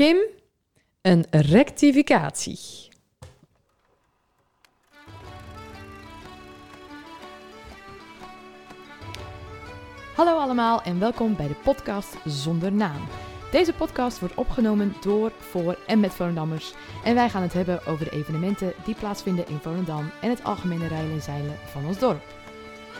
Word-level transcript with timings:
Kim, 0.00 0.18
een 1.02 1.24
rectificatie. 1.30 2.58
Hallo 10.14 10.38
allemaal 10.38 10.82
en 10.82 10.98
welkom 10.98 11.36
bij 11.36 11.48
de 11.48 11.54
podcast 11.54 12.16
Zonder 12.24 12.72
Naam. 12.72 13.06
Deze 13.50 13.72
podcast 13.72 14.18
wordt 14.20 14.34
opgenomen 14.34 14.94
door, 15.00 15.32
voor 15.38 15.78
en 15.86 16.00
met 16.00 16.12
Volendammers. 16.12 16.74
En 17.04 17.14
wij 17.14 17.28
gaan 17.28 17.42
het 17.42 17.52
hebben 17.52 17.86
over 17.86 18.04
de 18.04 18.16
evenementen 18.16 18.72
die 18.84 18.94
plaatsvinden 18.94 19.48
in 19.48 19.58
Volendam 19.58 20.10
en 20.20 20.30
het 20.30 20.44
algemene 20.44 20.88
rijden 20.88 21.12
en 21.12 21.22
zeilen 21.22 21.58
van 21.64 21.86
ons 21.86 21.98
dorp. 21.98 22.22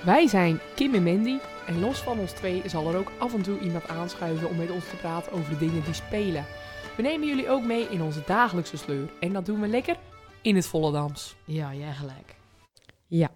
Wij 0.05 0.27
zijn 0.27 0.61
Kim 0.75 0.95
en 0.95 1.03
Mandy 1.03 1.39
en 1.67 1.80
los 1.80 1.98
van 1.98 2.19
ons 2.19 2.32
twee 2.32 2.62
zal 2.67 2.89
er 2.89 2.96
ook 2.96 3.12
af 3.19 3.35
en 3.35 3.43
toe 3.43 3.59
iemand 3.59 3.89
aanschuiven 3.89 4.48
om 4.48 4.57
met 4.57 4.71
ons 4.71 4.89
te 4.89 4.96
praten 4.96 5.32
over 5.32 5.51
de 5.51 5.59
dingen 5.59 5.85
die 5.85 5.95
spelen. 5.95 6.46
We 7.01 7.07
nemen 7.07 7.29
jullie 7.29 7.48
ook 7.48 7.64
mee 7.64 7.87
in 7.91 8.03
onze 8.03 8.23
dagelijkse 8.27 8.77
sleur 8.77 9.11
en 9.21 9.32
dat 9.32 9.46
doen 9.46 9.61
we 9.61 9.67
lekker 9.67 9.96
in 10.43 10.57
het 10.57 10.67
Volendams. 10.67 11.36
Ja, 11.45 11.75
jij 11.75 11.93
gelijk. 11.93 12.35
Ja, 13.07 13.29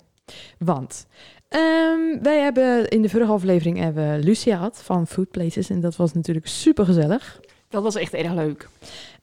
want 0.59 1.07
ehm, 1.49 2.23
wij 2.23 2.41
hebben 2.41 2.89
in 2.89 3.03
de 3.03 3.09
vorige 3.09 3.33
aflevering 3.33 3.79
hebben 3.79 4.13
we 4.13 4.25
Lucia 4.25 4.57
gehad 4.57 4.83
van 4.83 5.07
Food 5.07 5.31
Places 5.31 5.71
en 5.71 5.81
dat 5.81 5.97
was 5.97 6.13
natuurlijk 6.13 6.47
super 6.47 6.85
gezellig. 6.85 7.41
Dat 7.69 7.83
was 7.83 7.95
echt 7.95 8.15
erg 8.15 8.33
leuk. 8.33 8.69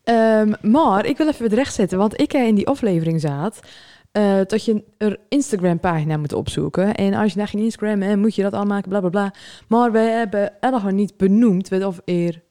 Ehm, 0.03 0.53
maar 0.61 1.05
ik 1.05 1.17
wil 1.17 1.27
even 1.27 1.43
het 1.43 1.53
recht 1.53 1.73
zetten, 1.73 1.97
want 1.97 2.21
ik 2.21 2.33
in 2.33 2.55
die 2.55 2.67
aflevering 2.67 3.21
zat 3.21 3.59
eh, 4.11 4.39
dat 4.47 4.65
je 4.65 4.83
een 4.97 5.17
Instagram-pagina 5.29 6.17
moet 6.17 6.33
opzoeken. 6.33 6.95
En 6.95 7.13
als 7.13 7.31
je 7.31 7.37
naar 7.37 7.47
geen 7.47 7.63
Instagram 7.63 8.01
hebt, 8.01 8.19
moet 8.19 8.35
je 8.35 8.41
dat 8.41 8.53
aanmaken, 8.53 8.89
bla 8.89 8.99
bla 8.99 9.09
bla. 9.09 9.33
Maar 9.67 9.91
wij 9.91 10.11
hebben 10.11 10.53
nog 10.61 10.91
niet 10.91 11.17
benoemd 11.17 11.69
wat 11.69 11.83
of 11.83 12.01
eer. 12.05 12.41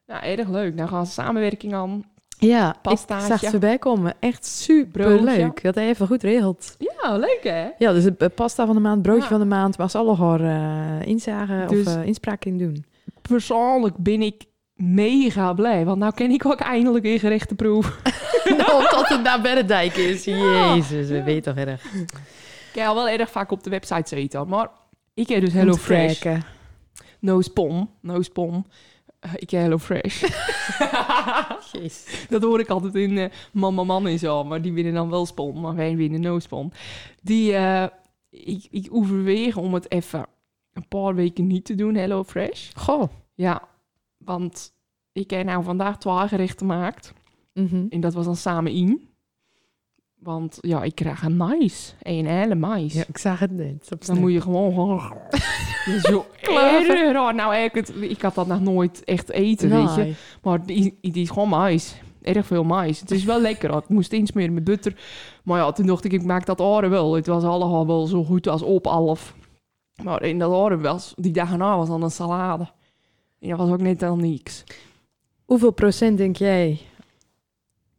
Nou, 0.07 0.23
erg 0.23 0.49
leuk. 0.49 0.75
Nou 0.75 0.89
gaan 0.89 1.07
ze 1.07 1.13
samenwerking 1.13 1.75
aan. 1.75 2.05
Ja, 2.39 2.75
Pastaatje. 2.83 3.25
ik 3.25 3.31
zag 3.31 3.41
het 3.41 3.51
voorbij 3.51 3.79
komen. 3.79 4.15
Echt 4.21 4.47
super 4.47 5.23
leuk. 5.23 5.63
Dat 5.63 5.75
hij 5.75 5.89
even 5.89 6.07
goed 6.07 6.23
regelt. 6.23 6.77
Ja, 6.79 7.17
leuk 7.17 7.41
hè? 7.43 7.69
Ja, 7.79 7.93
dus 7.93 8.05
eh, 8.19 8.29
pasta 8.35 8.67
van 8.67 8.75
de 8.75 8.81
maand, 8.81 9.03
broodje 9.03 9.23
Ja. 9.23 9.29
van 9.29 9.41
de 9.41 9.47
maand. 9.47 9.79
Maar 9.79 9.91
ze 9.91 9.99
alle 9.99 10.15
haar 10.17 10.41
eh 10.41 11.07
inzagen 11.07 11.69
Dus- 11.69 11.87
of 11.87 11.95
eh, 11.97 12.05
inspraak 12.05 12.45
in 12.45 12.59
doen. 12.59 12.85
persoonlijk 13.23 13.97
ben 13.97 14.23
ik 14.23 14.45
mega 14.75 15.53
blij. 15.53 15.85
Want 15.85 15.99
nou 15.99 16.15
ken 16.15 16.31
ik 16.31 16.47
ook 16.47 16.61
eindelijk 16.61 17.05
weer 17.05 17.19
gerechten 17.19 17.57
proeven. 17.57 17.93
nou, 18.59 18.89
tot 18.89 19.09
het 19.09 19.23
naar 19.23 19.41
Bennendijk 19.41 19.97
is. 19.97 20.25
Jezus, 20.25 21.09
we 21.09 21.23
weten 21.23 21.55
toch 21.55 21.65
erg. 21.65 21.85
Ik 22.73 22.75
heb 22.75 22.87
al 22.87 22.95
wel 22.95 23.09
erg 23.09 23.31
vaak 23.31 23.51
op 23.51 23.63
de 23.63 23.71
website 23.71 24.17
zitten. 24.17 24.49
Maar 24.49 24.69
ik 25.15 25.29
heb 25.29 25.41
dus 25.41 25.53
Hello 25.53 25.71
Om 25.71 25.77
te 25.77 25.83
Fresh. 25.83 26.19
kijken. 26.19 26.45
No 27.21 27.41
spon. 27.41 27.89
No 28.01 28.23
spon. 28.23 28.67
Eh, 29.29 29.35
ik 29.37 29.51
heb 29.51 29.61
Hello 29.61 29.79
Fresh. 29.79 30.23
Jezus. 31.73 32.27
dat 32.29 32.43
hoor 32.43 32.61
ik 32.61 32.69
altijd 32.69 32.95
in 32.95 33.19
eh 33.19 33.31
Man, 33.53 33.75
Man, 33.75 34.07
en 34.07 34.19
zo. 34.19 34.45
Maar 34.45 34.63
die 34.63 34.73
winnen 34.73 34.95
dan 34.95 35.11
wel 35.11 35.27
spon. 35.27 35.61
Maar 35.61 35.75
wij 35.75 35.97
winnen 35.97 36.21
no 36.21 36.39
spon. 36.39 36.73
Die, 37.23 37.55
eh, 37.55 37.87
ik, 38.31 38.67
ik 38.71 38.89
overweeg 38.91 39.57
om 39.57 39.75
het 39.75 39.91
even 39.91 40.27
een 40.73 40.89
paar 40.89 41.15
weken 41.15 41.47
niet 41.47 41.65
te 41.65 41.75
doen. 41.75 41.95
Hello 41.95 42.25
Fresh. 42.25 42.71
Goh. 42.75 43.09
Ja, 43.35 43.69
want 44.17 44.73
ik 45.13 45.31
heb 45.31 45.45
nou 45.45 45.65
vandaag 45.65 45.99
twee 45.99 46.29
gerechten 46.29 46.59
gemaakt. 46.59 47.13
Mhm. 47.55 47.87
En 47.91 48.01
dat 48.01 48.15
was 48.15 48.25
dan 48.25 48.37
samen 48.37 48.73
in. 48.73 49.08
Want 50.19 50.59
ja, 50.61 50.83
ik 50.83 50.95
krijg 50.95 51.23
een 51.23 51.37
mais. 51.37 51.95
Een 52.03 52.27
hele 52.27 52.55
mais. 52.55 52.93
Ja, 52.93 53.05
ik 53.09 53.19
zag 53.19 53.39
het 53.39 53.51
net. 53.51 53.89
Dan 54.07 54.19
moet 54.21 54.33
je 54.33 54.41
gewoon... 54.41 54.73
zo 56.03 56.27
erg 56.43 57.13
raar. 57.13 57.35
Nou, 57.35 57.55
ik, 57.57 57.75
het, 57.75 57.93
ik 58.01 58.23
had 58.23 58.35
dat 58.35 58.47
nog 58.47 58.61
nooit 58.61 59.05
echt 59.05 59.31
eten, 59.31 59.71
weet 59.71 59.95
je. 59.95 60.15
Maar 60.43 60.67
die, 60.67 60.99
die 61.01 61.23
is 61.23 61.31
gewoon 61.31 61.49
mais. 61.49 61.95
Erg 62.23 62.47
veel 62.47 62.65
mais. 62.65 63.01
Het 63.01 63.11
is 63.11 63.25
wel 63.25 63.41
lekker. 63.41 63.71
hoor. 63.71 63.83
Ik 63.83 63.89
moest 63.89 64.13
insmeren 64.13 64.55
met 64.55 64.65
butter. 64.65 64.97
Maar 65.43 65.59
ja, 65.59 65.73
toen 65.73 65.87
dacht 65.87 66.05
ik, 66.05 66.13
ik 66.13 66.25
maak 66.25 66.47
dat 66.47 66.61
oren 66.61 66.91
wel. 66.91 67.15
Het 67.15 67.27
was 67.27 67.45
allemaal 67.45 67.87
wel 67.87 68.07
zo 68.07 68.25
goed 68.25 68.49
als 68.49 68.63
op 68.63 68.87
half. 68.87 69.35
Maar 70.03 70.23
in 70.23 70.39
dat 70.39 70.51
oren 70.51 70.83
was, 70.83 71.13
die 71.17 71.33
dag 71.33 71.51
erna 71.51 71.77
was 71.77 71.89
dan 71.89 72.03
een 72.03 72.11
salade. 72.11 72.69
En 73.41 73.49
dat 73.49 73.59
was 73.59 73.71
ook 73.71 73.81
net 73.81 74.01
dan 74.01 74.21
niks. 74.21 74.65
Hoeveel 75.45 75.71
procent 75.71 76.19
denk 76.19 76.37
jij 76.37 76.81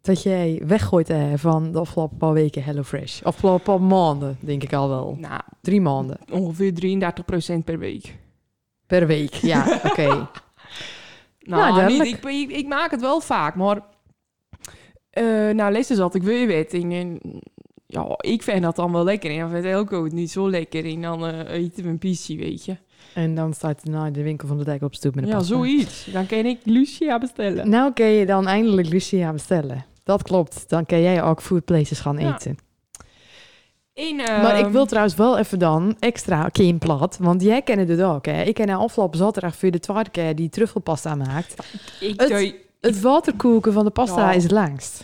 dat 0.02 0.24
jij 0.24 0.62
weggooit 0.66 1.08
hè, 1.08 1.38
van 1.38 1.72
de 1.72 1.80
afgelopen 1.80 2.18
paar 2.18 2.34
weken 2.34 2.64
HelloFresh? 2.64 3.22
Afgelopen 3.24 3.64
paar 3.64 3.82
maanden, 3.82 4.38
denk 4.40 4.64
ik 4.64 4.74
al 4.74 4.90
wel. 4.90 5.18
Nou, 5.20 5.42
Drie 5.62 5.82
maanden. 5.82 6.18
ongeveer 6.32 6.74
33% 7.62 7.64
per 7.66 7.80
week. 7.80 8.18
Per 8.88 9.08
week, 9.08 9.34
ja, 9.34 9.80
oké. 9.90 10.08
Nou, 10.08 10.26
Nou, 11.40 11.76
duidelijk. 11.76 12.10
ik, 12.10 12.24
ik, 12.26 12.52
ik 12.52 12.68
maak 12.68 12.92
het 12.92 13.02
wel 13.02 13.22
vaak, 13.22 13.56
maar... 13.56 13.80
eh 15.10 15.24
nou, 15.50 15.72
lezen 15.72 15.96
zat 15.96 16.16
ik 16.16 16.24
weer 16.24 16.48
wet. 16.48 16.74
En, 16.74 16.92
en, 16.92 17.20
ja, 17.86 18.08
ik 18.18 18.44
vind 18.44 18.62
dat 18.62 18.76
dan 18.76 18.92
wel 18.92 19.04
lekker. 19.04 19.32
En 19.32 19.40
dan 19.40 19.50
vindt 19.50 19.66
Elko 19.68 20.04
het 20.04 20.14
niet 20.14 20.32
zo 20.32 20.50
lekker. 20.50 20.86
En 20.86 21.02
dan 21.02 21.26
eh, 21.28 21.54
eten 21.54 21.84
we 21.84 21.90
een 21.90 21.98
pissie, 21.98 22.38
weet 22.38 22.66
je. 22.66 22.78
En 23.14 23.36
dan 23.36 23.54
staat 23.54 23.82
hij 23.84 23.94
naar 23.94 24.12
de 24.12 24.24
winkel 24.24 24.48
van 24.48 24.58
de 24.58 24.64
dijk 24.64 24.82
op 24.82 24.96
stoep 24.96 25.16
met 25.16 25.24
een 25.24 25.30
Ja, 25.30 25.36
pasta. 25.38 25.54
zoiets. 25.56 26.06
Dan 26.12 26.26
kan 26.26 26.46
ik 26.46 26.60
Lucia 26.64 27.18
bestellen. 27.18 27.70
Nou 27.70 27.94
kun 27.94 28.06
je 28.06 28.26
dan 28.26 28.48
eindelijk 28.48 28.90
Lucia 28.90 29.32
bestellen. 29.32 29.86
Dat 30.10 30.24
klopt. 30.24 30.70
Dan 30.70 30.86
kan 30.86 31.02
jij 31.02 31.24
ook 31.24 31.42
food 31.42 31.66
places 31.66 32.00
gaan 32.00 32.18
Ja. 32.20 32.34
eten. 32.34 32.58
En, 33.94 34.16
maar 34.16 34.58
ik 34.58 34.64
ehm, 34.66 34.72
wil 34.72 34.86
trouwens 34.86 35.16
wel 35.16 35.38
even 35.38 35.60
dan 35.60 35.96
extra 36.00 36.50
plat, 36.80 37.18
Want 37.22 37.42
jij 37.42 37.62
kent 37.62 37.90
het 37.90 38.02
ook, 38.02 38.26
hè? 38.26 38.42
Ik 38.44 38.54
ken 38.54 38.70
afgelopen 38.70 39.18
zaterdag 39.18 39.56
voor 39.56 39.72
de 39.72 39.80
tweede 39.80 40.10
keer 40.10 40.36
die 40.36 40.50
truffelpasta 40.50 41.16
maakt. 41.16 41.54
Ik, 42.00 42.20
het- 42.20 42.30
doe- 42.30 42.56
Het 42.82 43.02
waterkoeken 43.02 43.74
van 43.74 43.86
de 43.86 43.92
pasta 43.92 44.22
Ja. 44.22 44.32
is 44.32 44.44
het 44.44 44.52
langst. 44.52 45.04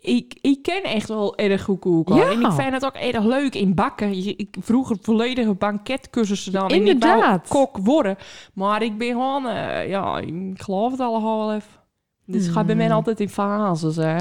ik, 0.00 0.38
ik 0.40 0.62
ken 0.62 0.82
echt 0.82 1.08
wel 1.08 1.36
erg 1.36 1.62
goed 1.62 1.80
koken. 1.80 2.16
Ja. 2.16 2.30
En 2.30 2.40
ik 2.40 2.52
vind 2.52 2.72
het 2.72 2.84
ook 2.84 2.94
erg 2.94 3.24
leuk 3.24 3.54
in 3.54 3.74
bakken. 3.74 4.12
Ik 4.38 4.56
vroeger 4.60 4.96
volledige 5.02 5.54
banketcursussen 5.54 6.52
dan. 6.52 6.68
En 6.68 6.80
ik 6.82 6.86
Inderdaad. 6.86 7.48
kok 7.48 7.76
worden. 7.78 8.16
Maar 8.54 8.82
ik 8.82 8.98
ben 8.98 9.08
gewoon... 9.08 9.46
eh, 9.46 9.88
ja, 9.88 10.18
ik 10.18 10.62
geloof 10.62 10.90
het 10.90 10.98
wel 10.98 11.52
even. 11.54 11.76
Dus 12.26 12.44
het 12.44 12.52
gaat 12.52 12.66
bij 12.66 12.74
mij 12.74 12.86
Hmm. 12.86 12.94
altijd 12.94 13.20
in 13.20 13.28
fases, 13.28 13.96
hè. 13.96 14.16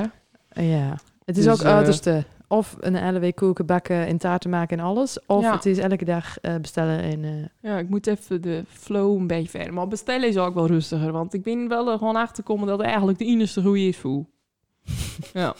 Ja. 0.59 0.97
Het 1.25 1.37
is 1.37 1.43
Dus, 1.43 1.53
ook 1.53 1.59
eh, 1.61 1.73
uiterste. 1.75 2.23
Of 2.49 2.75
een 2.79 3.19
week 3.19 3.35
koeken, 3.35 3.65
bakken 3.65 4.05
en 4.05 4.17
taarten 4.17 4.49
maken 4.49 4.77
en 4.79 4.83
alles. 4.85 5.17
Of 5.25 5.43
Ja. 5.43 5.53
het 5.55 5.65
is 5.65 5.77
elke 5.77 6.05
dag 6.05 6.39
eh, 6.39 6.55
bestellen 6.55 6.99
en... 7.01 7.23
eh, 7.23 7.71
Ja, 7.71 7.77
ik 7.77 7.89
moet 7.89 8.07
even 8.07 8.41
de 8.41 8.63
flow 8.69 9.17
een 9.19 9.27
beetje 9.27 9.49
verder. 9.49 9.73
Maar 9.73 9.87
bestellen 9.87 10.27
is 10.27 10.37
ook 10.37 10.53
wel 10.53 10.67
rustiger. 10.67 11.11
Want 11.11 11.33
ik 11.33 11.43
ben 11.43 11.67
wel 11.67 11.91
er 11.91 11.97
gewoon 11.97 12.15
achter 12.15 12.35
gekomen 12.35 12.67
dat 12.67 12.81
eigenlijk 12.81 13.17
de 13.17 13.25
enige 13.25 13.61
goede 13.61 13.87
is 13.87 13.97
voel. 13.97 14.25
ja. 15.33 15.55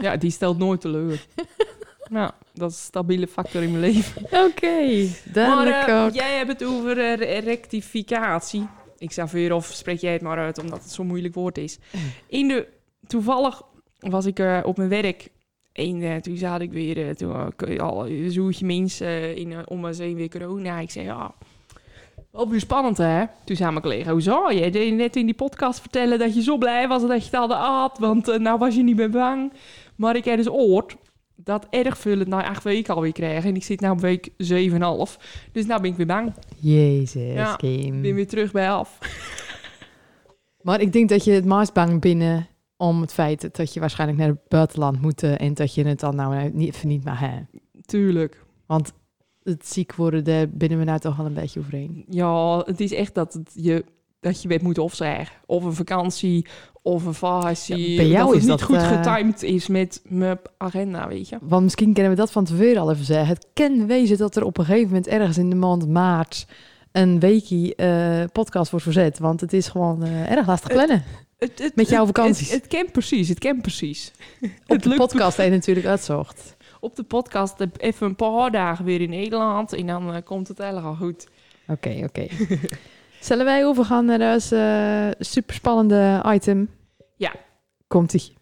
Ja, 0.00 0.16
die 0.16 0.30
stelt 0.30 0.58
nooit 0.58 0.80
teleur. 0.80 1.26
nou, 2.10 2.30
dat 2.54 2.70
is 2.70 2.76
een 2.76 2.82
stabiele 2.82 3.26
factor 3.26 3.62
in 3.62 3.70
mijn 3.70 3.92
leven. 3.92 4.22
Oké, 4.24 5.06
duidelijk 5.32 5.86
maar 5.86 6.10
jij 6.12 6.36
hebt 6.36 6.48
het 6.52 6.64
over 6.64 6.94
re- 6.94 7.38
rectificatie. 7.38 8.66
Ik 8.98 9.12
zou 9.12 9.28
weer 9.32 9.52
of 9.54 9.66
spreek 9.66 9.98
jij 10.00 10.12
het 10.12 10.22
maar 10.22 10.38
uit, 10.38 10.58
omdat 10.58 10.82
het 10.82 10.92
zo'n 10.92 11.06
moeilijk 11.06 11.34
woord 11.34 11.58
is. 11.58 11.78
In 12.28 12.48
de 12.48 12.66
toevallig 13.06 13.62
was 14.00 14.26
ik 14.26 14.38
eh, 14.38 14.60
op 14.64 14.76
mijn 14.76 14.88
werk 14.88 15.28
en 15.72 16.02
eh, 16.02 16.16
toen 16.16 16.36
zat 16.36 16.60
ik 16.60 16.72
weer, 16.72 17.08
eh, 17.08 17.14
toen 17.14 17.78
al 17.78 18.08
een 18.08 18.30
zoetje 18.30 18.66
mensen 18.66 19.36
in, 19.36 19.68
om 19.68 19.80
me 19.80 19.94
heen 19.96 20.14
weer 20.14 20.28
corona. 20.28 20.78
Ik 20.78 20.90
zei, 20.90 21.04
ja, 21.04 21.34
wel 22.30 22.48
weer 22.48 22.60
spannend 22.60 22.98
hè. 22.98 23.24
Toen 23.44 23.56
zei 23.56 23.70
mijn 23.70 23.82
collega, 23.82 24.10
hoe 24.10 24.20
zou 24.20 24.54
je 24.54 24.70
deed 24.70 24.94
net 24.94 25.16
in 25.16 25.26
die 25.26 25.34
podcast 25.34 25.80
vertellen 25.80 26.18
dat 26.18 26.34
je 26.34 26.42
zo 26.42 26.58
blij 26.58 26.88
was 26.88 27.02
dat 27.02 27.18
je 27.18 27.24
het 27.24 27.34
hadden 27.34 27.56
had, 27.56 27.98
want 27.98 28.38
nou 28.38 28.58
was 28.58 28.74
je 28.74 28.82
niet 28.82 28.96
meer 28.96 29.10
bang. 29.10 29.52
Maar 29.96 30.16
ik 30.16 30.24
heb 30.24 30.36
dus 30.36 30.50
oord 30.50 30.96
dat 31.44 31.66
erg 31.70 31.98
veel 31.98 32.18
het 32.18 32.28
na 32.28 32.48
acht 32.48 32.64
weken 32.64 32.94
alweer 32.94 33.12
krijgen. 33.12 33.50
En 33.50 33.56
ik 33.56 33.64
zit 33.64 33.80
nu 33.80 33.88
op 33.88 34.00
week 34.00 34.28
7,5. 34.28 34.36
Dus 35.52 35.66
nou 35.66 35.80
ben 35.80 35.90
ik 35.90 35.96
weer 35.96 36.06
bang. 36.06 36.34
Jezus, 36.58 37.34
Ja, 37.34 37.56
Kim. 37.56 38.02
Ben 38.02 38.14
weer 38.14 38.28
terug 38.28 38.52
bij 38.52 38.70
af. 38.70 38.98
Maar 40.60 40.80
ik 40.80 40.92
denk 40.92 41.08
dat 41.08 41.24
je 41.24 41.32
het 41.32 41.44
meest 41.44 41.72
bang 41.72 42.00
binnen 42.00 42.48
om 42.80 43.00
het 43.00 43.12
feit 43.12 43.56
dat 43.56 43.74
je 43.74 43.80
waarschijnlijk 43.80 44.18
naar 44.18 44.28
het 44.28 44.48
buitenland 44.48 45.02
moet 45.02 45.22
eh, 45.22 45.40
en 45.40 45.54
dat 45.54 45.74
je 45.74 45.84
het 45.84 46.00
dan 46.00 46.16
nou 46.16 46.50
niet, 46.52 46.74
even 46.74 46.88
niet 46.88 47.04
mag 47.04 47.18
hebben. 47.18 47.48
Tuurlijk. 47.84 48.44
Want 48.66 48.92
het 49.42 49.68
ziek 49.68 49.94
worden, 49.94 50.24
daar 50.24 50.48
binnen 50.48 50.78
we 50.78 50.84
nou 50.84 50.98
toch 50.98 51.16
wel 51.16 51.26
een 51.26 51.34
beetje 51.34 51.60
overheen. 51.60 52.04
Ja, 52.08 52.58
het 52.58 52.80
is 52.80 52.92
echt 52.92 53.14
dat 53.14 53.32
het 53.32 53.50
je 53.54 53.84
dat 54.20 54.42
je 54.42 54.48
weet 54.48 54.62
moet 54.62 54.78
opzeggen. 54.78 55.36
Of 55.46 55.64
een 55.64 55.72
vakantie, 55.72 56.46
of 56.82 57.04
een 57.04 57.14
vakantie. 57.14 57.90
Ja, 57.90 57.96
bij 57.96 58.06
jou 58.06 58.24
dat 58.24 58.34
het 58.34 58.42
is 58.42 58.48
niet 58.48 58.58
dat, 58.58 58.62
goed 58.62 58.76
eh, 58.76 58.88
getimed 58.88 59.42
is 59.42 59.66
met 59.66 60.00
mijn 60.04 60.38
agenda, 60.56 61.08
weet 61.08 61.28
je. 61.28 61.38
Want 61.40 61.62
misschien 61.62 61.92
kunnen 61.92 62.12
we 62.12 62.18
dat 62.18 62.32
van 62.32 62.44
tevoren 62.44 62.76
al 62.76 62.90
even 62.92 63.04
zeggen. 63.04 63.34
Het 63.34 63.46
kan 63.52 63.86
wezen 63.86 64.18
dat 64.18 64.36
er 64.36 64.44
op 64.44 64.58
een 64.58 64.64
gegeven 64.64 64.88
moment 64.88 65.06
ergens 65.06 65.38
in 65.38 65.50
de 65.50 65.56
maand 65.56 65.88
maart 65.88 66.46
een 66.92 67.20
weekie 67.20 67.74
eh, 67.74 68.24
podcast 68.32 68.70
wordt 68.70 68.84
verzet. 68.84 69.18
Want 69.18 69.40
het 69.40 69.52
is 69.52 69.68
gewoon 69.68 70.02
erg 70.04 70.46
lastig 70.46 70.72
plannen. 70.72 71.04
Het, 71.40 71.58
het, 71.58 71.76
Met 71.76 71.88
jouw 71.88 72.06
vakanties. 72.06 72.50
Het, 72.50 72.62
het 72.62 72.66
kent 72.66 72.92
precies, 72.92 73.28
het 73.28 73.38
kent 73.38 73.62
precies. 73.62 74.12
Op 74.66 74.82
de 74.82 74.88
lukt 74.88 75.00
podcast 75.00 75.36
heb 75.36 75.46
je 75.46 75.52
natuurlijk 75.52 75.86
uitzocht. 75.86 76.56
op 76.80 76.96
de 76.96 77.02
podcast 77.02 77.58
heb 77.58 77.74
ik 77.74 77.82
even 77.82 78.06
een 78.06 78.16
paar 78.16 78.50
dagen 78.50 78.84
weer 78.84 79.00
in 79.00 79.10
Nederland. 79.10 79.72
En 79.72 79.86
dan 79.86 80.14
eh, 80.14 80.22
komt 80.24 80.48
het 80.48 80.58
helemaal 80.58 80.94
goed. 80.94 81.28
Oké, 81.66 82.00
oké. 82.04 82.26
Zullen 83.20 83.44
wij 83.44 83.66
overgaan 83.66 84.04
naar 84.04 84.32
ons 84.34 84.50
eh 84.50 85.08
superspannende 85.18 86.24
item? 86.26 86.70
Ja. 87.16 87.34
Komt-ie. 87.86 88.32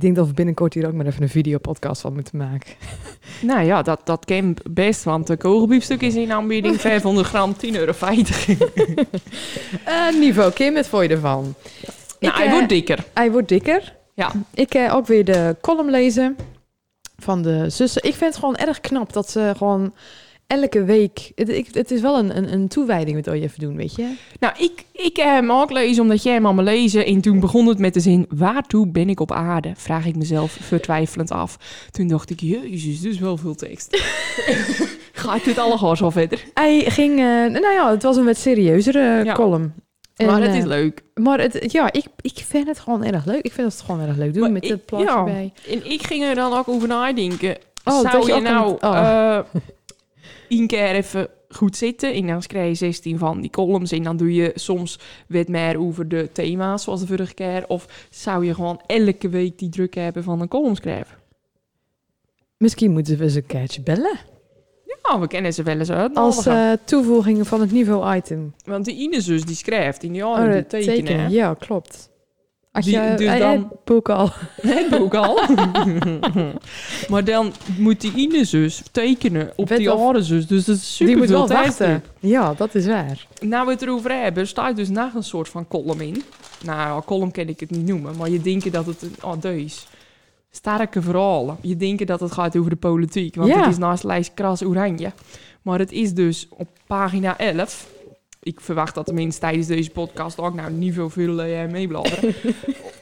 Ik 0.00 0.06
denk 0.06 0.18
dat 0.18 0.26
we 0.26 0.34
binnenkort 0.34 0.74
hier 0.74 0.86
ook 0.86 0.92
maar 0.92 1.06
even 1.06 1.22
een 1.22 1.28
videopodcast 1.28 2.00
van 2.00 2.12
moeten 2.12 2.38
maken. 2.38 2.74
Nou 3.40 3.62
ja, 3.62 3.82
dat, 3.82 4.00
dat 4.04 4.24
kan 4.24 4.56
best, 4.70 5.04
want 5.04 5.26
de 5.26 5.36
kogelbiefstuk 5.36 6.00
is 6.00 6.14
in 6.14 6.32
aanbieding 6.32 6.80
500 6.90 7.26
gram, 7.26 7.54
10,50 7.54 7.70
euro. 7.70 7.92
Eh, 9.84 10.18
niveau, 10.18 10.52
Kim, 10.52 10.74
wat 10.74 10.86
vond 10.86 11.02
je 11.02 11.08
ervan? 11.08 11.42
nou, 11.42 11.54
Ik, 12.18 12.32
hij 12.34 12.46
eh, 12.46 12.52
wordt 12.52 12.68
dikker. 12.68 13.04
Hij 13.14 13.30
wordt 13.30 13.48
dikker. 13.48 13.96
Ja. 14.14 14.32
Ik 14.54 14.72
heb 14.72 14.90
ook 14.90 15.06
weer 15.06 15.24
de 15.24 15.56
column 15.60 15.90
lezen 15.90 16.36
van 17.18 17.42
de 17.42 17.70
zussen. 17.70 18.02
Ik 18.02 18.14
vind 18.14 18.30
het 18.30 18.38
gewoon 18.38 18.56
erg 18.56 18.80
knap 18.80 19.12
dat 19.12 19.30
ze 19.30 19.52
gewoon 19.56 19.92
elke 20.50 20.84
week... 20.84 21.32
Het, 21.34 21.48
ik, 21.48 21.68
het 21.72 21.90
is 21.90 22.00
wel 22.00 22.18
een, 22.18 22.36
een, 22.36 22.52
een 22.52 22.68
toewijding 22.68 23.24
wat 23.24 23.34
je 23.34 23.40
even 23.42 23.58
doen, 23.60 23.76
weet 23.76 23.94
je? 23.94 24.14
Nou, 24.40 24.54
ik, 24.58 24.84
ik 24.92 25.16
heb 25.16 25.26
hem 25.26 25.52
ook 25.52 25.70
lezen 25.70 26.02
omdat 26.02 26.22
jij 26.22 26.32
hem 26.32 26.44
allemaal 26.46 26.64
lezen. 26.64 27.06
En 27.06 27.20
toen 27.20 27.40
begon 27.40 27.66
het 27.66 27.78
met 27.78 27.94
de 27.94 28.00
zin, 28.00 28.26
waartoe 28.28 28.88
ben 28.88 29.08
ik 29.08 29.20
op 29.20 29.32
aarde? 29.32 29.72
Vraag 29.76 30.06
ik 30.06 30.16
mezelf 30.16 30.52
vertwijfelend 30.60 31.30
af. 31.30 31.56
Toen 31.90 32.06
dacht 32.08 32.30
ik, 32.30 32.40
jezus, 32.40 33.00
dus 33.00 33.18
wel 33.18 33.36
veel 33.36 33.54
tekst. 33.54 33.96
Ga 35.12 35.34
ik 35.34 35.44
dit 35.44 35.58
allemaal 35.58 35.96
zo 35.96 36.10
verder? 36.10 36.44
Hij 36.54 36.80
ging... 36.80 37.10
eh, 37.10 37.24
nou 37.60 37.72
ja, 37.72 37.90
het 37.90 38.02
was 38.02 38.16
een 38.16 38.24
wat 38.24 38.36
serieuzere 38.36 39.24
Ja. 39.24 39.32
column. 39.34 39.72
En, 40.16 40.26
maar 40.26 40.42
het 40.42 40.54
is 40.54 40.60
eh, 40.62 40.66
leuk. 40.66 41.02
Maar 41.14 41.40
het, 41.40 41.72
ja, 41.72 41.92
ik, 41.92 42.04
ik 42.20 42.44
vind 42.46 42.66
het 42.66 42.78
gewoon 42.78 43.04
erg 43.04 43.24
leuk. 43.24 43.42
Ik 43.42 43.52
vind 43.52 43.72
het 43.72 43.80
gewoon 43.80 44.00
erg 44.00 44.16
leuk 44.16 44.32
doen 44.32 44.42
Maar 44.42 44.52
met 44.52 44.64
ik- 44.64 44.70
het 44.70 44.84
plaatje 44.86 45.06
ja. 45.06 45.24
bij. 45.24 45.52
En 45.68 45.90
ik 45.90 46.06
ging 46.06 46.24
er 46.24 46.34
dan 46.34 46.52
ook 46.52 46.68
over 46.68 46.88
nadenken. 46.88 47.56
Oh, 47.84 48.02
dat 48.02 48.10
Zou 48.12 48.34
je 48.34 48.40
nou 48.40 48.76
oh. 48.80 48.96
eh 48.98 49.38
één 50.50 50.66
keer 50.66 50.94
even 50.94 51.28
goed 51.48 51.76
zitten 51.76 52.12
en 52.12 52.26
dan 52.26 52.42
schrijf 52.42 52.68
je 52.68 52.74
16 52.74 53.18
van 53.18 53.40
die 53.40 53.50
columns 53.50 53.92
en 53.92 54.02
dan 54.02 54.16
doe 54.16 54.34
je 54.34 54.52
soms 54.54 54.98
wat 55.28 55.48
meer 55.48 55.78
over 55.78 56.08
de 56.08 56.28
thema's 56.32 56.82
zoals 56.82 57.00
de 57.00 57.06
vorige 57.06 57.34
keer? 57.34 57.64
Of 57.68 58.06
zou 58.10 58.44
je 58.44 58.54
gewoon 58.54 58.80
elke 58.86 59.28
week 59.28 59.58
die 59.58 59.68
druk 59.68 59.94
hebben 59.94 60.22
van 60.22 60.40
een 60.40 60.48
column 60.48 60.76
schrijven? 60.76 61.16
Misschien 62.56 62.90
moeten 62.90 63.18
we 63.18 63.30
ze 63.30 63.38
een 63.38 63.46
keertje 63.46 63.82
bellen. 63.82 64.18
Ja, 65.02 65.20
we 65.20 65.26
kennen 65.26 65.52
ze 65.52 65.62
wel 65.62 65.78
eens 65.78 65.90
uit. 65.90 66.14
Als 66.14 66.46
eh, 66.46 66.72
toevoeging 66.84 67.46
van 67.46 67.60
het 67.60 67.72
niveau 67.72 68.16
item. 68.16 68.54
Want 68.64 68.84
die 68.84 68.96
Inesus 68.96 69.44
die 69.44 69.56
schrijft 69.56 70.02
in 70.02 70.12
die 70.12 70.26
Oh, 70.26 70.52
dat 70.52 70.70
die 70.70 70.84
tekenen. 70.84 71.30
Ja, 71.30 71.54
klopt. 71.54 72.09
Als 72.72 72.84
Die- 72.84 72.94
dus 73.16 73.26
eh, 73.26 73.38
dan- 73.38 73.54
eh, 73.56 73.78
boek 73.84 74.08
al. 74.08 74.30
Het 74.62 74.88
boek 74.98 75.14
al. 75.14 75.40
maar 77.10 77.24
dan 77.24 77.52
moet 77.78 78.00
die 78.00 78.12
Inesus 78.14 78.82
tekenen 78.92 79.52
op 79.56 79.68
die 79.68 79.90
andere 79.90 80.22
zus. 80.22 80.46
Dus 80.46 80.64
dat 80.64 80.76
is 80.76 80.96
super 80.96 81.06
Die 81.12 81.16
moet 81.22 81.28
wel 81.30 81.48
wachten. 81.48 82.02
Ja, 82.20 82.54
dat 82.54 82.74
is 82.74 82.86
waar. 82.86 83.26
Nou, 83.40 83.66
we 83.66 83.72
het 83.72 83.82
erover 83.82 84.22
hebben, 84.22 84.46
staat 84.46 84.76
dus 84.76 84.88
nog 84.88 85.14
een 85.14 85.22
soort 85.24 85.48
van 85.48 85.68
column 85.68 86.00
in. 86.00 86.22
Nou, 86.64 87.02
column 87.04 87.30
kan 87.30 87.46
ik 87.48 87.60
het 87.60 87.70
niet 87.70 87.86
noemen, 87.86 88.16
maar 88.16 88.30
je 88.30 88.40
denkt 88.40 88.72
dat 88.72 88.86
het 88.86 89.02
een... 89.02 89.14
Oh, 89.22 89.40
deus. 89.40 89.86
Sterke 90.50 91.02
verhalen. 91.02 91.56
Je 91.60 91.76
denkt 91.76 92.06
dat 92.06 92.20
het 92.20 92.32
gaat 92.32 92.56
over 92.56 92.70
de 92.70 92.76
politiek, 92.76 93.34
want 93.34 93.48
Ja. 93.48 93.58
het 93.60 93.70
is 93.70 93.78
naast 93.78 94.04
lijst 94.04 94.34
kras 94.34 94.62
oranje. 94.64 95.12
Maar 95.62 95.78
het 95.78 95.92
is 95.92 96.14
dus 96.14 96.46
op 96.50 96.68
pagina 96.86 97.38
11... 97.38 97.86
Ik 98.42 98.60
verwacht 98.60 98.94
dat 98.94 99.06
de 99.06 99.12
mensen 99.12 99.40
tijdens 99.40 99.66
deze 99.66 99.90
podcast 99.90 100.38
ook 100.38 100.54
nou 100.54 100.72
niet 100.72 100.94
veel 100.94 101.10
veel 101.10 101.46
uh, 101.46 101.66
meebladeren. 101.66 102.34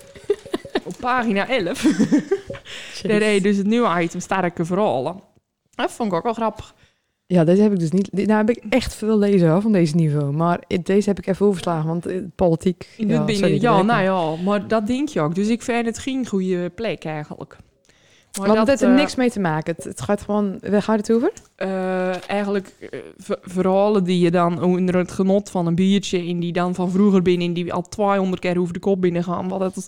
op 0.84 0.94
pagina 1.00 1.48
11 1.48 1.82
daar 3.02 3.18
reed 3.18 3.42
dus 3.42 3.56
het 3.56 3.66
nieuwe 3.66 4.02
item 4.02 4.20
sterke 4.20 4.64
verhalen. 4.64 5.20
Dat 5.70 5.92
vond 5.92 6.10
ik 6.10 6.16
ook 6.18 6.24
wel 6.24 6.32
grappig. 6.32 6.74
Ja, 7.26 7.44
deze 7.44 7.62
heb 7.62 7.72
ik 7.72 7.78
dus 7.78 7.90
niet. 7.90 8.12
Nou 8.12 8.32
heb 8.32 8.50
ik 8.50 8.64
echt 8.68 8.94
veel 8.94 9.18
lezen 9.18 9.50
hoor, 9.50 9.60
van 9.62 9.72
deze 9.72 9.94
niveau. 9.94 10.32
Maar 10.32 10.62
deze 10.82 11.08
heb 11.08 11.18
ik 11.18 11.26
even 11.26 11.46
overslagen, 11.46 11.88
want 11.88 12.06
eh, 12.06 12.16
politiek. 12.34 12.88
Ja, 12.96 13.24
ja, 13.26 13.82
nou 13.82 14.02
ja, 14.02 14.42
maar 14.42 14.68
dat 14.68 14.86
denk 14.86 15.08
je 15.08 15.20
ook. 15.20 15.34
Dus 15.34 15.48
ik 15.48 15.62
vind 15.62 15.86
het 15.86 15.98
geen 15.98 16.26
goede 16.26 16.70
plek 16.70 17.04
eigenlijk. 17.04 17.56
Maar. 18.38 18.46
Want 18.46 18.58
het 18.58 18.68
heeft 18.68 18.82
er 18.82 18.88
eh, 18.88 18.94
niks 18.94 19.14
mee 19.14 19.30
te 19.30 19.40
maken. 19.40 19.74
Het, 19.74 19.84
het 19.84 20.00
gaat 20.00 20.22
gewoon. 20.22 20.58
Waar 20.70 20.82
gaat 20.82 20.96
het 20.96 21.12
over? 21.12 21.32
eh, 21.56 22.30
eigenlijk 22.30 22.72
eh, 22.90 22.98
ver- 23.18 23.38
verhalen 23.42 24.04
die 24.04 24.20
je 24.20 24.30
dan 24.30 24.62
onder 24.62 24.96
het 24.96 25.12
genot 25.12 25.50
van 25.50 25.66
een 25.66 25.74
biertje... 25.74 26.18
en 26.18 26.40
die 26.40 26.52
dan 26.52 26.74
van 26.74 26.90
vroeger 26.90 27.22
binnen... 27.22 27.52
die 27.52 27.72
al 27.72 27.82
200 27.82 28.40
keer 28.40 28.60
over 28.60 28.72
de 28.72 28.78
kop 28.80 29.00
binnen 29.00 29.24
gaan. 29.24 29.48
Wat 29.48 29.60
het 29.74 29.86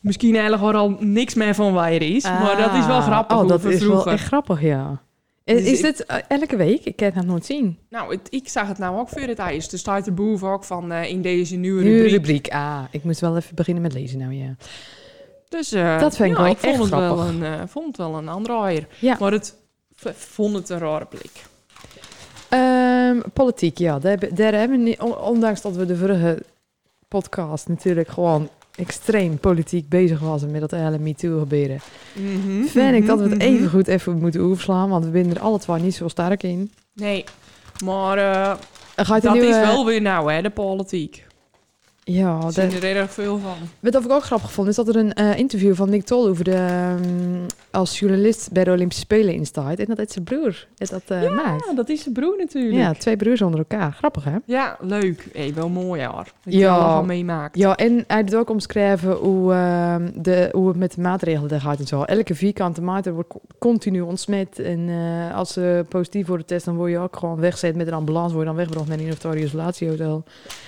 misschien 0.00 0.36
eigenlijk 0.36 0.74
al 0.76 0.96
niks 1.00 1.34
meer 1.34 1.54
van 1.54 1.72
waar 1.72 1.92
is. 1.92 2.22
maar 2.24 2.56
dat 2.56 2.74
is 2.74 2.86
wel 2.86 2.96
Ah, 2.96 3.06
grappig 3.06 3.36
Oh, 3.40 3.48
dat 3.48 3.64
is 3.64 3.82
vroeger. 3.82 4.04
wel 4.04 4.12
echt 4.14 4.26
grappig, 4.26 4.62
ja. 4.62 5.02
Eh, 5.44 5.56
Dus 5.56 5.64
is 5.64 5.80
dit 5.80 6.06
elke 6.28 6.56
week? 6.56 6.84
Ik 6.84 6.96
kan 6.96 7.06
het 7.06 7.16
nog 7.16 7.24
nooit 7.26 7.46
zien. 7.46 7.78
Nou, 7.90 8.12
het- 8.14 8.26
ik 8.30 8.48
zag 8.48 8.68
het 8.68 8.78
nou 8.78 8.98
ook 8.98 9.08
voor 9.08 9.20
het 9.20 9.38
ijs. 9.38 9.72
Er 9.72 9.78
staat 9.78 10.06
er 10.06 10.14
boven 10.14 10.48
ook 10.48 10.64
van 10.64 10.92
in 10.92 11.22
deze 11.22 11.56
nieuwe 11.56 11.82
Nieuwe 11.82 11.98
rubriek. 12.02 12.16
rubriek. 12.26 12.48
Ah, 12.48 12.80
ik 12.90 13.04
moet 13.04 13.18
wel 13.18 13.36
even 13.36 13.54
beginnen 13.54 13.82
met 13.82 13.92
lezen 13.92 14.18
nou, 14.18 14.32
ja. 14.32 14.54
Dus 15.52 15.72
eh, 15.72 16.00
Dat 16.00 16.16
vind 16.16 16.30
ik 16.30 16.36
ja, 16.36 16.42
wel 16.42 16.52
ik 16.52 16.58
vond 16.58 16.78
het 16.78 16.90
wel 16.90 17.20
een, 17.20 17.42
eh, 17.42 17.60
vond 17.66 17.86
het 17.86 17.96
wel 17.96 18.14
een 18.14 18.28
aandraaier. 18.28 18.86
Ja. 18.98 19.16
Maar 19.20 19.32
het 19.32 19.54
vond 20.16 20.54
het 20.54 20.68
een 20.68 20.78
rare 20.78 21.04
plek. 21.04 21.30
Ehm, 22.48 23.20
politiek, 23.32 23.78
ja. 23.78 23.98
Daar, 23.98 24.18
daar 24.34 24.52
hebben 24.54 24.78
we, 24.78 24.84
niet- 24.84 25.00
on- 25.00 25.18
ondanks 25.18 25.60
dat 25.60 25.76
we 25.76 25.86
de 25.86 25.96
vorige 25.96 26.42
podcast 27.08 27.68
natuurlijk 27.68 28.08
gewoon 28.08 28.48
extreem 28.74 29.38
politiek 29.38 29.88
bezig 29.88 30.20
was 30.20 30.42
met 30.46 30.60
dat 30.60 30.70
hele 30.70 30.98
MeToo 30.98 31.38
gebeuren. 31.38 31.80
Vind 32.66 32.94
ik 32.94 33.06
dat 33.06 33.18
we 33.18 33.24
het 33.28 33.38
Mhm. 33.38 33.40
even 33.46 33.68
goed 33.70 33.88
even 33.88 34.18
moeten 34.18 34.40
overslaan, 34.40 34.88
want 34.88 35.04
we 35.04 35.10
zijn 35.12 35.30
er 35.30 35.40
alle 35.40 35.58
twee 35.58 35.80
niet 35.80 35.94
zo 35.94 36.08
sterk 36.08 36.42
in. 36.42 36.72
Nee, 36.94 37.24
maar 37.84 38.18
eh, 38.18 38.50
Er 38.94 39.06
gaat 39.06 39.22
dat 39.22 39.32
nieuwe, 39.32 39.48
is 39.48 39.56
wel 39.56 39.84
weer 39.86 40.00
nou, 40.02 40.32
hè, 40.32 40.42
de 40.42 40.50
politiek. 40.50 41.26
Ja, 42.04 42.32
Daar 42.32 42.40
dat, 42.40 42.54
zien 42.54 42.82
er 42.82 42.96
erg 42.96 43.12
veel 43.12 43.38
van. 43.38 43.54
wat 43.80 44.04
ik 44.04 44.10
ook 44.10 44.22
grappig 44.24 44.52
vond, 44.52 44.68
is 44.68 44.76
dat 44.76 44.88
er 44.88 44.96
een 44.96 45.12
eh, 45.12 45.38
interview 45.38 45.74
van 45.74 45.90
Nick 45.90 46.04
Tol 46.04 46.28
over 46.28 46.44
de, 46.44 46.54
ehm, 46.54 47.00
als 47.70 47.98
journalist 47.98 48.52
bij 48.52 48.64
de 48.64 48.70
Olympische 48.70 49.02
Spelen 49.04 49.34
in 49.34 49.46
staat. 49.46 49.78
En 49.78 49.84
dat 49.86 49.96
het 49.96 50.12
zijn 50.12 50.24
broer 50.24 50.66
dat 50.76 51.02
eh, 51.06 51.34
maakt. 51.34 51.64
Ja, 51.68 51.74
dat 51.74 51.88
is 51.88 52.02
zijn 52.02 52.14
broer 52.14 52.34
natuurlijk. 52.38 52.74
Ja, 52.74 52.92
twee 52.92 53.16
broers 53.16 53.42
onder 53.42 53.58
elkaar. 53.58 53.92
Grappig, 53.92 54.24
hè? 54.24 54.36
Ja, 54.44 54.76
leuk. 54.80 55.28
Hey, 55.32 55.54
wel 55.54 55.68
mooi 55.68 56.00
jaar. 56.00 56.32
Dat 56.44 56.52
je 56.52 56.58
Ja. 56.58 56.76
allemaal 56.76 57.04
meemaakt. 57.04 57.56
Ja, 57.58 57.76
en 57.76 58.04
hij 58.06 58.24
doet 58.24 58.34
ook 58.34 58.50
omschrijven 58.50 59.12
hoe, 59.12 59.52
ehm, 59.52 60.10
de, 60.14 60.48
hoe 60.52 60.68
het 60.68 60.76
met 60.76 60.94
de 60.94 61.00
maatregelen 61.00 61.48
daar 61.48 61.60
gaat 61.60 61.78
en 61.78 61.86
zo. 61.86 62.02
Elke 62.02 62.34
vierkante 62.34 62.82
meter 62.82 63.12
wordt 63.12 63.28
co- 63.28 63.40
continu 63.58 64.00
ontsmet. 64.00 64.58
En 64.58 64.88
eh, 64.88 65.36
als 65.36 65.52
ze 65.52 65.84
positief 65.88 66.26
worden 66.26 66.46
getest, 66.46 66.64
dan 66.66 66.76
word 66.76 66.90
je 66.90 66.98
ook 66.98 67.16
gewoon 67.16 67.36
weggezet 67.40 67.76
met 67.76 67.86
een 67.86 67.92
ambulance. 67.92 68.28
Word 68.34 68.40
je 68.40 68.46
dan 68.46 68.56
weggebracht 68.56 68.88
naar 68.88 68.98
een 68.98 69.14
andere 69.24 69.42
isolatiehotel. 69.44 70.24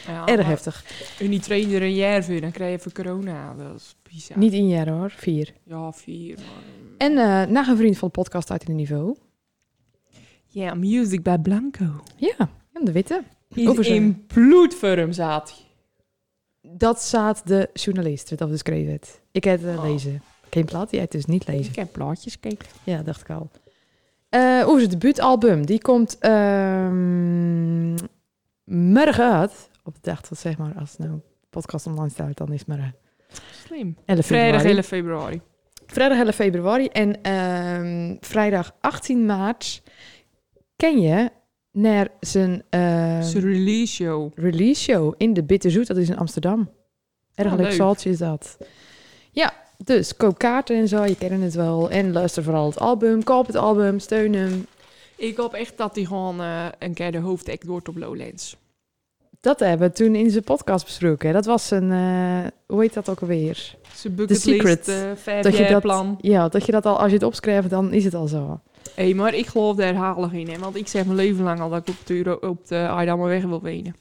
Ja, 0.06 0.26
Erg 0.26 0.46
heftig. 0.46 0.84
En 1.24 1.30
die 1.30 1.40
trainer 1.40 1.82
een 1.82 1.94
jaar 1.94 2.24
voor, 2.24 2.40
dan 2.40 2.50
krijg 2.50 2.70
je 2.70 2.76
even 2.78 2.92
corona. 2.92 3.54
Dat 3.54 3.74
is 3.76 3.96
bizar. 4.12 4.38
Niet 4.38 4.52
in 4.52 4.68
jaar 4.68 4.88
hoor, 4.88 5.10
vier. 5.10 5.52
Ja, 5.64 5.92
vier. 5.92 6.38
En 6.98 7.16
eh 7.18 7.46
nog 7.46 7.66
een 7.66 7.76
vriend 7.76 7.98
van 7.98 8.08
de 8.08 8.14
podcast 8.20 8.50
uit 8.50 8.60
in 8.62 8.68
het 8.68 8.76
niveau. 8.76 9.16
Ja, 10.46 10.74
music 10.74 11.22
bij 11.22 11.38
Blanco. 11.38 12.02
Ja, 12.16 12.34
ja 12.72 12.80
de 12.84 12.92
witte. 12.92 13.22
In, 13.54 13.68
Over 13.68 13.86
in 13.86 14.26
bloedvorm 14.26 15.12
zat. 15.12 15.62
Dat 16.62 17.00
staat 17.00 17.46
de 17.46 17.70
journalist 17.72 18.30
het 18.30 18.42
over 18.42 18.54
geschreven. 18.54 18.90
heeft. 18.90 19.20
Ik 19.32 19.44
heb 19.44 19.62
het 19.62 19.78
Oh. 19.78 19.84
lezen. 19.84 20.22
Geen 20.50 20.64
plaat, 20.64 20.90
jij 20.90 21.00
hebt 21.00 21.12
dus 21.12 21.24
niet 21.24 21.46
lezen. 21.46 21.70
Ik 21.72 21.76
heb 21.78 21.92
plaatjes 21.92 22.32
gekeken. 22.32 22.68
Ja, 22.84 23.02
dacht 23.02 23.20
ik 23.20 23.30
al. 23.30 23.50
Eh 24.28 24.64
Oeh, 24.68 24.78
zijn 24.78 24.90
debuutalbum. 24.90 25.66
Die 25.66 25.80
komt 25.80 26.18
ehm 26.18 27.94
morgen 28.64 29.32
uit. 29.32 29.70
Op 29.84 29.94
de 29.94 30.00
dag 30.02 30.20
dat 30.20 30.38
zeg 30.38 30.58
maar, 30.58 30.74
als 30.78 30.96
nou 30.96 31.20
podcast 31.50 31.86
online 31.86 32.08
staat, 32.08 32.36
dan 32.36 32.52
is 32.52 32.58
het 32.58 32.68
morgen. 32.68 32.94
Slim. 33.66 33.96
11 34.04 34.26
Vrijdag 34.26 34.60
februari. 34.60 34.76
11 34.76 34.86
februari. 34.86 35.40
Vrijdag 35.86 36.18
11 36.18 36.34
februari. 36.34 36.86
En 36.86 37.22
ehm, 37.22 38.16
vrijdag 38.20 38.74
18 38.80 39.26
maart 39.26 39.82
ken 40.76 41.00
je 41.00 41.30
naar 41.72 42.08
zijn 42.20 42.62
eh, 42.70 42.80
Zijn 43.22 43.42
release 43.44 43.94
show. 43.94 44.32
release 44.34 44.82
show 44.82 45.14
in 45.16 45.32
de 45.32 45.42
Bitterzoet. 45.44 45.86
Dat 45.86 45.96
is 45.96 46.08
in 46.08 46.16
Amsterdam. 46.18 46.70
Erg 47.34 47.50
Ah, 47.52 47.56
leuk 47.58 47.66
leuk. 47.66 47.76
zaaltje 47.76 48.10
is 48.10 48.18
dat. 48.18 48.56
Ja, 49.30 49.52
dus 49.84 50.16
koop 50.16 50.38
kaarten 50.38 50.76
en 50.76 50.88
zo. 50.88 51.04
Je 51.04 51.16
kent 51.16 51.42
het 51.42 51.54
wel. 51.54 51.90
En 51.90 52.12
luister 52.12 52.42
vooral 52.42 52.66
het 52.66 52.78
album. 52.78 53.22
Koop 53.24 53.46
het 53.46 53.56
album. 53.56 53.98
Steun 53.98 54.34
hem. 54.34 54.66
Ik 55.16 55.36
hoop 55.36 55.52
echt 55.54 55.76
dat 55.78 55.94
hij 55.94 56.04
gewoon 56.04 56.40
eh, 56.40 56.66
een 56.78 56.94
keer 56.94 57.12
de 57.12 57.18
hoofdact 57.18 57.64
wordt 57.64 57.88
op 57.88 57.96
Lowlands. 57.96 58.56
Dat 59.44 59.60
hebben 59.60 59.88
we 59.88 59.94
toen 59.94 60.14
in 60.14 60.30
zijn 60.30 60.44
podcast 60.44 60.84
besproken. 60.84 61.32
Dat 61.32 61.44
was 61.44 61.70
een, 61.70 61.92
eh, 61.92 62.46
hoe 62.66 62.80
heet 62.80 62.94
dat 62.94 63.08
ook 63.08 63.20
alweer? 63.20 63.76
Zijn 63.94 64.28
Secret. 64.28 64.88
uh, 64.88 65.10
vijf 65.14 65.44
Dat 65.44 65.56
je 65.56 65.66
dat, 65.66 65.82
plan. 65.82 66.18
ja, 66.20 66.48
dat 66.48 66.66
je 66.66 66.72
dat 66.72 66.86
al, 66.86 66.98
als 66.98 67.08
je 67.08 67.14
het 67.14 67.22
opschrijft, 67.26 67.70
dan 67.70 67.92
is 67.92 68.04
het 68.04 68.14
al 68.14 68.26
zo. 68.26 68.60
Hé, 68.94 69.14
maar 69.14 69.34
ik 69.34 69.46
geloof 69.46 69.76
daar 69.76 69.86
herhalig 69.86 70.32
in. 70.32 70.48
Hè? 70.48 70.58
Want 70.58 70.76
ik 70.76 70.88
zeg 70.88 71.04
mijn 71.04 71.16
leven 71.16 71.44
lang 71.44 71.60
al 71.60 71.70
dat 71.70 71.88
ik 71.88 71.88
op 71.88 72.06
de, 72.06 72.40
op 72.40 72.66
de 72.66 72.76
Aardammerweg 72.76 73.44
wil 73.44 73.62
wenen. 73.62 73.96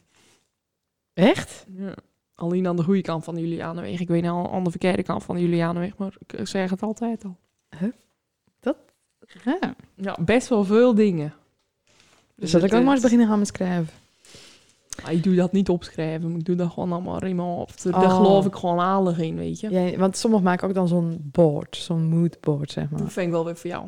Echt? 1.14 1.66
Ja. 1.78 1.94
Alleen 2.36 2.68
aan 2.68 2.76
de 2.76 2.84
goede 2.84 3.02
kant 3.02 3.24
van 3.24 3.36
de 3.36 3.42
Julianenweg. 3.42 4.00
Ik 4.00 4.08
weet 4.08 4.24
nou 4.24 4.54
aan 4.54 4.64
de 4.64 4.70
verkeerde 4.70 5.04
kant 5.04 5.24
van 5.24 5.36
de 5.36 5.42
Julianenweg, 5.42 5.98
maar 5.98 6.14
ik 6.28 6.48
zeg 6.48 6.70
het 6.70 6.82
altijd 6.82 7.24
al. 7.24 7.38
Ja. 9.44 9.76
Ja, 9.96 10.18
best 10.20 10.48
wel 10.48 10.64
veel 10.64 10.96
dingen. 10.96 11.34
Dus 12.36 12.52
zal 12.52 12.62
ik 12.62 12.74
ook 12.74 12.84
maar 12.84 12.88
eens 12.88 12.96
eh, 12.96 13.02
beginnen 13.02 13.28
gaan 13.28 13.40
met 13.40 13.48
schrijven. 13.48 13.88
Ah, 13.88 14.03
Ik 15.10 15.24
doe 15.24 15.36
dat 15.36 15.52
niet 15.52 15.70
opschrijven, 15.70 16.36
ik 16.36 16.46
doe 16.46 16.56
dat 16.56 16.72
gewoon 16.72 16.92
allemaal 16.92 17.24
in 17.24 17.36
mijn 17.36 17.48
hoofd. 17.48 17.84
Daar 17.84 18.04
Oh. 18.04 18.16
geloof 18.16 18.46
ik 18.46 18.56
gewoon 18.56 18.80
aardig 18.80 19.20
in, 19.20 19.36
weet 19.36 19.60
je. 19.60 19.70
Ja, 19.70 19.98
want 19.98 20.18
sommigen 20.18 20.46
maken 20.46 20.68
ook 20.68 20.74
dan 20.74 20.88
zo'n 20.88 21.20
board. 21.32 21.76
Zo'n 21.76 22.04
moodboard, 22.04 22.72
zeg 22.72 22.90
maar. 22.90 23.00
Dat 23.00 23.12
vind 23.14 23.26
ik 23.26 23.32
wel 23.32 23.46
weer 23.46 23.56
voor 23.58 23.70
jou. 23.70 23.86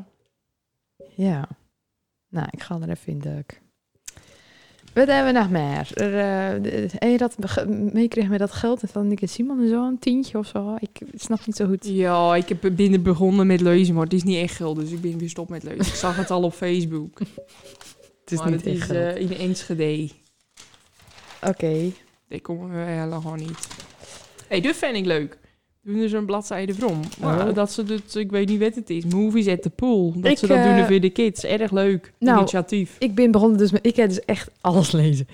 Ja. 1.16 1.48
Nou, 2.30 2.48
ik 2.52 2.62
ga 2.64 2.80
er 2.82 2.90
even 2.90 3.12
in 3.14 3.20
duiken. 3.20 3.58
Wat 4.94 5.08
hebben 5.08 5.34
we 5.34 5.40
nog 5.40 5.50
meer? 5.50 5.92
Er, 5.94 6.14
en 7.00 7.10
je 7.12 7.18
dat 7.18 7.36
meekreeg 7.94 8.28
met 8.30 8.40
dat 8.40 8.52
geld 8.52 8.82
van 8.86 9.08
Nick 9.08 9.22
en 9.22 9.30
Simon 9.30 9.60
en 9.62 9.70
zo, 9.70 9.88
een 9.88 10.00
tientje 10.00 10.38
of 10.38 10.48
zo. 10.48 10.76
Ik 10.80 11.00
snap 11.16 11.46
niet 11.46 11.56
zo 11.56 11.66
goed. 11.68 11.86
Ja, 11.88 12.36
ik 12.36 12.50
heb 12.50 12.72
binnen 12.76 13.04
begonnen 13.04 13.48
met 13.48 13.62
lezen, 13.62 13.94
maar 13.94 14.04
het 14.04 14.14
is 14.14 14.24
niet 14.24 14.38
echt 14.38 14.56
geld, 14.56 14.76
dus 14.76 14.92
ik 14.92 15.02
ben 15.02 15.18
weer 15.18 15.30
stop 15.30 15.50
met 15.50 15.64
lezen. 15.64 15.80
Ik 15.86 15.94
zag 15.94 16.16
het 16.16 16.32
al 16.32 16.44
op 16.44 16.54
Facebook. 16.54 17.20
Het 18.22 18.34
is 18.34 18.40
maar 18.40 18.52
niet 18.52 18.64
het 18.64 18.74
echt 18.74 18.78
is 18.78 18.86
geld. 18.86 19.16
eh, 19.16 19.22
in 19.22 19.38
Enschede. 19.38 20.10
Oké. 21.42 21.92
Die 22.30 22.42
komen 22.42 22.70
we 22.70 22.92
helemaal 22.92 23.36
niet. 23.36 23.68
hey, 24.48 24.62
dit 24.62 24.76
vind 24.76 24.96
ik 24.96 25.06
leuk. 25.06 25.38
Doen 25.82 26.00
er 26.02 26.10
zo'n 26.10 26.26
bladzijde. 26.26 26.74
Maar 27.20 27.48
Oh. 27.48 27.54
dat 27.56 27.72
ze 27.72 27.84
het, 27.88 28.16
ik 28.16 28.32
weet 28.32 28.50
niet 28.50 28.60
wat 28.60 28.76
het 28.76 28.90
is. 28.90 29.06
Movies 29.06 29.48
at 29.48 29.62
the 29.62 29.70
pool. 29.70 30.14
Dat 30.16 30.32
Ik, 30.32 30.38
ze 30.38 30.48
dat 30.48 30.58
eh, 30.58 30.76
doen 30.76 30.86
voor 30.86 31.00
de 31.00 31.10
kids. 31.10 31.44
Erg 31.44 31.72
leuk. 31.72 32.14
nou, 32.20 32.38
Initiatief. 32.38 32.96
Ik 33.00 33.16
ben 33.16 33.32
begonnen 33.32 33.58
dus 33.58 33.72
met... 33.72 33.86
Ik 33.86 33.96
heb 33.96 34.08
dus 34.10 34.20
echt 34.26 34.50
alles 34.62 34.92
lezen. 34.92 35.28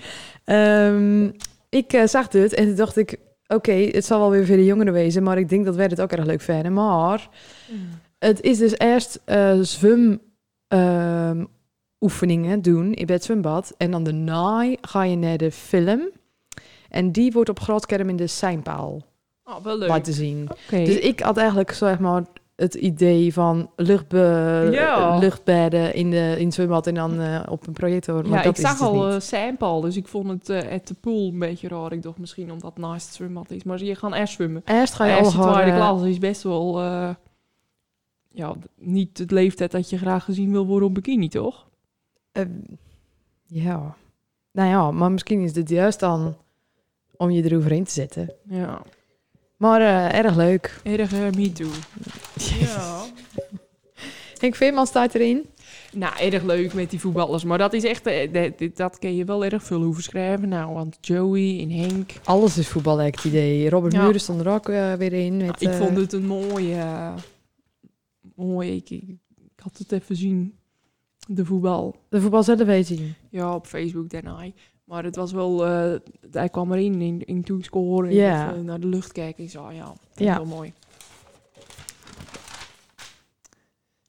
Ehm, 0.44 1.30
ik 1.68 1.92
eh, 1.92 2.06
zag 2.06 2.28
dit 2.28 2.54
en 2.54 2.66
toen 2.66 2.74
dacht 2.76 2.96
ik... 2.96 3.16
Oké, 3.46 3.72
het 3.72 4.04
zal 4.04 4.18
wel 4.20 4.30
weer 4.30 4.46
voor 4.46 4.56
de 4.56 4.64
jongeren 4.64 4.92
wezen, 4.92 5.22
maar 5.22 5.38
ik 5.38 5.48
denk 5.48 5.64
dat 5.64 5.76
wij 5.76 5.86
het 5.86 6.00
ook 6.00 6.12
erg 6.12 6.24
leuk 6.24 6.40
vinden. 6.40 6.72
Maar 6.72 7.28
het 8.18 8.40
is 8.40 8.58
dus 8.58 8.78
eerst 8.78 9.20
eh 9.24 9.58
zwem 9.60 10.20
ehm, 10.68 11.44
oefeningen 12.02 12.62
doen 12.62 12.92
in 12.92 13.08
het 13.10 13.24
zwembad. 13.24 13.74
En 13.76 13.90
dan 13.90 14.02
daarna 14.04 14.74
ga 14.80 15.02
je 15.04 15.16
naar 15.16 15.36
de 15.36 15.50
film. 15.52 16.00
En 16.88 17.12
die 17.12 17.32
wordt 17.32 17.48
op 17.50 17.60
groot 17.60 17.82
scherm 17.82 18.08
in 18.08 18.16
de 18.16 18.26
seinpaal 18.26 19.02
Oh, 19.44 19.56
wel 19.64 19.78
leuk. 19.78 19.88
laten 19.88 20.12
zien. 20.12 20.48
Dus 20.70 20.98
ik 20.98 21.20
had 21.20 21.36
eigenlijk 21.36 21.72
zeg 21.72 21.98
maar 21.98 22.22
het 22.56 22.74
idee 22.74 23.32
van 23.32 23.70
luchtbe 23.76 24.68
Ja. 24.72 25.18
luchtbedden 25.18 25.94
in, 25.94 26.10
de, 26.10 26.34
in 26.38 26.44
het 26.44 26.54
zwembad 26.54 26.86
en 26.86 26.94
dan 26.94 27.20
eh, 27.20 27.42
op 27.48 27.66
een 27.66 27.72
projector. 27.72 28.14
Maar 28.28 28.38
ja, 28.38 28.42
dat 28.44 28.58
ik 28.58 28.64
is 28.64 28.70
zag 28.70 28.78
dus 28.78 28.86
al 28.88 28.94
niet. 29.04 29.14
eh 29.14 29.20
Seinpaal, 29.20 29.80
dus 29.80 29.96
ik 29.96 30.08
vond 30.08 30.28
het 30.28 30.48
eh 30.48 30.72
at 30.72 30.86
the 30.86 30.94
pool 30.94 31.28
een 31.28 31.38
beetje 31.38 31.68
raar. 31.68 31.92
Ik 31.92 32.02
dacht 32.02 32.18
misschien 32.18 32.52
omdat 32.52 32.70
het 32.74 32.78
naast 32.84 33.06
het 33.06 33.14
zwembad 33.14 33.50
is. 33.50 33.62
Maar 33.62 33.82
je 33.84 33.94
gaat 33.94 34.14
eerst 34.14 34.32
zwemmen. 34.32 34.62
Eerst 34.64 34.94
ga 34.94 35.04
je 35.04 35.12
al 35.12 35.18
Eerst 35.18 35.32
de 35.36 35.42
tweede 35.42 35.70
eh, 35.70 35.76
klas 35.76 36.02
is 36.02 36.18
best 36.18 36.42
wel... 36.42 36.80
eh, 36.80 37.08
ja, 38.30 38.54
niet 38.78 39.18
het 39.18 39.30
leeftijd 39.30 39.70
dat 39.70 39.90
je 39.90 39.98
graag 39.98 40.24
gezien 40.24 40.50
wil 40.52 40.66
worden 40.66 40.88
op 40.88 40.94
bikini, 40.94 41.28
toch? 41.28 41.66
Eh, 42.32 42.44
ja. 43.46 43.96
Nou 44.52 44.68
ja, 44.68 44.90
maar 44.90 45.12
misschien 45.12 45.40
is 45.40 45.54
het 45.54 45.68
juist 45.68 46.00
dan 46.00 46.36
om 47.16 47.30
je 47.30 47.44
eroverheen 47.44 47.84
te 47.84 47.90
zetten. 47.92 48.32
Ja. 48.48 48.82
Maar 49.56 49.80
eh, 49.80 50.18
erg 50.18 50.36
leuk. 50.36 50.80
Erg 50.84 51.12
eh, 51.12 51.30
me 51.30 51.52
too. 51.52 51.68
Ja. 52.60 53.04
Henk 54.38 54.54
Veerman 54.54 54.86
staat 54.86 55.14
erin. 55.14 55.46
Nou, 55.92 56.18
erg 56.18 56.42
leuk 56.42 56.74
met 56.74 56.90
die 56.90 57.00
voetballers. 57.00 57.44
Maar 57.44 57.58
dat 57.58 57.72
is 57.72 57.84
echt... 57.84 58.06
eh, 58.06 58.32
dat, 58.32 58.58
dit- 58.58 58.76
dat 58.76 58.98
kun 58.98 59.16
je 59.16 59.24
wel 59.24 59.44
erg 59.44 59.62
veel 59.62 59.82
hoeven 59.82 60.02
schrijven. 60.02 60.48
Nou, 60.48 60.72
want 60.74 60.98
Joey 61.00 61.60
en 61.60 61.70
Henk... 61.70 62.12
Alles 62.24 62.58
is 62.58 62.68
voetbal, 62.68 62.96
heb 62.98 63.08
ik 63.08 63.14
het 63.14 63.24
idee. 63.24 63.70
Robert 63.70 63.92
Ja. 63.92 64.02
Muren 64.04 64.20
stond 64.20 64.40
er 64.40 64.48
ook 64.52 64.66
weer 64.66 65.12
in. 65.12 65.36
Met, 65.36 65.60
ik 65.62 65.72
vond 65.72 65.96
het 65.96 66.12
een 66.12 66.26
mooie... 66.26 66.84
mooie... 68.34 68.74
Ik, 68.74 68.90
ik, 68.90 69.02
ik 69.08 69.60
had 69.62 69.78
het 69.78 69.92
even 69.92 70.16
zien. 70.16 70.54
De 71.28 71.44
voetbal. 71.44 71.96
de 72.08 72.20
voetbal 72.20 72.42
zelf 72.42 72.86
zien. 72.86 73.14
Ja, 73.30 73.54
op 73.54 73.66
Facebook 73.66 74.10
daarna. 74.10 74.44
Maar 74.84 75.04
het 75.04 75.16
was 75.16 75.32
wel... 75.32 75.66
eh, 75.66 75.94
hij 76.30 76.48
kwam 76.48 76.72
erin 76.72 77.00
in, 77.00 77.24
in 77.24 77.42
toen 77.42 77.62
scoren. 77.62 78.08
En 78.10 78.14
Ja. 78.16 78.50
naar 78.54 78.80
de 78.80 78.86
lucht 78.86 79.12
kijken. 79.12 79.48
Zei, 79.48 79.64
oh 79.66 79.72
ja, 79.74 79.84
dat 79.84 79.96
Ja. 80.26 80.36
wel 80.36 80.44
mooi. 80.46 80.72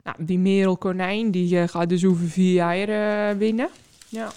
Nou, 0.04 0.16
die 0.26 0.40
Merel 0.40 0.78
Konijn, 0.78 1.32
die 1.32 1.60
eh, 1.60 1.68
gaat 1.68 1.90
dus 1.90 2.06
over 2.06 2.28
vier 2.28 2.54
jaar 2.54 2.88
eh, 3.30 3.38
winnen. 3.38 3.70
Ja. 4.10 4.32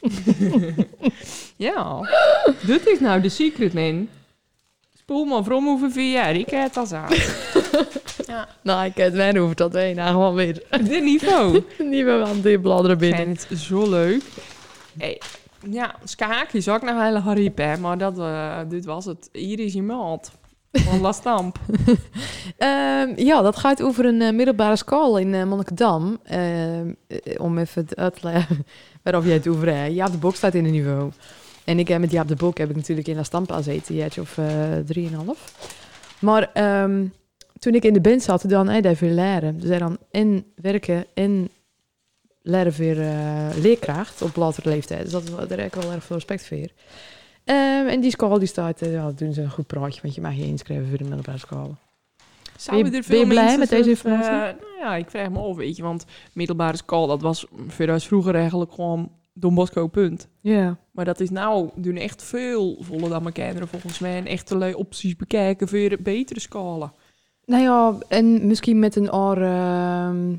ja, 1.56 2.00
dit 2.66 2.86
is 2.86 3.00
nou 3.00 3.20
de 3.20 3.28
secret, 3.28 3.72
man. 3.72 4.08
Spoel 4.98 5.24
maar 5.24 5.42
from 5.44 5.68
over 5.68 5.90
vier 5.90 6.12
jaar, 6.12 6.34
ik 6.36 6.50
heb 6.50 6.74
het 6.74 6.76
al 6.76 6.96
aan. 6.98 7.08
ja. 8.30 8.48
Nou, 8.62 8.84
ik 8.84 8.96
heb 8.96 9.14
het 9.14 9.38
over 9.38 9.56
dat 9.56 9.72
wij 9.72 9.94
nou 9.94 10.10
gewoon 10.10 10.34
weer 10.34 10.62
Dit 10.70 11.02
niveau. 11.02 11.62
meer 11.90 12.22
aan 12.22 12.40
die 12.40 12.60
bladeren 12.60 12.90
Ik 12.92 12.98
binnen. 12.98 13.18
vind 13.24 13.48
het 13.48 13.58
zo 13.58 13.90
leuk. 13.90 14.22
Hey, 14.98 15.20
ja, 15.70 15.94
schaak 16.04 16.52
is 16.52 16.68
ook 16.68 16.82
nog 16.82 17.02
hele 17.02 17.18
hariep, 17.18 17.58
hè, 17.58 17.76
maar 17.76 17.98
dat, 17.98 18.18
eh, 18.18 18.58
dit 18.68 18.84
was 18.84 19.04
het. 19.04 19.28
Hier 19.32 19.60
is 19.60 19.72
je 19.72 19.82
maat. 19.82 20.30
Van 20.72 21.00
La 21.00 21.12
Stamp. 21.12 21.58
Ehm, 22.56 23.12
ja, 23.16 23.42
dat 23.42 23.56
gaat 23.56 23.82
over 23.82 24.04
een 24.04 24.22
eh, 24.22 24.32
middelbare 24.32 24.76
school 24.76 25.18
in 25.18 25.34
eh 25.34 25.44
Monnikendam. 25.44 26.18
Ehm, 26.24 26.92
eh, 27.06 27.40
om 27.40 27.58
even 27.58 27.82
het 27.82 27.96
uit 27.96 28.20
te 28.20 28.26
leggen 28.26 28.66
waarover 29.02 29.28
jij 29.28 29.36
het 29.36 29.48
over 29.48 29.74
hebt. 29.74 29.94
Jaap 29.94 30.10
de 30.12 30.18
Bok 30.18 30.34
staat 30.34 30.54
in 30.54 30.64
een 30.64 30.70
niveau. 30.70 31.10
En 31.64 31.78
ik 31.78 31.88
heb 31.88 32.00
met 32.00 32.10
Jaap 32.10 32.28
de 32.28 32.34
Bok 32.36 32.58
heb 32.58 32.70
ik 32.70 32.76
natuurlijk 32.76 33.08
in 33.08 33.16
La 33.16 33.22
Stampa 33.22 33.56
gezeten, 33.56 33.94
jaartje 33.94 34.20
of 34.20 34.38
eh, 34.38 34.46
drieënhalf. 34.86 35.54
Maar 36.18 36.50
ehm, 36.52 37.04
toen 37.60 37.74
ik 37.74 37.84
in 37.84 37.92
de 37.92 38.00
band 38.00 38.22
zat, 38.22 38.48
dan 38.48 38.68
hij 38.68 38.80
daar 38.80 38.94
veel 38.94 39.14
leren. 39.14 39.60
Dus 39.60 39.78
dan 39.78 39.98
en 40.10 40.44
werken 40.54 41.04
en 41.14 41.48
leren 42.42 42.72
weer 42.72 43.00
eh, 43.00 43.46
leerkracht 43.62 44.22
op 44.22 44.36
latere 44.36 44.68
leeftijd. 44.68 45.02
Dus 45.02 45.12
dat, 45.12 45.48
daar 45.48 45.58
heb 45.58 45.74
ik 45.74 45.82
wel 45.82 45.92
erg 45.92 46.04
veel 46.04 46.16
respect 46.16 46.46
voor. 46.46 46.68
Ehm, 47.44 47.86
en 47.86 48.00
die 48.00 48.10
school 48.10 48.38
die 48.38 48.48
staat, 48.48 48.82
eh, 48.82 48.92
ja, 48.92 49.10
doen 49.10 49.32
ze 49.32 49.42
een 49.42 49.50
goed 49.50 49.66
praatje, 49.66 50.00
want 50.02 50.14
je 50.14 50.20
mag 50.20 50.34
je 50.34 50.46
inschrijven 50.46 50.88
voor 50.88 50.98
de 50.98 51.04
middelbare 51.04 51.38
school. 51.38 51.76
Zouden 52.56 52.90
Ben 52.90 52.92
je- 52.92 52.98
er 52.98 53.04
veel 53.04 53.18
ben 53.18 53.26
je 53.36 53.40
blij 53.40 53.58
met 53.58 53.68
deze 53.68 53.82
zich, 53.82 54.04
eh, 54.04 54.12
informatie? 54.12 54.56
nou 54.60 54.78
ja, 54.80 54.96
ik 54.96 55.10
vraag 55.10 55.30
me 55.30 55.38
af, 55.38 55.56
weet 55.56 55.76
je, 55.76 55.82
want 55.82 56.04
middelbare 56.32 56.76
school, 56.76 57.06
dat 57.06 57.20
was 57.22 57.46
voor 57.68 57.88
ons 57.88 58.06
vroeger 58.06 58.34
eigenlijk 58.34 58.72
gewoon 58.72 59.12
Don 59.32 59.54
Bosco, 59.54 59.86
punt. 59.86 60.28
Ja. 60.40 60.76
Maar 60.92 61.04
dat 61.04 61.20
is 61.20 61.30
nou, 61.30 61.70
doen 61.74 61.96
echt 61.96 62.22
veel 62.22 62.76
volle 62.80 63.08
dan 63.08 63.22
mijn 63.22 63.34
kinderen 63.34 63.68
volgens 63.68 63.98
mij. 63.98 64.16
En 64.16 64.26
echt 64.26 64.50
allerlei 64.50 64.74
opties 64.74 65.16
bekijken 65.16 65.68
voor 65.68 65.96
betere 66.02 66.40
scholen. 66.40 66.92
Nou 67.50 67.62
ja, 67.62 67.94
en 68.08 68.46
misschien 68.46 68.78
met 68.78 68.96
een 68.96 69.10
ander 69.10 69.42
ehm, 69.42 70.34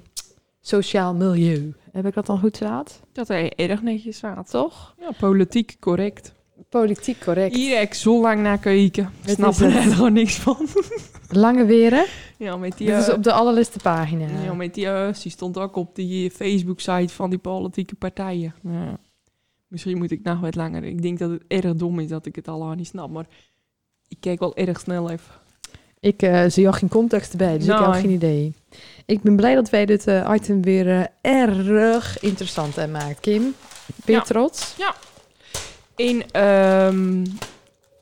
sociaal 0.61 1.13
milieu. 1.13 1.73
Heb 1.91 2.05
ik 2.05 2.13
dat 2.13 2.25
dan 2.25 2.39
goed 2.39 2.57
gehad? 2.57 3.01
Dat 3.11 3.27
hij 3.27 3.53
erg 3.55 3.81
netjes 3.81 4.17
staat. 4.17 4.49
Toch? 4.49 4.95
Ja, 4.99 5.11
politiek 5.19 5.75
correct. 5.79 6.33
Politiek 6.69 7.19
correct. 7.19 7.55
Hier 7.55 7.77
heb 7.77 7.87
ik 7.87 7.93
zo 7.93 8.21
lang 8.21 8.41
naar 8.41 8.57
gekeken. 8.57 9.09
Ik 9.25 9.29
snap 9.33 9.53
er 9.55 9.75
echt 9.75 9.93
gewoon 9.93 10.13
niks 10.13 10.35
van. 10.35 10.67
Lange 11.43 11.65
weren. 11.65 12.05
Ja, 12.37 12.57
met 12.57 12.77
die, 12.77 12.87
Dit 12.87 12.97
is 12.97 13.07
eh, 13.07 13.15
op 13.15 13.23
de 13.23 13.31
allerlaatste 13.31 13.79
pagina. 13.79 14.27
ja, 14.43 14.53
met 14.53 14.73
die, 14.73 14.87
eh, 14.87 15.13
die 15.21 15.31
stond 15.31 15.57
ook 15.57 15.75
op 15.75 15.95
die 15.95 16.31
Facebook-site 16.31 17.13
van 17.13 17.29
die 17.29 17.39
politieke 17.39 17.95
partijen. 17.95 18.53
Ja. 18.63 18.99
Misschien 19.67 19.97
moet 19.97 20.11
ik 20.11 20.23
nog 20.23 20.39
wat 20.39 20.55
langer. 20.55 20.83
Ik 20.83 21.01
denk 21.01 21.19
dat 21.19 21.29
het 21.29 21.43
erg 21.47 21.75
dom 21.75 21.99
is 21.99 22.07
dat 22.07 22.25
ik 22.25 22.35
het 22.35 22.47
al 22.47 22.71
niet 22.71 22.87
snap, 22.87 23.09
maar 23.09 23.27
ik 24.07 24.17
kijk 24.19 24.39
wel 24.39 24.55
erg 24.55 24.79
snel 24.79 25.09
even. 25.09 25.40
Ik 26.01 26.21
eh, 26.21 26.43
zie 26.47 26.67
ook 26.67 26.75
geen 26.77 26.89
context 26.89 27.31
erbij, 27.31 27.57
dus 27.57 27.67
ik 27.67 27.71
heb 27.77 27.87
Nee. 27.87 28.01
geen 28.01 28.09
idee. 28.09 28.53
Ik 29.05 29.21
ben 29.21 29.35
blij 29.35 29.55
dat 29.55 29.69
wij 29.69 29.85
dit 29.85 30.07
eh, 30.07 30.31
item 30.35 30.61
weer 30.61 30.87
eh, 30.89 31.05
erg 31.41 32.19
interessant 32.19 32.75
hebben 32.75 33.01
maakt. 33.01 33.19
Kim, 33.19 33.41
ben 33.41 33.53
je 34.05 34.11
Ja. 34.11 34.21
trots? 34.21 34.75
En 35.95 36.31
ehm, 36.31 37.25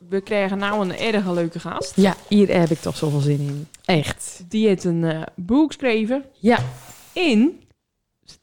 we 0.10 0.22
krijgen 0.22 0.58
nou 0.58 0.82
een 0.90 0.98
erg 0.98 1.32
leuke 1.32 1.60
gast. 1.60 1.94
Ja, 1.96 2.16
hier 2.28 2.60
heb 2.60 2.70
ik 2.70 2.80
toch 2.80 2.98
zoveel 2.98 3.20
zin 3.20 3.40
in. 3.40 3.68
Echt. 3.86 4.44
Die 4.50 4.68
heeft 4.68 4.84
een 4.84 5.24
boek 5.36 5.68
geschreven. 5.72 6.24
Ja. 6.40 6.58
En 7.14 7.60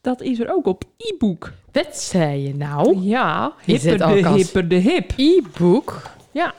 dat 0.01 0.21
is 0.21 0.41
er 0.41 0.53
ook 0.55 0.67
op 0.67 0.85
e-book. 0.97 1.53
Wat 1.73 1.97
zei 1.99 2.43
je 2.47 2.55
nou? 2.55 2.99
Ja, 3.01 3.53
Is 3.65 3.83
hipper 3.83 3.99
de 4.23 4.27
als- 4.29 4.37
hipper 4.43 4.69
de 4.69 4.75
hip. 4.75 5.13
E-book? 5.17 6.03
Ja. 6.31 6.55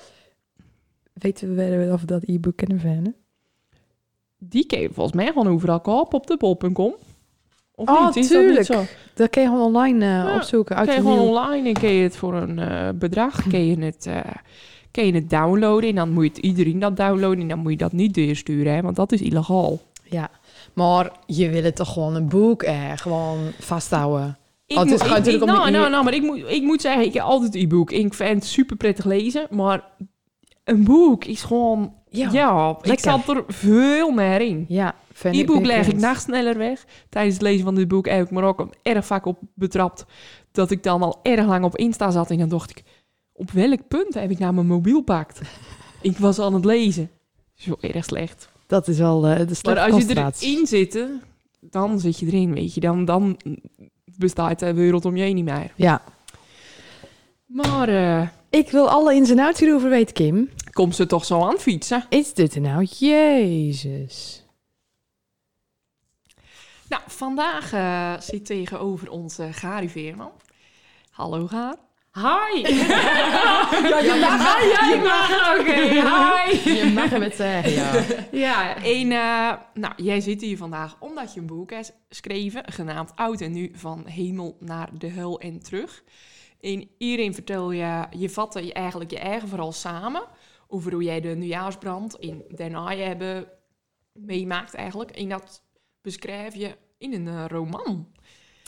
Weten 1.20 1.56
we 1.56 1.78
wel 1.78 1.94
of 1.94 2.02
dat 2.02 2.24
e-book 2.26 2.56
kunnen 2.56 2.80
vinden? 2.80 3.16
Die 4.40 4.66
kun 4.66 4.80
je 4.80 4.90
volgens 4.94 5.16
mij 5.16 5.28
gewoon 5.28 5.48
overal 5.48 5.80
kopen 5.82 6.18
op 6.18 6.28
de 6.28 6.38
bol.com. 6.38 6.96
Of 7.76 7.90
Oh, 7.90 8.06
niet? 8.06 8.16
Is 8.16 8.28
tuurlijk. 8.28 8.68
dat? 8.68 8.86
Dat 9.14 9.30
kun 9.30 9.42
je 9.42 9.48
gewoon 9.48 9.64
online 9.66 10.06
eh, 10.06 10.12
Ja, 10.12 10.36
opzoeken. 10.36 10.76
Uit 10.76 10.88
Kun 10.88 10.96
je 10.96 11.02
gewoon 11.02 11.20
online 11.20 11.68
en 11.68 11.74
kun 11.74 11.90
je 11.90 12.04
het 12.04 12.18
voor 12.18 12.34
een 12.36 12.60
eh, 12.60 12.90
bedrag 12.96 13.48
kun 13.48 13.66
je 13.66 13.80
het, 13.80 14.10
kun 14.92 15.06
je 15.06 15.14
het 15.14 15.30
downloaden. 15.30 15.90
En 15.90 15.96
dan 15.96 16.12
moet 16.12 16.24
je 16.24 16.30
het 16.30 16.38
iedereen 16.40 16.80
dat 16.80 16.98
downloaden. 16.98 17.40
En 17.42 17.48
dan 17.48 17.60
moet 17.60 17.72
je 17.72 17.78
dat 17.78 17.92
niet 17.92 18.14
doorsturen, 18.14 18.74
hè, 18.74 18.82
want 18.82 18.96
dat 18.96 19.12
is 19.12 19.22
illegaal. 19.22 19.80
Ja, 20.04 20.30
maar 20.74 21.12
je 21.26 21.50
wil 21.50 21.64
het 21.64 21.76
toch 21.76 21.94
gewoon 21.94 22.16
een 22.16 22.28
boek 22.30 22.64
eh, 22.64 22.92
gewoon 22.96 23.38
vasthouden. 23.60 24.38
Ik 24.66 24.76
Oh, 24.78 24.82
het 24.82 24.92
moet- 24.92 25.02
is 25.02 25.06
ik- 25.08 25.14
natuurlijk 25.14 25.44
ik- 25.44 25.50
om 25.50 25.56
nou, 25.56 25.72
nou, 25.72 25.90
nou, 25.90 26.04
maar 26.04 26.14
ik 26.14 26.22
moet, 26.22 26.44
ik 26.48 26.62
moet 26.64 26.82
zeggen, 26.82 27.06
ik 27.06 27.14
heb 27.14 27.24
altijd 27.24 27.56
e-book. 27.56 27.92
Ik 27.92 28.14
vind 28.14 28.30
het 28.36 28.46
super 28.46 28.76
prettig 28.76 29.06
lezen, 29.06 29.48
maar 29.50 29.84
een 30.68 30.84
boek 30.84 31.26
is 31.26 31.44
gewoon... 31.44 31.94
Ja, 32.10 32.30
Ja, 32.32 32.70
ik 32.80 32.86
lekker. 32.86 33.12
zat 33.12 33.28
er 33.36 33.44
veel 33.48 34.12
meer 34.12 34.42
in. 34.42 34.66
ja 34.68 34.96
E-book 35.24 35.66
leg 35.66 35.88
ik 35.88 35.98
nacht 35.98 36.22
sneller 36.22 36.58
weg. 36.58 36.86
Tijdens 37.10 37.34
het 37.34 37.44
lezen 37.44 37.64
van 37.64 37.76
dit 37.76 37.88
boek 37.88 38.08
heb 38.08 38.26
ik 38.26 38.32
me 38.32 38.42
ook 38.42 38.68
erg 38.82 39.06
vaak 39.06 39.26
op 39.26 39.40
betrapt. 39.54 40.06
Dat 40.52 40.72
ik 40.72 40.84
dan 40.84 41.02
al 41.02 41.20
erg 41.24 41.46
lang 41.46 41.64
op 41.64 41.78
Insta 41.78 42.12
zat. 42.12 42.32
En 42.32 42.38
dan 42.38 42.50
dacht 42.50 42.70
ik, 42.70 42.84
op 43.34 43.52
welk 43.52 43.88
punt 43.88 44.14
heb 44.14 44.32
ik 44.32 44.40
nou 44.40 44.54
mijn 44.54 44.68
mobiel 44.68 45.02
pakt? 45.02 45.42
ik 46.02 46.18
was 46.18 46.40
aan 46.40 46.54
het 46.54 46.66
lezen. 46.66 47.10
Zo 47.54 47.76
erg 47.82 48.06
slecht. 48.06 48.50
Dat 48.68 48.88
is 48.88 48.98
wel 48.98 49.28
eh, 49.28 49.38
de 49.38 49.46
Maar 49.46 49.56
slechte 49.56 49.92
als 49.92 50.04
je 50.06 50.32
erin 50.42 50.68
zit, 50.68 51.06
dan 51.60 52.00
zit 52.00 52.20
je 52.20 52.26
erin, 52.26 52.54
weet 52.54 52.74
je. 52.74 52.80
Dan, 52.80 53.06
dan 53.06 53.40
bestaat 54.18 54.60
de 54.60 54.74
wereld 54.74 55.06
om 55.06 55.16
je 55.16 55.24
heen 55.24 55.36
niet 55.36 55.46
meer. 55.46 55.74
Ja. 55.76 56.02
Maar 57.46 57.90
eh 57.90 58.28
Ik 58.50 58.72
wil 58.72 58.90
alle 58.90 59.16
ins 59.16 59.30
en 59.30 59.40
outs 59.40 59.60
hierover 59.60 59.90
weten, 59.90 60.14
Kim. 60.14 60.50
komt 60.72 60.96
ze 60.96 61.06
toch 61.06 61.26
zo 61.26 61.42
aan 61.42 61.58
fietsen? 61.58 62.06
Is 62.10 62.34
dit 62.34 62.56
er 62.56 62.62
nou? 62.62 62.84
Jezus. 62.84 64.46
Nou, 66.90 67.02
vandaag 67.08 67.74
eh, 67.74 68.14
zit 68.20 68.46
tegenover 68.46 69.10
ons 69.12 69.38
eh 69.40 69.48
Gary 69.52 69.90
Veerman. 69.90 70.32
Hallo 71.12 71.48
Gaar. 71.48 71.76
Hi! 72.12 72.62
Ja, 73.90 74.00
je 74.00 74.20
mag, 74.22 74.62
jij 74.62 75.00
mag, 75.00 75.60
oké, 75.60 75.74
hi! 75.74 76.76
je 76.78 76.92
mag 76.94 77.10
hem 77.10 77.22
het 77.22 77.36
zeggen, 77.36 77.72
ja. 77.72 78.04
Ja, 78.32 78.76
En, 78.76 79.12
eh, 79.12 79.54
nou, 79.74 79.94
jij 79.96 80.22
zit 80.22 80.42
hier 80.42 80.58
vandaag 80.58 80.96
omdat 81.00 81.34
je 81.34 81.40
een 81.40 81.46
boek 81.46 81.72
hebt 81.72 81.94
geschreven, 82.10 82.64
genaamd 82.66 83.12
Oud 83.16 83.42
en 83.42 83.52
Nu, 83.52 83.72
van 83.76 84.04
hemel 84.06 84.58
naar 84.60 84.90
de 84.94 85.08
hel 85.08 85.40
en 85.40 85.60
terug. 85.64 86.04
En 86.62 86.90
hierin 86.98 87.34
vertel 87.34 87.72
je, 87.72 88.04
je 88.18 88.30
vatte 88.30 88.66
je 88.66 88.74
eigenlijk 88.74 89.12
je 89.12 89.20
eigen 89.20 89.48
verhaal 89.48 89.72
samen, 89.72 90.24
over 90.68 90.92
hoe 90.92 91.04
jij 91.04 91.22
de 91.22 91.28
nieuwjaarsbrand 91.36 92.16
in 92.20 92.44
Den 92.56 92.74
Haag 92.74 92.98
hebben 92.98 93.48
meemaakt 94.14 94.74
eigenlijk. 94.74 95.12
En 95.12 95.30
dat 95.30 95.62
beschrijf 96.02 96.56
je 96.56 96.76
in 96.98 97.14
een 97.14 97.28
eh, 97.28 97.44
roman. 97.48 98.08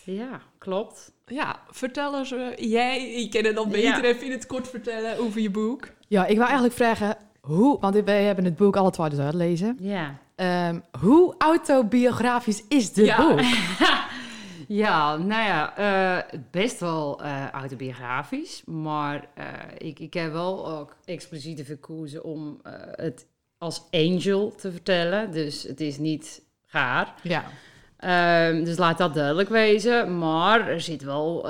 ja, 0.04 0.42
klopt. 0.58 1.12
Ja, 1.26 1.60
vertel 1.70 2.18
eens, 2.18 2.32
eh, 2.32 2.48
jij, 2.72 3.10
ik 3.14 3.32
ken 3.32 3.46
het 3.46 3.58
al 3.58 3.68
beter, 3.68 3.82
Ja. 3.82 4.02
even 4.04 4.26
in 4.26 4.32
het 4.32 4.46
kort 4.46 4.68
vertellen 4.68 5.18
over 5.20 5.42
je 5.42 5.50
boek. 5.52 5.88
Ja, 6.08 6.26
ik 6.26 6.36
wou 6.36 6.46
eigenlijk 6.46 6.76
vragen, 6.78 7.18
hoe, 7.42 7.80
want 7.80 7.96
wij 7.96 8.24
hebben 8.24 8.46
het 8.46 8.56
boek 8.56 8.76
alle 8.76 8.92
twee 8.92 9.10
dus 9.10 9.20
uitlezen. 9.20 9.78
Ja. 9.80 10.18
Ehm, 10.36 10.80
hoe 11.00 11.36
autobiografisch 11.38 12.64
is 12.68 12.94
dit 12.94 13.06
Ja. 13.06 13.28
boek? 13.28 13.40
Ja, 14.72 15.18
nou 15.18 15.44
ja, 15.44 15.78
eh, 15.78 16.40
best 16.52 16.80
wel 16.80 17.24
eh, 17.24 17.50
autobiografisch. 17.50 18.62
Maar 18.66 19.28
eh, 19.36 19.46
ik, 19.78 20.00
ik 20.00 20.14
heb 20.14 20.32
wel 20.32 20.70
ook 20.70 20.96
expliciet 21.06 21.66
verkozen 21.66 22.24
om 22.24 22.60
het 22.96 23.28
als 23.58 23.84
angel 23.92 24.56
te 24.56 24.72
vertellen. 24.72 25.32
Dus 25.32 25.64
het 25.64 25.82
is 25.82 25.98
niet 25.98 26.42
gaar. 26.66 27.14
Ja. 27.24 27.46
Ehm, 27.98 28.64
dus 28.64 28.78
laat 28.78 28.98
dat 28.98 29.14
duidelijk 29.14 29.50
wezen. 29.50 30.18
Maar 30.18 30.68
er 30.68 30.82
zit 30.82 31.04
wel 31.04 31.50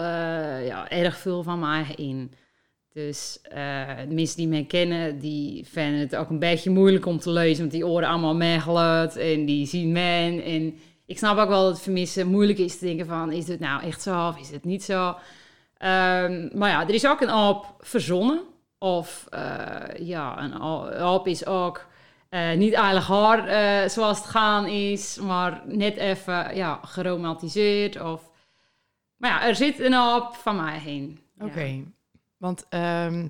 ja, 0.63 0.89
erg 0.89 1.17
veel 1.17 1.43
van 1.43 1.59
mij 1.59 1.85
in. 1.95 2.31
Dus 2.93 3.39
mensen 4.09 4.37
die 4.37 4.47
mij 4.47 4.65
kennen, 4.65 5.19
die 5.19 5.65
vinden 5.65 5.99
het 5.99 6.15
ook 6.15 6.29
een 6.29 6.39
beetje 6.39 6.69
moeilijk 6.69 7.05
om 7.05 7.19
te 7.19 7.31
lezen. 7.31 7.59
Want 7.59 7.71
die 7.71 7.87
oren 7.87 8.07
allemaal 8.07 8.35
meegeluid 8.35 9.15
en 9.15 9.45
die 9.45 9.65
zien 9.65 9.91
men. 9.91 10.43
En 10.43 10.77
ik 11.09 11.17
snap 11.17 11.37
ook 11.37 11.47
wel 11.47 11.63
dat 11.63 11.73
het 11.73 11.81
vermissen 11.81 12.27
moeilijk 12.27 12.59
is 12.59 12.77
te 12.77 12.85
denken 12.85 13.05
van... 13.05 13.31
is 13.31 13.47
het 13.47 13.59
nou 13.59 13.83
echt 13.83 14.01
zo 14.01 14.27
of 14.27 14.39
is 14.39 14.49
het 14.49 14.63
niet 14.63 14.83
zo? 14.83 15.15
Ehm, 15.77 16.57
maar 16.57 16.69
ja, 16.69 16.81
er 16.81 16.93
is 16.93 17.07
ook 17.07 17.21
een 17.21 17.29
hoop 17.29 17.75
verzonnen. 17.79 18.41
Of 18.77 19.27
eh, 19.29 20.07
ja, 20.07 20.41
een 20.41 20.51
hoop 21.01 21.27
is 21.27 21.45
ook... 21.45 21.85
eh, 22.29 22.53
niet 22.53 22.73
eigenlijk 22.73 23.05
hard 23.05 23.47
eh, 23.47 23.89
zoals 23.89 24.17
het 24.17 24.27
gaan 24.27 24.65
is, 24.67 25.19
maar 25.21 25.61
net 25.65 25.97
even 25.97 26.55
ja, 26.55 26.79
geromantiseerd. 26.83 28.01
Of... 28.01 28.21
Maar 29.17 29.29
ja, 29.29 29.47
er 29.47 29.55
zit 29.55 29.79
een 29.79 29.93
hoop 29.93 30.35
van 30.35 30.55
mij 30.55 30.79
heen. 30.79 31.19
Ja. 31.39 31.45
Oké. 31.45 31.83
Want 32.37 32.65
ehm, 32.69 33.27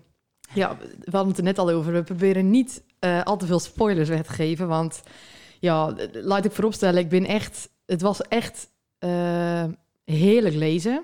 ja, 0.53 0.77
we 0.77 1.11
hadden 1.11 1.27
het 1.27 1.37
er 1.37 1.43
net 1.43 1.59
al 1.59 1.69
over. 1.69 1.93
We 1.93 2.03
proberen 2.03 2.49
niet 2.49 2.83
al 3.23 3.37
te 3.37 3.45
veel 3.45 3.59
spoilers 3.59 4.09
weg 4.09 4.23
te 4.23 4.33
geven. 4.33 4.67
Want 4.67 5.01
ja, 5.59 5.95
laat 6.11 6.45
ik 6.45 6.51
vooropstellen, 6.51 6.99
ik 7.01 7.09
ben 7.09 7.25
echt... 7.25 7.69
Het 7.85 8.01
was 8.01 8.21
echt 8.21 8.67
eh, 8.97 9.65
heerlijk 10.05 10.55
lezen. 10.55 11.03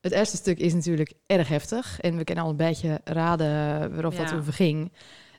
Het 0.00 0.12
eerste 0.12 0.36
stuk 0.36 0.58
is 0.58 0.74
natuurlijk 0.74 1.12
erg 1.26 1.48
heftig. 1.48 2.00
En 2.00 2.16
we 2.16 2.24
kunnen 2.24 2.44
al 2.44 2.50
een 2.50 2.56
beetje 2.56 3.00
raden 3.04 3.46
waarover 3.92 4.20
dat 4.20 4.30
Ja. 4.30 4.36
over 4.36 4.52
ging. 4.52 4.92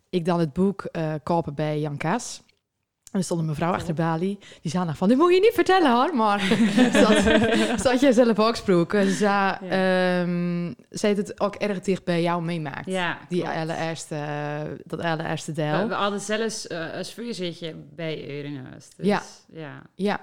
Ik 0.10 0.25
dan 0.25 0.39
het 0.39 0.53
boek 0.53 0.84
eh 0.84 1.13
kopen 1.23 1.56
bij 1.56 1.80
Jan 1.80 1.97
Kaas. 1.97 2.41
En 3.11 3.19
er 3.19 3.23
stond 3.25 3.39
een 3.39 3.45
mevrouw 3.45 3.71
achter 3.71 3.95
de 3.95 4.01
balie. 4.01 4.37
Die 4.61 4.71
zei 4.71 4.85
nog 4.85 4.97
van, 4.97 5.07
dit 5.07 5.17
moet 5.17 5.33
je 5.33 5.39
niet 5.39 5.51
vertellen 5.53 5.91
hoor. 5.91 6.15
Maar 6.15 6.39
dat 7.73 7.83
had 7.83 7.99
jij 7.99 8.11
zelf 8.11 8.39
ook 8.39 8.49
gesproken. 8.49 9.05
Ze 9.05 9.11
zei, 9.13 9.57
ehm, 9.69 10.73
het 11.17 11.41
ook 11.41 11.55
erg 11.55 11.79
dicht 11.79 12.03
bij 12.03 12.21
jou 12.21 12.43
meemaakt. 12.43 12.85
Ja, 12.85 13.17
Die 13.29 13.47
allereerste, 13.47 14.17
dat 14.85 14.99
allereerste 14.99 15.51
deel. 15.51 15.87
we 15.87 15.93
hadden 15.93 16.19
zelfs 16.19 16.67
eh, 16.67 16.85
een 16.93 17.05
sfeerzitje 17.05 17.75
bij 17.95 18.29
Eurenhuis. 18.29 18.89
Dus, 18.95 19.05
Ja. 19.07 19.21
ja. 19.47 19.81
Ja. 19.95 20.19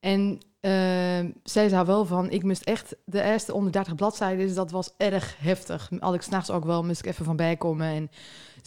En 0.00 0.38
ehm, 0.60 1.30
zij 1.42 1.68
zei 1.68 1.84
wel 1.84 2.04
van, 2.04 2.30
ik 2.30 2.42
moest 2.42 2.62
echt 2.62 2.96
de 3.04 3.22
eerste 3.22 3.54
onder 3.54 3.72
30 3.72 3.94
bladzijden, 3.94 4.46
dus 4.46 4.54
dat 4.54 4.70
was 4.70 4.90
erg 4.96 5.34
heftig. 5.38 5.90
Als 6.00 6.14
ik 6.14 6.22
s'nachts 6.22 6.50
ook 6.50 6.64
wel, 6.64 6.84
moest 6.84 6.98
ik 7.00 7.06
even 7.06 7.24
van 7.24 7.36
bijkomen. 7.36 7.86
En 7.86 8.10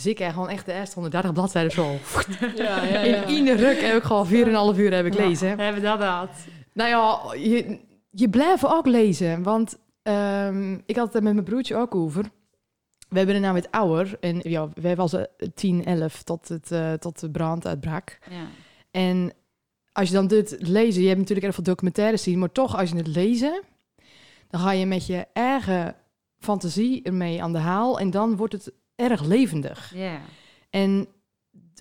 dus 0.03 0.11
ik 0.11 0.17
heb 0.17 0.33
gewoon 0.33 0.49
echt 0.49 0.65
de 0.65 0.73
eerste 0.73 0.93
130 0.93 1.33
bladzijden 1.33 1.71
zo. 1.71 1.91
Ja, 2.55 2.83
ja, 2.83 2.99
In 2.99 3.23
één 3.23 3.57
ruk 3.57 3.81
heb 3.81 3.95
ik 3.95 4.03
gewoon 4.03 4.27
4,5 4.75 4.79
uur 4.79 4.93
heb 4.93 5.05
ik 5.05 5.13
lezen. 5.13 5.59
Hebben 5.59 5.81
dat 5.81 5.99
gehad? 5.99 6.29
Nou 6.73 6.89
ja, 6.89 7.33
je, 7.49 7.79
je 8.09 8.29
blijft 8.29 8.65
ook 8.65 8.85
lezen. 8.85 9.43
Want 9.43 9.77
ehm, 10.03 10.77
ik 10.85 10.95
had 10.95 11.13
het 11.13 11.23
met 11.23 11.33
mijn 11.33 11.45
broertje 11.45 11.75
ook 11.75 11.95
over. 11.95 12.23
We 13.09 13.17
hebben 13.17 13.35
er 13.35 13.41
nou 13.41 13.53
met 13.53 13.71
ouder. 13.71 14.17
En 14.19 14.39
ja, 14.43 14.69
wij 14.73 14.95
was 14.95 15.13
eh, 15.13 15.23
10, 15.55 15.85
11 15.85 16.23
tot, 16.23 16.47
het, 16.47 16.71
eh, 16.71 16.93
tot 16.93 17.19
de 17.19 17.29
brand 17.29 17.67
uitbrak. 17.67 18.17
Ja. 18.29 18.47
En 18.91 19.33
als 19.91 20.07
je 20.07 20.13
dan 20.13 20.27
dit 20.27 20.55
lezen, 20.59 21.01
je 21.01 21.07
hebt 21.07 21.19
natuurlijk 21.19 21.47
erg 21.47 21.55
veel 21.55 21.63
documentaires 21.63 22.23
zien, 22.23 22.39
maar 22.39 22.51
toch 22.51 22.77
als 22.77 22.89
je 22.89 22.95
het 22.95 23.07
lezen, 23.07 23.61
dan 24.47 24.59
ga 24.61 24.71
je 24.71 24.85
met 24.85 25.05
je 25.05 25.25
eigen 25.33 25.95
fantasie 26.39 27.03
ermee 27.03 27.43
aan 27.43 27.53
de 27.53 27.59
haal 27.59 27.99
en 27.99 28.11
dan 28.11 28.35
wordt 28.35 28.53
het 28.53 28.71
erg 29.09 29.23
levendig. 29.23 29.91
Ja. 29.95 30.19
En 30.69 31.07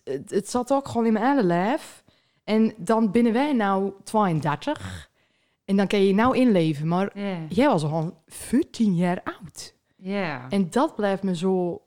het, 0.04 0.30
het 0.30 0.50
zat 0.50 0.72
ook 0.72 0.88
gewoon 0.88 1.06
in 1.06 1.12
mijn 1.12 1.24
eigen 1.24 1.44
lijf. 1.44 2.04
En 2.44 2.74
dan 2.76 3.10
binnen 3.10 3.32
wij 3.32 3.52
nou 3.52 3.92
32 4.04 5.10
en 5.64 5.76
dan 5.76 5.86
kan 5.86 5.98
je 6.00 6.06
je 6.06 6.14
nou 6.14 6.36
inleven, 6.36 6.88
maar 6.88 7.18
jij 7.48 7.66
was 7.68 7.84
al 7.84 8.22
14 8.26 8.94
jaar 8.96 9.20
oud. 9.24 9.74
Ja. 9.96 10.46
En 10.48 10.70
dat 10.70 10.96
blijft 10.96 11.22
me 11.22 11.36
zo... 11.36 11.82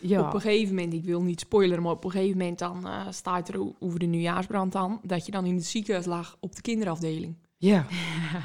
Ja, 0.00 0.26
Op 0.26 0.34
een 0.34 0.40
gegeven 0.40 0.74
moment, 0.74 0.92
ik 0.92 1.04
wil 1.04 1.22
niet 1.22 1.40
spoileren, 1.40 1.82
maar 1.82 1.92
op 1.92 2.04
een 2.04 2.10
gegeven 2.10 2.38
moment 2.38 2.58
dan 2.58 2.86
eh, 2.86 3.06
staat 3.10 3.48
er 3.48 3.60
over 3.78 3.98
de 3.98 4.06
nieuwjaarsbrand 4.06 4.72
dan, 4.72 5.00
dat 5.02 5.26
je 5.26 5.32
dan 5.32 5.46
in 5.46 5.54
het 5.54 5.64
ziekenhuis 5.66 6.06
lag 6.06 6.36
op 6.40 6.54
de 6.54 6.60
kinderafdeling. 6.62 7.36
ja. 7.56 7.86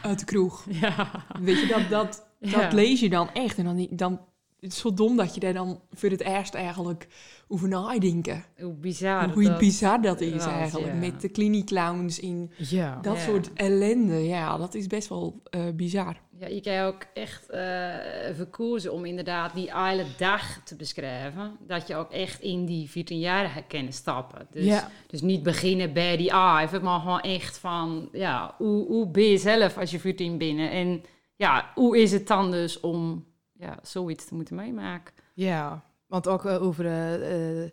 Uit 0.03 0.19
de 0.19 0.25
kroeg. 0.25 0.65
Ja. 0.81 1.11
Weet 1.39 1.59
je, 1.59 1.67
dat, 1.67 1.89
dat, 1.89 2.27
Ja. 2.39 2.61
dat 2.61 2.73
lees 2.73 2.99
je 2.99 3.09
dan 3.09 3.29
echt. 3.33 3.57
En 3.57 3.63
dan, 3.65 3.87
dan, 3.91 4.19
het 4.59 4.71
is 4.71 4.77
zo 4.79 4.93
dom 4.93 5.17
dat 5.17 5.33
je 5.33 5.39
daar 5.39 5.53
dan 5.53 5.81
voor 5.91 6.09
het 6.09 6.21
eerst 6.21 6.53
eigenlijk 6.53 7.07
over 7.47 7.67
nadenken. 7.67 8.43
Hoe 8.59 8.73
bizar. 8.73 9.33
Hoe 9.33 9.43
dat- 9.43 9.57
bizar 9.57 10.01
dat 10.01 10.21
is 10.21 10.31
was, 10.33 10.45
eigenlijk. 10.45 10.93
ja. 10.93 10.99
Met 10.99 11.21
de 11.21 11.29
kliniekclowns 11.29 12.19
in 12.19 12.51
ja. 12.57 12.99
dat 13.01 13.15
Ja. 13.15 13.21
soort 13.21 13.53
ellende. 13.53 14.25
Ja, 14.25 14.57
dat 14.57 14.73
is 14.73 14.87
best 14.87 15.07
wel 15.09 15.41
eh, 15.49 15.61
bizar. 15.75 16.15
Ja, 16.39 16.47
je 16.47 16.61
kan 16.61 16.79
ook 16.79 17.05
echt 17.13 17.49
eh 17.49 17.95
verkozen 18.35 18.93
om 18.93 19.05
inderdaad 19.05 19.53
die 19.53 19.69
hele 19.77 20.05
dag 20.17 20.61
te 20.63 20.75
beschrijven. 20.75 21.57
Dat 21.67 21.87
je 21.87 21.95
ook 21.95 22.11
echt 22.11 22.41
in 22.41 22.65
die 22.65 22.89
14-jarige 22.89 23.63
kan 23.67 23.91
stappen. 23.93 24.47
Dus, 24.51 24.63
Ja. 24.65 24.89
dus 25.07 25.21
niet 25.21 25.43
beginnen 25.43 25.93
bij 25.93 26.17
die 26.17 26.33
A, 26.33 26.69
maar 26.81 26.99
gewoon 26.99 27.21
echt 27.21 27.57
van, 27.57 28.09
ja, 28.11 28.53
hoe, 28.57 28.85
hoe 28.87 29.07
ben 29.07 29.23
je 29.23 29.37
zelf 29.37 29.77
als 29.77 29.91
je 29.91 29.99
14 29.99 30.37
binnen? 30.37 30.71
En 30.71 31.01
ja, 31.35 31.71
hoe 31.75 31.97
is 32.01 32.11
het 32.11 32.27
dan 32.27 32.51
dus 32.51 32.79
om 32.79 33.25
ja, 33.59 33.77
zoiets 33.81 34.25
te 34.25 34.35
moeten 34.35 34.55
meemaken? 34.55 35.13
Ja, 35.33 35.83
want 36.07 36.27
ook 36.27 36.45
eh, 36.45 36.63
over... 36.63 36.85
eh, 36.85 37.69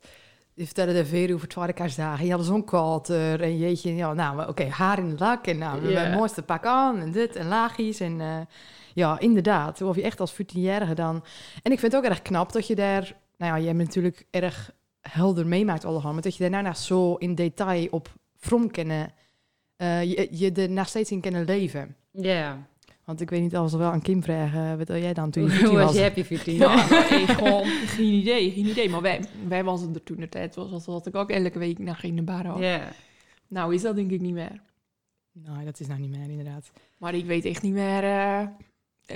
die 0.55 0.66
vertellen 0.66 0.94
er 0.94 1.07
veel 1.07 1.35
over 1.35 1.49
tweede 1.49 1.73
kerstdagen. 1.73 2.27
Je 2.27 2.33
had 2.33 2.44
zo'n 2.44 2.64
kater 2.64 3.42
en 3.42 3.59
jeetje, 3.59 3.94
ja, 3.94 4.12
nou, 4.12 4.49
oké, 4.49 4.68
haar 4.68 4.99
in 4.99 5.09
het 5.09 5.20
lak 5.20 5.47
en 5.47 5.59
nou, 5.59 5.81
hebben 5.81 6.03
het 6.03 6.18
mooiste 6.18 6.42
pak 6.42 6.64
aan 6.64 7.01
en 7.01 7.12
dit 7.12 7.37
en 7.37 7.49
laagjes 7.49 8.01
en 8.01 8.47
ja, 8.94 9.18
inderdaad, 9.18 9.83
of 9.83 9.97
je 9.97 10.03
echt 10.03 10.20
als 10.20 10.33
14-jarige 10.33 10.94
dan. 10.94 11.25
En 11.62 11.73
ik 11.73 11.79
vind 11.79 11.92
het 11.92 11.97
ook 11.97 12.11
erg 12.11 12.23
knap 12.23 12.53
dat 12.53 12.66
je 12.66 12.75
daar, 12.75 13.16
nou 13.37 13.53
ja, 13.53 13.59
je 13.59 13.66
hebt 13.66 13.79
natuurlijk 13.79 14.27
erg 14.31 14.70
helder 15.01 15.47
meemaakt 15.47 15.85
allemaal, 15.85 16.12
maar 16.12 16.23
dat 16.23 16.37
je 16.37 16.51
daarna 16.51 16.75
zo 16.75 17.14
in 17.14 17.35
detail 17.35 17.88
op 17.90 18.09
from 18.37 18.70
kennen, 18.70 19.12
je, 19.77 20.29
je 20.31 20.53
er 20.53 20.70
nog 20.70 20.88
steeds 20.88 21.11
in 21.11 21.20
kennen 21.20 21.44
leven. 21.44 21.97
Ja, 22.11 22.66
Want 23.05 23.21
ik 23.21 23.31
weet 23.31 23.40
niet, 23.40 23.57
als 23.57 23.73
we 23.73 23.79
wel 23.79 23.90
aan 23.90 24.03
Kim 24.03 24.23
vragen, 24.23 24.79
wat 24.79 24.88
wil 24.88 25.01
jij 25.01 25.12
dan 25.12 25.31
toen 25.31 25.43
je 25.43 25.49
hoe 25.49 25.59
14 25.59 25.77
was 25.77 25.85
was? 25.85 25.95
je 25.95 26.03
happy 26.03 26.23
14? 26.23 26.55
Ja, 26.55 26.85
ik 27.21 27.29
gewoon 27.29 27.64
geen 27.64 28.12
idee, 28.12 28.51
geen 28.51 28.67
idee. 28.67 28.88
Maar 28.88 29.03
wij, 29.03 29.25
wij 29.49 29.64
was 29.64 29.81
het 29.81 29.95
er 29.95 30.03
toen 30.03 30.17
de 30.17 30.29
tijd, 30.29 30.55
was 30.55 30.71
dat, 30.71 30.85
dat 30.85 31.07
ik 31.07 31.14
ook 31.14 31.31
elke 31.31 31.59
week 31.59 31.79
naar 31.79 32.05
in 32.05 32.17
de 32.17 32.23
bar. 32.23 32.59
Nou 33.49 33.75
is 33.75 33.83
dat 33.83 33.97
denk 33.97 34.11
ik 34.11 34.21
niet 34.21 34.33
meer. 34.33 34.62
Nou, 35.33 35.64
dat 35.64 35.81
is 35.81 35.87
nou 35.87 36.01
niet 36.01 36.11
meer 36.11 36.31
inderdaad. 36.31 36.71
Maar 36.99 37.14
ik 37.14 37.25
weet 37.25 37.45
echt 37.45 37.62
niet 37.62 37.73
meer 37.73 38.05
eh, 38.05 38.47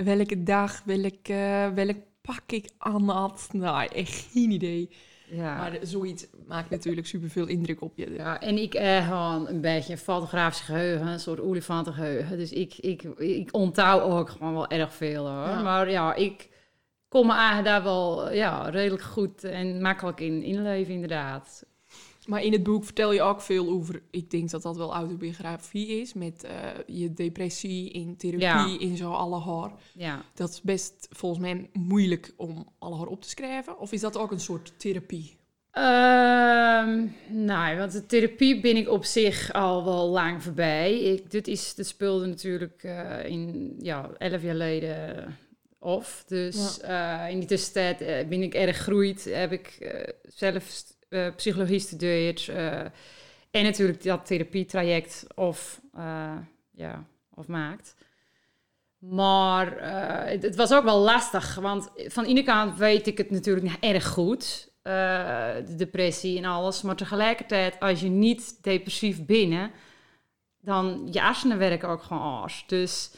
welke 0.04 0.42
dag, 0.42 0.82
welk, 0.84 1.28
eh, 1.28 1.68
welk 1.68 1.96
pak 2.20 2.52
ik 2.52 2.70
aan 2.78 3.08
had. 3.08 3.48
Nou, 3.52 3.88
echt 3.92 4.28
geen 4.32 4.50
idee. 4.50 4.90
Ja. 5.30 5.56
Maar 5.56 5.78
zoiets 5.82 6.26
maakt 6.46 6.70
natuurlijk 6.70 7.06
superveel 7.06 7.46
indruk 7.46 7.80
op 7.80 7.92
je. 7.96 8.12
Ja, 8.12 8.40
en 8.40 8.58
ik 8.58 8.72
heb 8.72 9.04
gewoon 9.04 9.48
een 9.48 9.60
beetje 9.60 9.92
een 9.92 9.98
fotografisch 9.98 10.60
geheugen, 10.60 11.06
een 11.06 11.20
soort 11.20 11.40
olifantengeheugen. 11.40 12.38
Dus 12.38 12.52
ik, 12.52 12.74
ik, 12.78 13.02
ik 13.16 13.48
onthoud 13.54 14.02
ook 14.02 14.30
gewoon 14.30 14.52
wel 14.52 14.68
erg 14.68 14.94
veel 14.94 15.26
hoor. 15.26 15.48
Ja. 15.48 15.62
Maar 15.62 15.90
ja, 15.90 16.14
ik 16.14 16.48
kom 17.08 17.26
me 17.26 17.60
daar 17.62 17.82
wel 17.82 18.32
ja, 18.32 18.68
redelijk 18.68 19.02
goed 19.02 19.44
en 19.44 19.82
makkelijk 19.82 20.20
in 20.20 20.42
inleven 20.42 20.94
inderdaad. 20.94 21.66
Maar 22.28 22.42
in 22.42 22.52
het 22.52 22.62
boek 22.62 22.84
vertel 22.84 23.12
je 23.12 23.22
ook 23.22 23.40
veel 23.40 23.68
over, 23.68 24.02
ik 24.10 24.30
denk 24.30 24.50
dat 24.50 24.62
dat 24.62 24.76
wel 24.76 24.92
autobiografie 24.92 25.86
is, 25.86 26.12
met 26.12 26.44
eh, 26.44 26.56
je 26.86 27.12
depressie, 27.12 27.90
in 27.90 28.16
therapie, 28.16 28.78
in 28.78 28.96
zo 28.96 29.12
alle 29.12 29.40
haar. 29.40 29.72
Ja, 29.94 30.22
Dat 30.34 30.50
is 30.50 30.60
best 30.62 31.08
volgens 31.10 31.40
mij 31.40 31.70
moeilijk 31.72 32.32
om 32.36 32.68
alle 32.78 32.96
haar 32.96 33.06
op 33.06 33.22
te 33.22 33.28
schrijven. 33.28 33.78
Of 33.78 33.92
is 33.92 34.00
dat 34.00 34.16
ook 34.16 34.30
een 34.30 34.40
soort 34.40 34.72
therapie? 34.76 35.36
Ehm 35.70 37.06
nou, 37.28 37.78
want 37.78 37.92
de 37.92 38.06
therapie 38.06 38.60
ben 38.60 38.76
ik 38.76 38.88
op 38.88 39.04
zich 39.04 39.52
al 39.52 39.84
wel 39.84 40.08
lang 40.08 40.42
voorbij. 40.42 40.98
Ik, 40.98 41.30
dit, 41.30 41.48
is, 41.48 41.74
dit 41.74 41.86
speelde 41.86 42.26
natuurlijk 42.26 42.82
eh, 42.82 43.24
in 43.24 43.74
ja, 43.78 44.10
elf 44.18 44.42
jaar 44.42 44.50
geleden 44.50 45.36
of. 45.78 46.24
Dus 46.26 46.80
eh, 46.80 47.26
in 47.30 47.38
die 47.38 47.48
tussentijd 47.48 48.28
ben 48.28 48.42
ik 48.42 48.54
erg 48.54 48.76
gegroeid. 48.76 49.24
Heb 49.24 49.52
ik 49.52 49.92
zelf 50.22 50.96
st- 51.08 51.12
eh, 51.12 51.34
psychologie 51.36 51.78
gestudeerd. 51.80 52.48
eh, 52.48 52.80
en 53.50 53.62
natuurlijk 53.64 54.02
dat 54.02 54.26
therapietraject 54.26 55.26
of, 55.34 55.80
eh, 55.94 56.36
ja, 56.70 57.04
of 57.34 57.46
maakt. 57.46 57.94
Maar 58.98 59.76
het, 60.28 60.42
het 60.42 60.56
was 60.56 60.72
ook 60.72 60.84
wel 60.84 60.98
lastig, 60.98 61.54
want 61.54 61.90
van 62.06 62.24
de 62.24 62.28
ene 62.30 62.42
kant 62.42 62.78
weet 62.78 63.06
ik 63.06 63.18
het 63.18 63.30
natuurlijk 63.30 63.76
erg 63.80 64.06
goed, 64.06 64.66
de 64.82 65.74
depressie 65.76 66.38
en 66.38 66.44
alles. 66.44 66.82
Maar 66.82 66.96
tegelijkertijd, 66.96 67.80
als 67.80 68.00
je 68.00 68.08
niet 68.08 68.62
depressief 68.62 69.24
binnen, 69.24 69.70
dan 70.60 71.08
je 71.10 71.20
hersenen 71.20 71.58
werken 71.58 71.88
ook 71.88 72.02
gewoon 72.02 72.22
anders. 72.22 72.64
Dus 72.66 73.10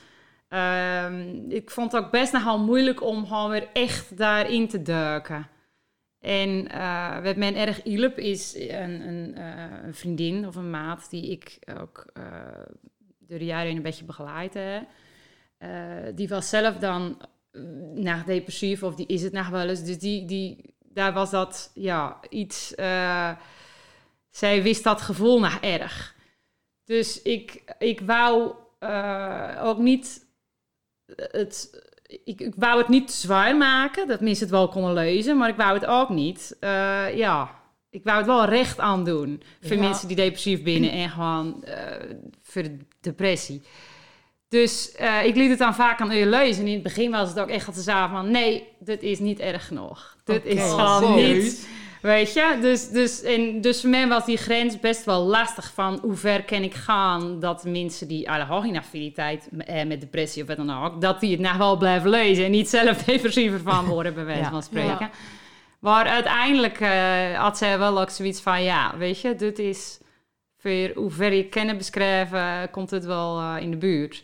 ehm, 0.48 1.50
ik 1.50 1.70
vond 1.70 1.92
het 1.92 2.04
ook 2.04 2.10
best 2.10 2.32
nogal 2.32 2.58
moeilijk 2.58 3.02
om 3.02 3.26
gewoon 3.26 3.50
weer 3.50 3.68
echt 3.72 4.16
daarin 4.16 4.68
te 4.68 4.82
duiken. 4.82 5.48
En 6.20 6.68
eh, 6.68 7.22
wat 7.22 7.36
mij 7.36 7.54
erg 7.54 7.82
hielp 7.82 8.18
is 8.18 8.54
een, 8.54 9.08
een, 9.08 9.34
eh, 9.34 9.84
een 9.84 9.94
vriendin 9.94 10.46
of 10.46 10.56
een 10.56 10.70
maat 10.70 11.10
die 11.10 11.30
ik 11.30 11.58
ook 11.80 12.06
eh, 12.12 12.24
door 13.18 13.38
de 13.38 13.44
jaren 13.44 13.76
een 13.76 13.82
beetje 13.82 14.04
begeleid 14.04 14.54
heb. 14.54 14.88
Die 16.16 16.28
was 16.28 16.48
zelf 16.48 16.76
dan 16.76 17.20
uh, 17.52 17.62
nou, 17.94 18.24
depressief 18.24 18.82
of 18.82 18.94
die 18.94 19.06
is 19.06 19.22
het 19.22 19.32
nog 19.32 19.48
wel 19.48 19.68
eens. 19.68 19.84
Dus 19.84 19.98
die, 19.98 20.24
die, 20.24 20.74
daar 20.78 21.12
was 21.12 21.30
dat 21.30 21.70
ja, 21.74 22.20
iets. 22.28 22.68
zij 24.30 24.62
wist 24.62 24.84
dat 24.84 25.00
gevoel 25.00 25.40
nog 25.40 25.60
erg. 25.60 26.14
Dus 26.84 27.22
ik, 27.22 27.74
ik 27.78 28.00
wou 28.00 28.54
ook 29.62 29.78
niet 29.78 30.26
het. 31.16 31.88
Ik, 32.24 32.40
ik 32.40 32.52
wou 32.56 32.78
het 32.78 32.88
niet 32.88 33.06
te 33.06 33.12
zwaar 33.16 33.56
maken, 33.56 34.08
dat 34.08 34.20
mensen 34.20 34.42
het 34.44 34.54
wel 34.54 34.68
konden 34.68 34.92
lezen, 34.92 35.36
maar 35.36 35.48
ik 35.48 35.56
wou 35.56 35.74
het 35.74 35.86
ook 35.86 36.08
niet. 36.08 36.56
eh, 36.60 37.16
ja, 37.16 37.50
ik 37.90 38.04
wou 38.04 38.16
het 38.16 38.26
wel 38.26 38.44
recht 38.44 38.78
aan 38.78 39.04
doen 39.04 39.42
voor 39.60 39.76
Ja. 39.76 39.82
mensen 39.82 40.08
die 40.08 40.16
depressief 40.16 40.62
binnen 40.62 40.90
en 40.92 41.10
gewoon 41.10 41.64
eh, 41.64 41.74
voor 42.42 42.62
de 42.62 42.76
depressie. 43.00 43.62
Dus 44.48 44.92
eh, 44.92 45.24
ik 45.24 45.36
liet 45.36 45.50
het 45.50 45.58
dan 45.58 45.74
vaak 45.74 46.00
aan 46.00 46.12
u 46.12 46.24
lezen. 46.24 46.62
En 46.62 46.68
in 46.68 46.74
het 46.74 46.82
begin 46.82 47.10
was 47.10 47.28
het 47.28 47.38
ook 47.40 47.48
echt 47.48 47.66
dat 47.66 47.74
ze 47.74 47.80
zagen 47.82 48.16
van... 48.16 48.30
nee, 48.30 48.68
dit 48.78 49.02
is 49.02 49.18
niet 49.18 49.38
erg 49.38 49.66
genoeg. 49.66 50.16
Dit 50.24 50.44
is 50.44 50.70
gewoon 50.70 51.04
Oh, 51.04 51.14
niet... 51.14 51.68
Weet 52.00 52.32
je? 52.32 52.58
Dus, 52.60 52.88
dus, 52.88 53.22
en, 53.22 53.60
dus 53.60 53.80
voor 53.80 53.90
mij 53.90 54.08
was 54.08 54.24
die 54.24 54.36
grens 54.36 54.80
best 54.80 55.04
wel 55.04 55.22
lastig 55.22 55.72
van... 55.74 55.98
hoe 56.02 56.14
ver 56.16 56.44
kan 56.44 56.62
ik 56.62 56.74
gaan 56.74 57.40
dat 57.40 57.64
mensen 57.64 58.08
die 58.08 58.30
alle 58.30 58.44
hooginaffiliteit... 58.44 59.48
Eh, 59.58 59.84
met 59.84 60.00
depressie 60.00 60.42
of 60.42 60.48
wat 60.48 60.56
dan 60.56 60.84
ook... 60.84 61.00
dat 61.00 61.20
die 61.20 61.30
het 61.30 61.40
nog 61.40 61.56
wel 61.56 61.76
blijven 61.76 62.10
lezen... 62.10 62.44
en 62.44 62.50
niet 62.50 62.68
zelf 62.68 63.02
depressiever 63.04 63.60
van 63.60 63.84
worden, 63.84 64.14
bij 64.14 64.24
wijze 64.24 64.42
Ja. 64.42 64.50
van 64.50 64.62
spreken. 64.62 64.96
Ja. 65.00 65.10
Maar 65.78 66.06
uiteindelijk 66.06 66.80
eh, 66.80 67.38
had 67.38 67.58
zij 67.58 67.78
wel 67.78 68.00
ook 68.00 68.10
zoiets 68.10 68.40
van... 68.40 68.62
ja, 68.62 68.96
weet 68.96 69.20
je, 69.20 69.34
dit 69.34 69.58
is... 69.58 69.98
voor 70.58 70.90
hoe 70.94 71.10
ver 71.10 71.32
je 71.32 71.44
kennen 71.48 71.76
beschrijven... 71.76 72.70
komt 72.70 72.90
het 72.90 73.04
wel 73.04 73.40
eh, 73.40 73.56
in 73.62 73.70
de 73.70 73.76
buurt. 73.76 74.22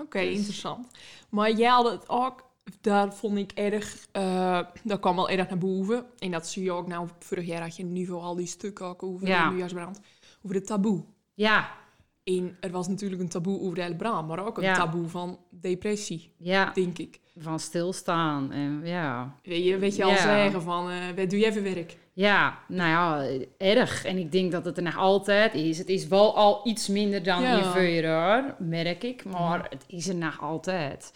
Oké, 0.00 0.18
interessant. 0.20 0.86
Maar 1.28 1.50
jij 1.50 1.70
had 1.70 1.90
het 1.90 2.08
ook, 2.08 2.47
daar 2.80 3.14
vond 3.14 3.38
ik 3.38 3.52
erg, 3.52 4.06
eh 4.12 4.60
dat 4.84 5.00
kwam 5.00 5.16
wel 5.16 5.28
erg 5.28 5.48
naar 5.48 5.58
boven. 5.58 6.04
En 6.18 6.30
dat 6.30 6.46
zie 6.48 6.62
je 6.62 6.72
ook 6.72 6.86
nou, 6.86 7.08
vorig 7.18 7.46
jaar 7.46 7.62
had 7.62 7.76
je 7.76 7.82
ieder 7.84 8.04
geval 8.04 8.22
al 8.22 8.34
die 8.36 8.46
stukken 8.46 8.86
ook 8.86 9.02
over 9.02 9.26
Ja. 9.26 9.42
de 9.42 9.48
nieuwjaarsbrand. 9.48 10.00
Over 10.42 10.56
de 10.56 10.62
taboe. 10.66 11.04
Ja, 11.34 11.70
En 12.24 12.56
er 12.60 12.70
was 12.70 12.88
natuurlijk 12.88 13.20
een 13.20 13.28
taboe 13.28 13.60
over 13.60 13.74
de 13.74 13.82
hele 13.82 13.96
brand, 13.96 14.28
maar 14.28 14.46
ook 14.46 14.56
een 14.56 14.62
Ja. 14.64 14.74
taboe 14.74 15.08
van 15.08 15.38
depressie, 15.50 16.32
ja, 16.38 16.70
denk 16.74 16.98
ik. 16.98 17.20
van 17.40 17.60
stilstaan 17.60 18.52
en 18.52 18.80
ja... 18.84 19.34
Weet 19.42 19.64
je, 19.64 19.78
weet 19.78 19.96
je 19.96 20.04
al 20.04 20.16
zeggen 20.16 20.62
van, 20.62 20.84
wat 21.16 21.30
doe 21.30 21.38
je 21.38 21.46
even 21.46 21.62
werk? 21.62 21.96
Ja, 22.12 22.58
nou 22.68 22.90
ja, 22.90 23.36
erg. 23.58 24.04
En 24.04 24.16
ik 24.18 24.32
denk 24.32 24.52
dat 24.52 24.64
het 24.64 24.76
er 24.76 24.82
nog 24.82 24.96
altijd 24.96 25.54
is. 25.54 25.78
Het 25.78 25.88
is 25.88 26.06
wel 26.06 26.36
al 26.36 26.60
iets 26.64 26.88
minder 26.88 27.22
dan 27.22 27.44
hiervoor, 27.44 28.54
merk 28.58 29.04
ik. 29.04 29.24
Maar 29.24 29.66
het 29.70 29.84
is 29.86 30.08
er 30.08 30.14
nog 30.14 30.40
altijd. 30.42 31.12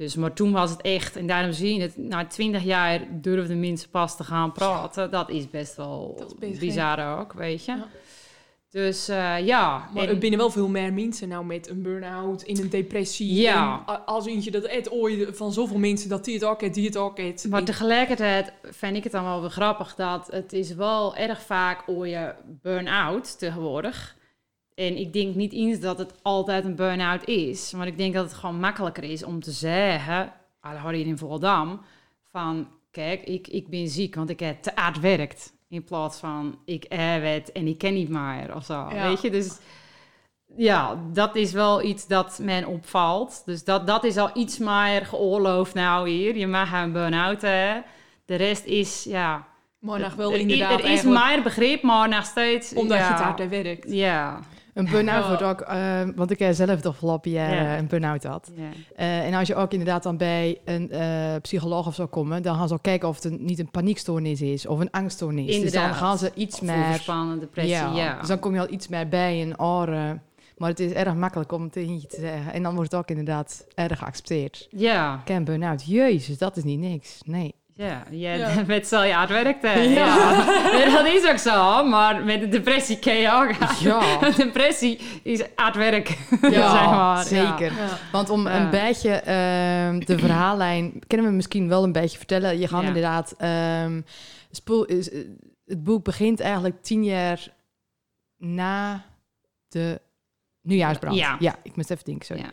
Dus, 0.00 0.14
maar 0.14 0.32
toen 0.32 0.52
was 0.52 0.70
het 0.70 0.80
echt, 0.80 1.16
en 1.16 1.26
daarom 1.26 1.52
zie 1.52 1.74
je 1.74 1.80
het, 1.80 1.96
na 1.96 2.26
twintig 2.26 2.62
jaar 2.62 3.00
durfden 3.10 3.60
mensen 3.60 3.90
pas 3.90 4.16
te 4.16 4.24
gaan 4.24 4.52
praten. 4.52 5.10
Dat 5.10 5.30
is 5.30 5.50
best 5.50 5.76
wel 5.76 6.26
is 6.40 6.58
bizar 6.58 7.18
ook, 7.18 7.32
weet 7.32 7.64
je. 7.64 7.72
Ja. 7.72 7.86
Dus 8.70 9.08
eh, 9.08 9.46
ja. 9.46 9.88
Maar 9.94 10.02
en- 10.02 10.08
er 10.08 10.18
binnen 10.18 10.38
wel 10.38 10.50
veel 10.50 10.68
meer 10.68 10.92
mensen 10.92 11.28
nou 11.28 11.44
met 11.44 11.68
een 11.68 11.82
burn-out, 11.82 12.42
in 12.42 12.58
een 12.58 12.70
depressie. 12.70 13.34
Ja. 13.34 13.82
En 13.86 14.06
als 14.06 14.26
eentje 14.26 14.50
dat 14.50 14.70
het 14.70 14.90
ooit 14.90 15.36
van 15.36 15.52
zoveel 15.52 15.78
mensen 15.78 16.08
dat 16.08 16.24
die 16.24 16.34
het 16.34 16.44
ook 16.44 16.60
heeft, 16.60 16.74
die 16.74 16.86
het 16.86 16.96
ook 16.96 17.16
heeft. 17.16 17.48
Maar 17.48 17.64
tegelijkertijd 17.64 18.52
vind 18.62 18.96
ik 18.96 19.02
het 19.02 19.12
dan 19.12 19.24
wel 19.24 19.40
weer 19.40 19.50
grappig 19.50 19.94
dat 19.94 20.26
het 20.30 20.52
is 20.52 20.74
wel 20.74 21.16
erg 21.16 21.42
vaak 21.42 21.82
hoor 21.86 22.08
je 22.08 22.34
burn-out 22.62 23.38
tegenwoordig. 23.38 24.18
En 24.80 24.96
ik 24.96 25.12
denk 25.12 25.34
niet 25.34 25.52
eens 25.52 25.80
dat 25.80 25.98
het 25.98 26.12
altijd 26.22 26.64
een 26.64 26.74
burn-out 26.74 27.28
is. 27.28 27.72
Maar 27.72 27.86
ik 27.86 27.96
denk 27.96 28.14
dat 28.14 28.24
het 28.24 28.34
gewoon 28.34 28.60
makkelijker 28.60 29.04
is 29.04 29.22
om 29.22 29.40
te 29.40 29.50
zeggen, 29.50 30.32
dat 30.60 30.72
hadden 30.72 30.94
hier 30.94 31.06
in 31.06 31.18
Volendam, 31.18 31.80
van, 32.30 32.68
kijk, 32.90 33.22
ik, 33.22 33.48
ik 33.48 33.68
ben 33.68 33.88
ziek, 33.88 34.14
want 34.14 34.30
ik 34.30 34.40
heb 34.40 34.62
te 34.62 34.72
hard 34.74 35.00
werkt. 35.00 35.52
In 35.68 35.84
plaats 35.84 36.18
van, 36.18 36.58
ik 36.64 36.84
heb 36.88 37.24
het 37.24 37.52
en 37.52 37.66
ik 37.66 37.78
ken 37.78 37.94
niet 37.94 38.08
meer 38.08 38.54
of 38.54 38.64
zo. 38.64 38.88
Ja. 38.92 39.08
Weet 39.08 39.22
je, 39.22 39.30
dus 39.30 39.58
ja, 40.56 41.02
dat 41.12 41.36
is 41.36 41.52
wel 41.52 41.82
iets 41.82 42.06
dat 42.06 42.38
men 42.42 42.66
opvalt. 42.66 43.42
Dus 43.44 43.64
dat, 43.64 43.86
dat 43.86 44.04
is 44.04 44.16
al 44.16 44.30
iets 44.34 44.58
meer 44.58 45.06
geoorloofd 45.06 45.74
nou 45.74 46.08
hier. 46.08 46.36
Je 46.36 46.46
mag 46.46 46.72
een 46.72 46.92
burn-out 46.92 47.42
hebben. 47.42 47.84
De 48.24 48.34
rest 48.34 48.64
is, 48.64 49.04
ja... 49.04 49.48
Maar 49.78 50.00
nog 50.00 50.14
wel 50.14 50.32
er, 50.32 50.38
inderdaad 50.38 50.80
er 50.80 50.90
is 50.90 51.02
meer 51.02 51.42
begrip, 51.42 51.82
maar 51.82 52.08
nog 52.08 52.24
steeds... 52.24 52.74
omdat 52.74 52.98
ja, 52.98 53.06
je 53.06 53.12
het 53.12 53.22
hard 53.22 53.48
werkt. 53.48 53.92
Ja, 53.92 54.40
Een 54.74 54.84
burn-out 54.90 55.22
Ja. 55.22 55.28
wordt 55.28 55.42
ook, 55.42 55.60
eh, 55.60 56.00
want 56.16 56.30
ik 56.30 56.38
heb 56.38 56.54
zelf 56.54 56.80
toch 56.80 56.92
afgelopen 56.92 57.36
eh, 57.36 57.76
een 57.76 57.86
burn-out 57.86 58.24
had. 58.24 58.50
Eh, 58.96 59.26
en 59.26 59.34
als 59.34 59.48
je 59.48 59.54
ook 59.54 59.72
inderdaad 59.72 60.02
dan 60.02 60.16
bij 60.16 60.58
een 60.64 60.90
psycholoog 61.40 61.86
of 61.86 61.94
zo 61.94 62.06
komen, 62.06 62.42
dan 62.42 62.56
gaan 62.56 62.68
ze 62.68 62.74
ook 62.74 62.82
kijken 62.82 63.08
of 63.08 63.14
het 63.14 63.24
een, 63.24 63.38
niet 63.40 63.58
een 63.58 63.70
paniekstoornis 63.70 64.40
is 64.42 64.66
of 64.66 64.78
een 64.80 64.90
angststoornis. 64.90 65.46
Dus 65.46 65.54
dan 65.54 65.64
Inderdaad. 65.64 65.96
gaan 65.96 66.18
ze 66.18 66.30
iets 66.34 66.60
meer... 66.60 66.84
overspannen, 66.84 67.38
depressie, 67.40 67.74
ja. 67.74 68.18
Dus 68.18 68.28
dan 68.28 68.38
kom 68.38 68.54
je 68.54 68.60
al 68.60 68.70
iets 68.70 68.88
meer 68.88 69.08
bij 69.08 69.42
een 69.42 69.60
oren. 69.60 70.22
Maar 70.56 70.68
het 70.68 70.80
is 70.80 70.92
erg 70.92 71.14
makkelijk 71.14 71.52
om 71.52 71.62
het 71.62 71.76
eentje 71.76 72.08
te 72.08 72.20
zeggen. 72.20 72.52
En 72.52 72.62
dan 72.62 72.74
wordt 72.74 72.90
het 72.90 73.00
ook 73.00 73.08
inderdaad 73.08 73.66
erg 73.74 73.98
geaccepteerd. 73.98 74.68
Ja, 74.70 75.20
ken 75.24 75.44
burn-out. 75.44 75.84
Jezus, 75.86 76.38
dat 76.38 76.56
is 76.56 76.64
niet 76.64 76.78
niks. 76.78 77.20
Nee. 77.24 77.54
ja, 77.86 78.04
ja, 78.10 78.32
Ja. 78.34 78.62
met 78.66 78.86
zal 78.86 79.04
je 79.04 79.12
hard 79.12 79.28
werkt. 79.30 79.62
hè. 79.62 79.72
Ja. 79.80 80.44
Dat 80.94 81.06
is 81.06 81.28
ook 81.30 81.38
zo, 81.38 81.84
maar 81.84 82.24
met 82.24 82.40
de 82.40 82.48
depressie 82.48 82.98
kun 82.98 83.14
je 83.14 83.32
ook 83.32 83.78
Ja, 83.80 84.18
Depressie 84.44 85.00
is 85.22 85.42
hard 85.54 85.76
werk, 85.76 86.08
ja 86.42 86.70
zeg 86.70 86.84
maar. 86.90 87.24
zeker. 87.24 87.72
Ja. 87.72 87.98
Want 88.12 88.30
om 88.30 88.46
Ja. 88.48 88.60
een 88.60 88.70
beetje 88.70 89.10
ehm, 89.10 89.98
de 89.98 90.18
verhaallijn 90.18 90.92
kunnen 91.06 91.26
we 91.26 91.32
misschien 91.32 91.68
wel 91.68 91.84
een 91.84 91.92
beetje 91.92 92.16
vertellen. 92.18 92.58
Je 92.58 92.68
gaat 92.68 92.80
Ja. 92.82 92.86
inderdaad. 92.86 93.34
ehm, 93.38 94.00
spoel, 94.50 94.84
is, 94.84 95.10
eh, 95.10 95.20
het 95.66 95.84
boek 95.84 96.04
begint 96.04 96.40
eigenlijk 96.40 96.82
tien 96.82 97.04
jaar 97.04 97.48
na 98.36 99.04
de 99.68 100.00
nieuwjaarsbrand. 100.62 101.16
Ja. 101.16 101.36
ik 101.62 101.76
moest 101.76 101.90
even 101.90 102.04
denken. 102.04 102.26
Sorry. 102.26 102.42
Ja. 102.42 102.50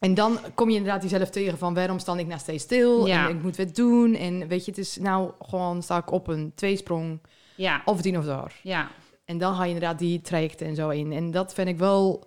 En 0.00 0.14
dan 0.14 0.38
kom 0.54 0.70
je 0.70 0.76
inderdaad 0.76 1.02
jezelf 1.02 1.30
tegen 1.30 1.58
van 1.58 1.74
waarom 1.74 1.98
sta 1.98 2.16
ik 2.16 2.26
nou 2.26 2.40
steeds 2.40 2.62
stil 2.64 3.06
Ja. 3.06 3.28
en 3.28 3.36
ik 3.36 3.42
moet 3.42 3.56
wat 3.56 3.74
doen 3.74 4.14
en 4.14 4.48
weet 4.48 4.64
je 4.64 4.70
het 4.70 4.80
is 4.80 4.96
nou 4.96 5.30
gewoon 5.40 5.82
sta 5.82 5.96
ik 5.96 6.10
op 6.12 6.28
een 6.28 6.52
tweesprong 6.54 7.20
Ja, 7.56 7.82
of 7.84 8.00
tien 8.00 8.18
of 8.18 8.24
daar. 8.24 8.54
ja, 8.62 8.88
En 9.24 9.38
dan 9.38 9.54
ga 9.54 9.62
je 9.62 9.72
inderdaad 9.74 9.98
die 9.98 10.20
trajecten 10.20 10.66
en 10.66 10.74
zo 10.74 10.88
in. 10.88 11.12
En 11.12 11.30
dat 11.30 11.54
vind 11.54 11.68
ik 11.68 11.78
wel... 11.78 12.24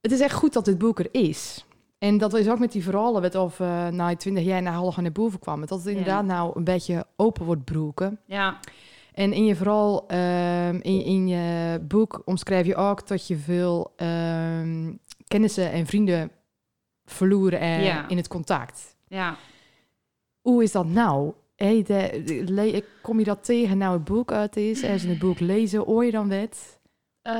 Het 0.00 0.12
is 0.12 0.20
echt 0.20 0.34
goed 0.34 0.52
dat 0.52 0.64
dit 0.64 0.78
boek 0.78 0.98
er 0.98 1.08
is. 1.10 1.64
En 1.98 2.18
dat 2.18 2.34
is 2.34 2.48
ook 2.48 2.58
met 2.58 2.72
die 2.72 2.82
verhalen, 2.82 3.22
wat 3.22 3.34
of 3.34 3.60
eh 3.60 3.88
na 3.88 4.16
20 4.16 4.44
jaar 4.44 4.62
naar 4.62 4.72
Hallig 4.72 4.96
naar 4.96 5.12
boven 5.12 5.38
kwam. 5.38 5.60
Dat 5.60 5.78
het 5.78 5.86
inderdaad 5.86 6.24
nou 6.24 6.52
een 6.54 6.64
beetje 6.64 7.06
open 7.16 7.44
wordt 7.44 7.64
broeken. 7.64 8.20
ja, 8.26 8.58
En 9.12 9.32
in 9.32 9.44
je 9.44 9.56
verhaal, 9.56 10.06
ehm, 10.06 10.74
in, 10.82 11.04
in 11.04 11.28
je 11.28 11.78
boek 11.88 12.22
omschrijf 12.24 12.66
je 12.66 12.74
ook 12.76 13.06
dat 13.08 13.26
je 13.26 13.36
veel 13.36 13.92
ehm, 13.96 14.92
kennissen 15.28 15.70
en 15.72 15.86
vrienden 15.86 16.30
verloren 17.10 17.60
eh, 17.60 17.84
Ja. 17.84 18.08
in 18.08 18.16
het 18.16 18.28
contact. 18.28 18.96
ja. 19.08 19.36
Hoe 20.40 20.62
is 20.62 20.72
dat 20.72 20.86
nou? 20.86 21.32
Hey, 21.56 21.82
de, 21.82 22.22
de- 22.24 22.44
le- 22.52 22.82
kom 23.02 23.18
je 23.18 23.24
dat 23.24 23.44
tegen 23.44 23.78
nou 23.78 23.92
het 23.92 24.04
boek 24.04 24.32
uit 24.32 24.56
is? 24.56 24.82
En 24.82 24.98
ze 25.00 25.08
het 25.08 25.18
boek 25.18 25.40
lezen, 25.40 25.80
hoor 25.80 26.04
je 26.04 26.10
dan 26.10 26.28
wat? 26.28 26.80
Eh, 27.22 27.32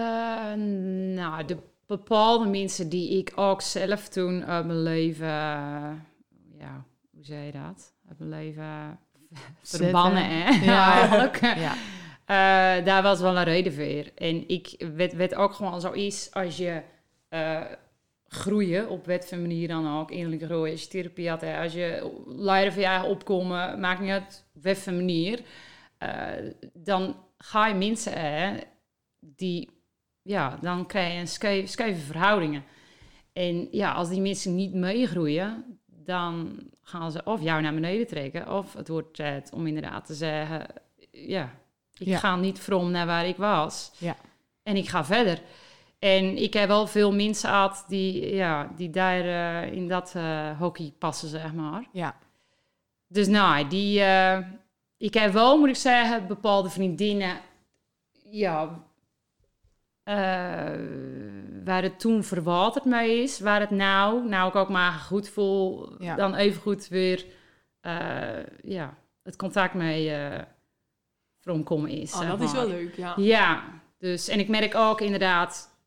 nou, 1.15 1.45
de 1.45 1.57
bepaalde 1.87 2.47
mensen 2.47 2.89
die 2.89 3.19
ik 3.19 3.33
ook 3.37 3.61
zelf 3.63 4.09
toen 4.09 4.45
uit 4.45 4.67
mijn 4.67 4.83
leven, 4.83 5.27
eh, 5.27 5.91
ja, 6.59 6.85
hoe 7.11 7.25
zei 7.25 7.45
je 7.45 7.53
dat? 7.53 7.93
Uit 8.09 8.19
mijn 8.19 8.31
leven 8.31 8.99
verbannen, 9.63 10.25
hè? 10.29 10.65
Ja. 10.65 11.31
Ja. 11.67 11.75
Eh, 12.25 12.85
daar 12.85 13.03
was 13.03 13.21
wel 13.21 13.37
een 13.37 13.45
reden 13.45 13.73
voor. 13.73 14.11
En 14.15 14.49
ik 14.49 14.75
weet, 14.95 15.13
weet 15.15 15.35
ook 15.35 15.53
gewoon 15.53 15.81
zoiets 15.81 16.33
als 16.33 16.57
je 16.57 16.83
groeien, 18.29 18.89
op 18.89 19.07
wat 19.07 19.27
voor 19.29 19.39
manier 19.39 19.69
dan 19.69 19.99
ook, 19.99 20.11
innerlijke 20.11 20.45
groei, 20.47 20.71
als 20.71 20.83
je 20.83 20.89
therapie 20.89 21.29
had, 21.29 21.41
hè, 21.41 21.63
als 21.63 21.73
je 21.73 22.21
leider 22.27 22.73
van 22.73 22.83
je 22.83 23.03
opkomen, 23.05 23.81
maakt 23.81 24.01
niet 24.01 24.11
uit 24.11 24.45
op 24.55 24.63
wat 24.65 24.79
voor 24.79 24.93
manier, 24.93 25.41
eh, 25.99 26.27
dan 26.73 27.17
ga 27.39 27.67
je 27.67 27.75
mensen, 27.75 28.13
hè, 28.13 28.57
die, 29.21 29.71
ja, 30.23 30.59
dan 30.61 30.87
krijg 30.87 31.13
je 31.13 31.19
een 31.19 31.29
verhoudingen. 32.01 32.65
En 33.33 33.69
ja, 33.71 33.93
als 33.93 34.09
die 34.09 34.21
mensen 34.21 34.55
niet 34.55 34.75
meegroeien, 34.75 35.79
dan 35.87 36.59
gaan 36.83 37.11
ze 37.13 37.21
of 37.25 37.43
jou 37.43 37.63
naar 37.63 37.75
beneden 37.75 38.07
trekken, 38.07 38.53
of 38.57 38.73
het 38.73 38.89
wordt 38.89 39.15
tijd 39.15 39.53
om 39.53 39.67
inderdaad 39.67 40.07
te 40.07 40.15
zeggen, 40.15 40.67
ja, 41.11 41.55
ik 41.99 42.07
Ja. 42.07 42.19
ga 42.19 42.37
niet 42.37 42.59
from 42.59 42.91
naar 42.91 43.07
waar 43.07 43.27
ik 43.27 43.37
was. 43.37 43.93
Ja. 43.99 44.17
En 44.63 44.77
ik 44.77 44.89
ga 44.89 45.05
verder. 45.05 45.41
En 45.99 46.37
ik 46.37 46.55
heb 46.55 46.69
wel 46.69 46.87
veel 46.87 47.15
mensen 47.15 47.49
gehad 47.49 47.85
die, 47.89 48.35
ja, 48.35 48.73
die 48.77 48.91
daar 48.91 49.21
eh, 49.21 49.73
in 49.73 49.89
dat 49.89 50.13
eh, 50.17 50.59
hockey 50.59 50.95
passen, 50.99 51.29
zeg 51.29 51.53
maar. 51.53 51.89
Ja. 51.93 52.17
Dus 53.07 53.27
nou, 53.27 53.69
die, 53.69 54.01
eh, 54.01 54.39
ik 54.97 55.15
heb 55.15 55.33
wel, 55.33 55.59
moet 55.59 55.69
ik 55.69 55.77
zeggen, 55.77 56.27
bepaalde 56.27 56.71
vriendinnen, 56.71 57.41
ja, 58.31 58.87
waar 61.65 61.83
het 61.83 62.01
toen 62.01 62.25
verwaterd 62.25 62.85
mee 62.85 63.23
is, 63.23 63.41
waar 63.41 63.61
het 63.61 63.71
nou, 63.71 64.29
nou 64.29 64.49
ik 64.49 64.55
ook 64.55 64.69
maar 64.69 64.93
goed 64.93 65.29
voel, 65.29 65.95
Ja. 66.03 66.15
dan 66.15 66.35
even 66.35 66.61
goed 66.61 66.89
weer, 66.89 67.25
ja, 68.63 68.97
het 69.23 69.37
contact 69.37 69.75
mee 69.75 70.13
komen 71.65 71.91
is. 71.91 72.15
Oh, 72.15 72.29
dat 72.29 72.41
is 72.41 72.53
wel 72.53 72.69
leuk, 72.69 72.97
ja. 72.97 73.15
Ja, 73.17 73.65
dus 73.99 74.29
en 74.29 74.39
ik 74.39 74.49
merk 74.49 74.75
ook 74.75 75.01
inderdaad 75.01 75.78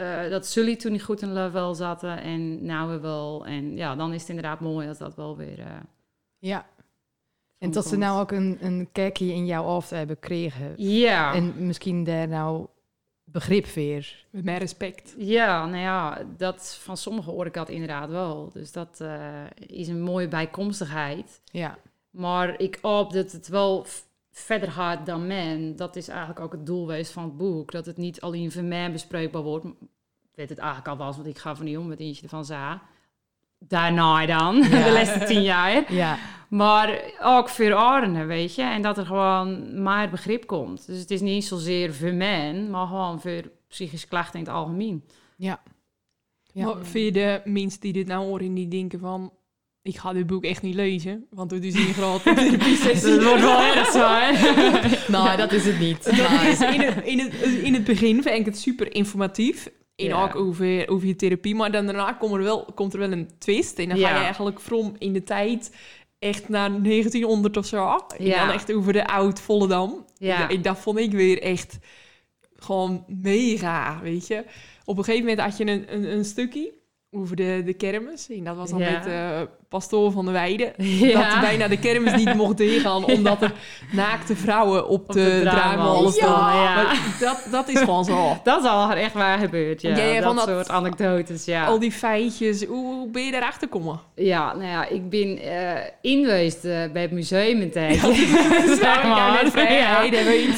eh, 0.00 0.30
dat 0.30 0.46
Sully 0.46 0.76
toen 0.76 0.92
niet 0.92 1.02
goed 1.02 1.22
in 1.22 1.32
level 1.32 1.74
zaten 1.74 2.20
en 2.22 2.64
nou 2.64 3.00
wel. 3.00 3.46
En 3.46 3.76
ja, 3.76 3.96
dan 3.96 4.12
is 4.12 4.20
het 4.20 4.28
inderdaad 4.28 4.60
mooi 4.60 4.88
als 4.88 4.98
dat 4.98 5.14
wel 5.14 5.36
weer. 5.36 5.58
eh, 5.60 5.66
Ja. 6.38 6.66
En 7.58 7.70
dat 7.70 7.86
ze 7.86 7.96
nou 7.96 8.20
ook 8.20 8.30
een, 8.32 8.58
een 8.60 8.88
kijkje 8.92 9.32
in 9.32 9.46
jouw 9.46 9.64
hoofd 9.64 9.90
hebben 9.90 10.16
gekregen. 10.20 10.72
Ja. 10.76 11.34
En 11.34 11.66
misschien 11.66 12.04
daar 12.04 12.28
nou 12.28 12.66
begrip 13.24 13.66
weer. 13.66 14.26
Met 14.30 14.44
mijn 14.44 14.58
respect. 14.58 15.14
Ja, 15.18 15.66
nou 15.66 15.82
ja, 15.82 16.22
dat 16.36 16.78
van 16.82 16.96
sommigen 16.96 17.32
hoor 17.32 17.46
ik 17.46 17.54
dat 17.54 17.68
inderdaad 17.68 18.10
wel. 18.10 18.50
Dus 18.52 18.72
dat 18.72 19.00
eh, 19.00 19.44
is 19.66 19.88
een 19.88 20.02
mooie 20.02 20.28
bijkomstigheid. 20.28 21.40
Ja. 21.44 21.78
Maar 22.10 22.60
ik 22.60 22.78
hoop 22.82 23.12
dat 23.12 23.32
het 23.32 23.48
wel 23.48 23.86
verder 24.32 24.70
gaat 24.70 25.06
dan 25.06 25.26
men. 25.26 25.76
Dat 25.76 25.96
is 25.96 26.08
eigenlijk 26.08 26.40
ook 26.40 26.52
het 26.52 26.66
doel 26.66 26.80
geweest 26.86 27.12
van 27.12 27.24
het 27.24 27.36
boek. 27.36 27.72
Dat 27.72 27.86
het 27.86 27.96
niet 27.96 28.20
alleen 28.20 28.52
voor 28.52 28.62
mij 28.62 28.92
bespreekbaar 28.92 29.42
wordt. 29.42 29.64
Ik 29.64 30.34
weet 30.34 30.48
het 30.48 30.58
eigenlijk 30.58 30.88
al 30.88 30.96
was, 30.96 31.16
want 31.16 31.28
ik 31.28 31.38
ga 31.38 31.56
van 31.56 31.64
niet 31.64 31.76
om 31.78 31.86
met 31.88 32.00
eentje 32.00 32.22
ervan 32.22 32.44
za. 32.44 32.82
Daarna 33.58 34.26
dan, 34.26 34.56
Ja. 34.70 34.84
de 34.84 34.92
laatste 34.92 35.24
tien 35.24 35.42
jaar. 35.42 35.92
Ja. 35.92 36.18
Maar 36.48 37.00
ook 37.22 37.48
voor 37.48 37.74
anderen, 37.74 38.26
weet 38.26 38.54
je. 38.54 38.62
En 38.62 38.82
dat 38.82 38.98
er 38.98 39.06
gewoon 39.06 39.82
maar 39.82 40.10
begrip 40.10 40.46
komt. 40.46 40.86
Dus 40.86 40.98
het 40.98 41.10
is 41.10 41.20
niet 41.20 41.44
zozeer 41.44 41.94
voor 41.94 42.12
men, 42.14 42.70
maar 42.70 42.86
gewoon 42.86 43.20
voor 43.20 43.42
psychische 43.68 44.08
klachten 44.08 44.38
in 44.38 44.44
het 44.44 44.54
algemeen. 44.54 45.04
Ja. 45.36 45.62
Ja. 46.52 46.76
Vind 46.84 47.04
je 47.04 47.12
de 47.12 47.40
mensen 47.44 47.80
die 47.80 47.92
dit 47.92 48.06
nou 48.06 48.24
horen, 48.26 48.54
die 48.54 48.68
denken 48.68 48.98
van... 48.98 49.32
Ik 49.82 49.96
ga 49.96 50.12
dit 50.12 50.26
boek 50.26 50.44
echt 50.44 50.62
niet 50.62 50.74
lezen, 50.74 51.26
want 51.30 51.50
het 51.50 51.64
is 51.64 51.74
grote 51.92 52.32
therapie-sessie. 52.34 53.10
Het 53.10 53.24
wordt 53.24 53.40
wel 53.40 53.60
erg 53.62 53.86
zwaar. 53.90 54.32
Nou, 55.08 55.36
dat 55.36 55.52
is 55.52 55.64
het 55.66 55.78
niet. 55.78 56.04
Dat 56.04 56.42
is 56.42 56.60
in 56.60 56.80
het, 56.80 57.04
in, 57.04 57.18
het, 57.18 57.34
in 57.62 57.74
het 57.74 57.84
begin 57.84 58.22
vind 58.22 58.38
ik 58.38 58.44
het 58.44 58.58
super 58.58 58.94
informatief. 58.94 59.70
In 59.94 60.06
Ja. 60.06 60.22
ook 60.22 60.34
over, 60.36 60.88
over 60.88 61.06
je 61.06 61.16
therapie. 61.16 61.54
Maar 61.54 61.72
dan 61.72 61.86
daarna 61.86 62.12
komt 62.12 62.32
er 62.34 62.42
wel, 62.42 62.64
komt 62.74 62.92
er 62.92 62.98
wel 62.98 63.12
een 63.12 63.28
twist. 63.38 63.78
En 63.78 63.88
dan 63.88 63.98
ga 63.98 64.08
je 64.08 64.24
eigenlijk 64.24 64.60
from 64.60 64.94
in 64.98 65.12
de 65.12 65.22
tijd 65.22 65.74
echt 66.18 66.48
naar 66.48 66.82
1900 66.82 67.56
of 67.56 67.66
zo. 67.66 67.98
En 68.18 68.24
Ja. 68.26 68.46
dan 68.46 68.54
echt 68.54 68.72
over 68.72 68.92
de 68.92 69.06
oud 69.06 69.40
Volendam. 69.40 70.04
Ja. 70.18 70.48
En 70.50 70.62
dat 70.62 70.78
vond 70.78 70.98
ik 70.98 71.12
weer 71.12 71.42
echt 71.42 71.78
gewoon 72.56 73.04
mega, 73.08 74.00
weet 74.02 74.26
je. 74.26 74.44
Op 74.84 74.98
een 74.98 75.04
gegeven 75.04 75.26
moment 75.28 75.46
had 75.46 75.56
je 75.56 75.66
een, 75.66 75.94
een, 75.94 76.04
een 76.12 76.24
stukje 76.24 76.72
over 77.12 77.36
de, 77.36 77.62
de 77.64 77.72
kermis. 77.74 78.28
En 78.30 78.44
dat 78.44 78.56
was 78.56 78.70
dan 78.70 78.78
Ja. 78.78 78.90
met 78.90 79.06
eh 79.06 79.40
pastoor 79.68 80.12
van 80.12 80.24
de 80.24 80.30
Weide. 80.30 80.72
Ja. 81.10 81.30
Dat 81.30 81.40
bijna 81.40 81.68
de 81.68 81.78
kermis 81.78 82.14
niet 82.14 82.34
mocht 82.34 82.60
ingaan, 82.60 83.04
omdat 83.14 83.42
er 83.42 83.52
naakte 83.92 84.36
vrouwen 84.36 84.88
op, 84.88 85.00
Op 85.08 85.12
de, 85.12 85.40
de 85.44 86.08
stonden. 86.12 86.54
ja. 86.54 86.92
Dat, 87.20 87.46
dat 87.50 87.68
is 87.68 87.78
gewoon 87.78 88.04
zo. 88.14 88.40
Dat 88.44 88.62
is 88.62 88.68
al 88.68 88.92
echt 88.92 89.12
waar 89.14 89.38
gebeurd, 89.38 89.82
ja. 89.82 89.94
Dat, 89.94 90.22
van 90.24 90.36
dat- 90.36 90.48
soort 90.48 90.68
anekdotes, 90.68 91.44
ja. 91.44 91.64
Al 91.66 91.78
die 91.78 91.92
feitjes, 91.92 92.64
hoe, 92.64 92.94
hoe 92.94 93.08
ben 93.10 93.24
je 93.24 93.30
daarachter 93.30 93.68
gekomen? 93.72 94.00
Ja, 94.14 94.54
nou 94.54 94.68
ja, 94.70 94.86
ik 94.88 95.10
ben 95.10 95.38
inweest 96.02 96.64
eh, 96.64 96.78
bij 96.92 97.02
het 97.02 97.10
museum 97.10 97.60
een 97.60 97.70
tijdje. 97.70 98.06
Ja, 98.08 98.74
Zeg 98.76 99.02
maar. 99.02 99.44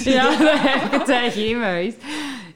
Ja, 0.04 0.32
daar 0.38 0.62
heb 0.62 0.84
ik 0.84 0.92
een 0.98 1.04
tijdje 1.04 1.46
inweest. 1.46 1.96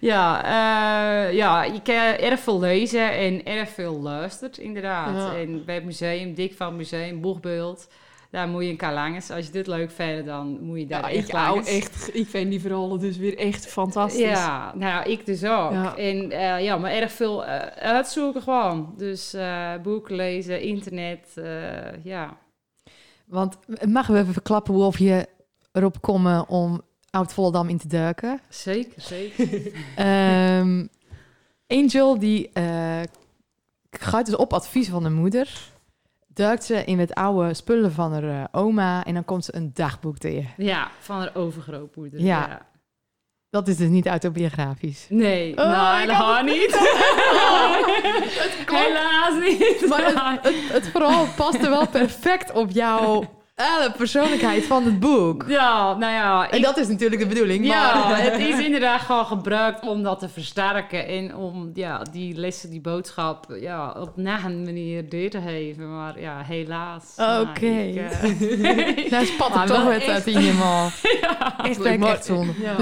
Ja, 0.07 0.45
eh, 0.45 1.35
ja, 1.35 1.65
ik 1.65 1.87
heb 1.87 2.19
erg 2.19 2.41
veel 2.41 2.61
lezen 2.61 3.13
en 3.13 3.45
erg 3.45 3.69
veel 3.69 4.01
luisterd, 4.01 4.59
inderdaad. 4.59 5.17
Ja. 5.17 5.37
En 5.37 5.65
bij 5.65 5.75
het 5.75 5.85
museum, 5.85 6.35
dik 6.35 6.55
van 6.55 6.67
het 6.67 6.77
museum, 6.77 7.21
Boegbeeld, 7.21 7.89
daar 8.31 8.49
moet 8.49 8.65
je 8.65 8.77
een 8.79 8.93
langs. 8.93 9.31
Als 9.31 9.47
je 9.47 9.53
dit 9.53 9.67
leuk 9.67 9.91
vindt, 9.91 10.27
dan 10.27 10.59
moet 10.61 10.79
je 10.79 10.87
daar 10.87 11.01
Ja, 11.01 11.19
echt 11.19 11.29
ik 11.29 11.35
hou 11.35 11.65
echt, 11.65 12.11
ik 12.15 12.27
vind 12.27 12.51
die 12.51 12.61
verhalen 12.61 12.99
dus 12.99 13.17
weer 13.17 13.39
echt 13.39 13.67
fantastisch. 13.67 14.21
Ja, 14.21 14.73
nou 14.75 15.11
ik 15.11 15.27
dus 15.27 15.45
ook. 15.45 15.73
Ja. 15.73 15.97
En 15.97 16.31
eh, 16.31 16.65
ja, 16.65 16.77
maar 16.77 16.91
erg 16.91 17.13
veel 17.13 17.45
eh, 17.45 17.67
uitzoeken 17.83 18.43
gewoon. 18.43 18.95
Dus 18.97 19.35
eh, 19.35 19.73
boeken 19.83 20.15
lezen, 20.15 20.61
internet, 20.61 21.41
ja. 22.03 22.39
Want 23.27 23.59
mag 23.89 24.07
we 24.07 24.19
even 24.19 24.33
verklappen 24.33 24.75
hoe 24.75 24.85
of 24.85 24.99
je 24.99 25.27
erop 25.73 26.01
komen 26.01 26.49
om 26.49 26.81
Oud-Volendam 27.17 27.69
in 27.69 27.79
te 27.79 27.89
duiken? 27.89 28.41
Zeker, 28.49 29.03
zeker. 29.03 29.73
Ehm, 29.97 30.87
Angel 31.67 32.19
die 32.19 32.51
eh, 32.53 33.01
gaat 33.91 34.27
dus 34.27 34.37
op 34.37 34.53
advies 34.53 34.89
van 34.89 35.03
de 35.03 35.11
moeder. 35.11 35.59
Duikt 36.27 36.65
ze 36.65 36.85
in 36.85 36.99
het 36.99 37.15
oude 37.15 37.55
spullen 37.55 37.93
van 37.93 38.13
haar 38.13 38.29
eh, 38.29 38.45
oma 38.53 39.05
en 39.05 39.15
dan 39.15 39.25
komt 39.25 39.45
ze 39.45 39.55
een 39.57 39.71
dagboek 39.75 40.19
tegen. 40.19 40.51
ja, 40.57 40.91
van 40.99 41.19
haar 41.19 41.31
overgrootmoeder. 41.35 42.21
Ja. 42.21 42.47
ja. 42.49 42.67
Dat 43.51 43.69
is 43.69 43.77
dus 43.77 43.89
niet 43.89 44.07
autobiografisch. 44.07 45.07
Nee, 45.09 45.51
Oh, 45.51 45.57
nou, 45.57 45.99
helemaal 46.01 46.35
had 46.35 46.37
het 46.37 46.47
niet. 46.47 46.79
Helaas 48.77 49.35
niet. 49.49 49.87
Maar 49.89 50.05
het, 50.05 50.43
het, 50.53 50.73
het 50.73 50.89
verhaal 50.89 51.27
paste 51.37 51.69
wel 51.69 51.89
perfect 51.89 52.53
op 52.53 52.71
jouw 52.71 53.25
eh, 53.57 53.93
persoonlijkheid 53.97 54.65
van 54.67 54.85
het 54.85 55.01
boek. 55.01 55.45
Ja, 55.49 55.95
nou 55.95 56.13
ja. 56.13 56.51
En 56.51 56.59
ik- 56.59 56.65
dat 56.65 56.77
is 56.77 56.89
natuurlijk 56.89 57.21
de 57.21 57.27
bedoeling. 57.29 57.67
ja, 57.67 57.95
maar... 58.09 58.23
het 58.33 58.39
is 58.41 58.59
inderdaad 58.59 59.01
gewoon 59.01 59.27
gebruikt 59.27 59.87
om 59.89 60.03
dat 60.03 60.19
te 60.19 60.29
versterken 60.29 61.07
en 61.09 61.37
om 61.37 61.71
ja, 61.75 62.03
die 62.13 62.35
lessen, 62.35 62.71
die 62.71 62.81
boodschap 62.81 63.47
ja, 63.61 63.91
op 64.01 64.13
na 64.17 64.45
een 64.45 64.63
manier 64.65 65.09
door 65.09 65.29
te 65.29 65.41
geven. 65.47 65.97
Maar 65.97 66.21
ja, 66.21 66.41
helaas. 66.45 67.05
Nou, 67.17 67.49
Oké. 67.49 67.67
ik, 67.67 67.97
eh, 67.97 69.11
Daar 69.11 69.25
spat 69.25 69.55
Maar 69.55 69.63
er 69.69 69.75
toch 69.75 69.93
het 69.93 70.09
uit 70.09 70.27
in 70.27 70.41
je 70.43 70.53
man. 70.53 70.91
ja, 71.21 71.59
Echt, 71.65 71.99
maar- 71.99 72.09
echt 72.11 72.25
zonde. 72.25 72.53
Ja. 72.63 72.77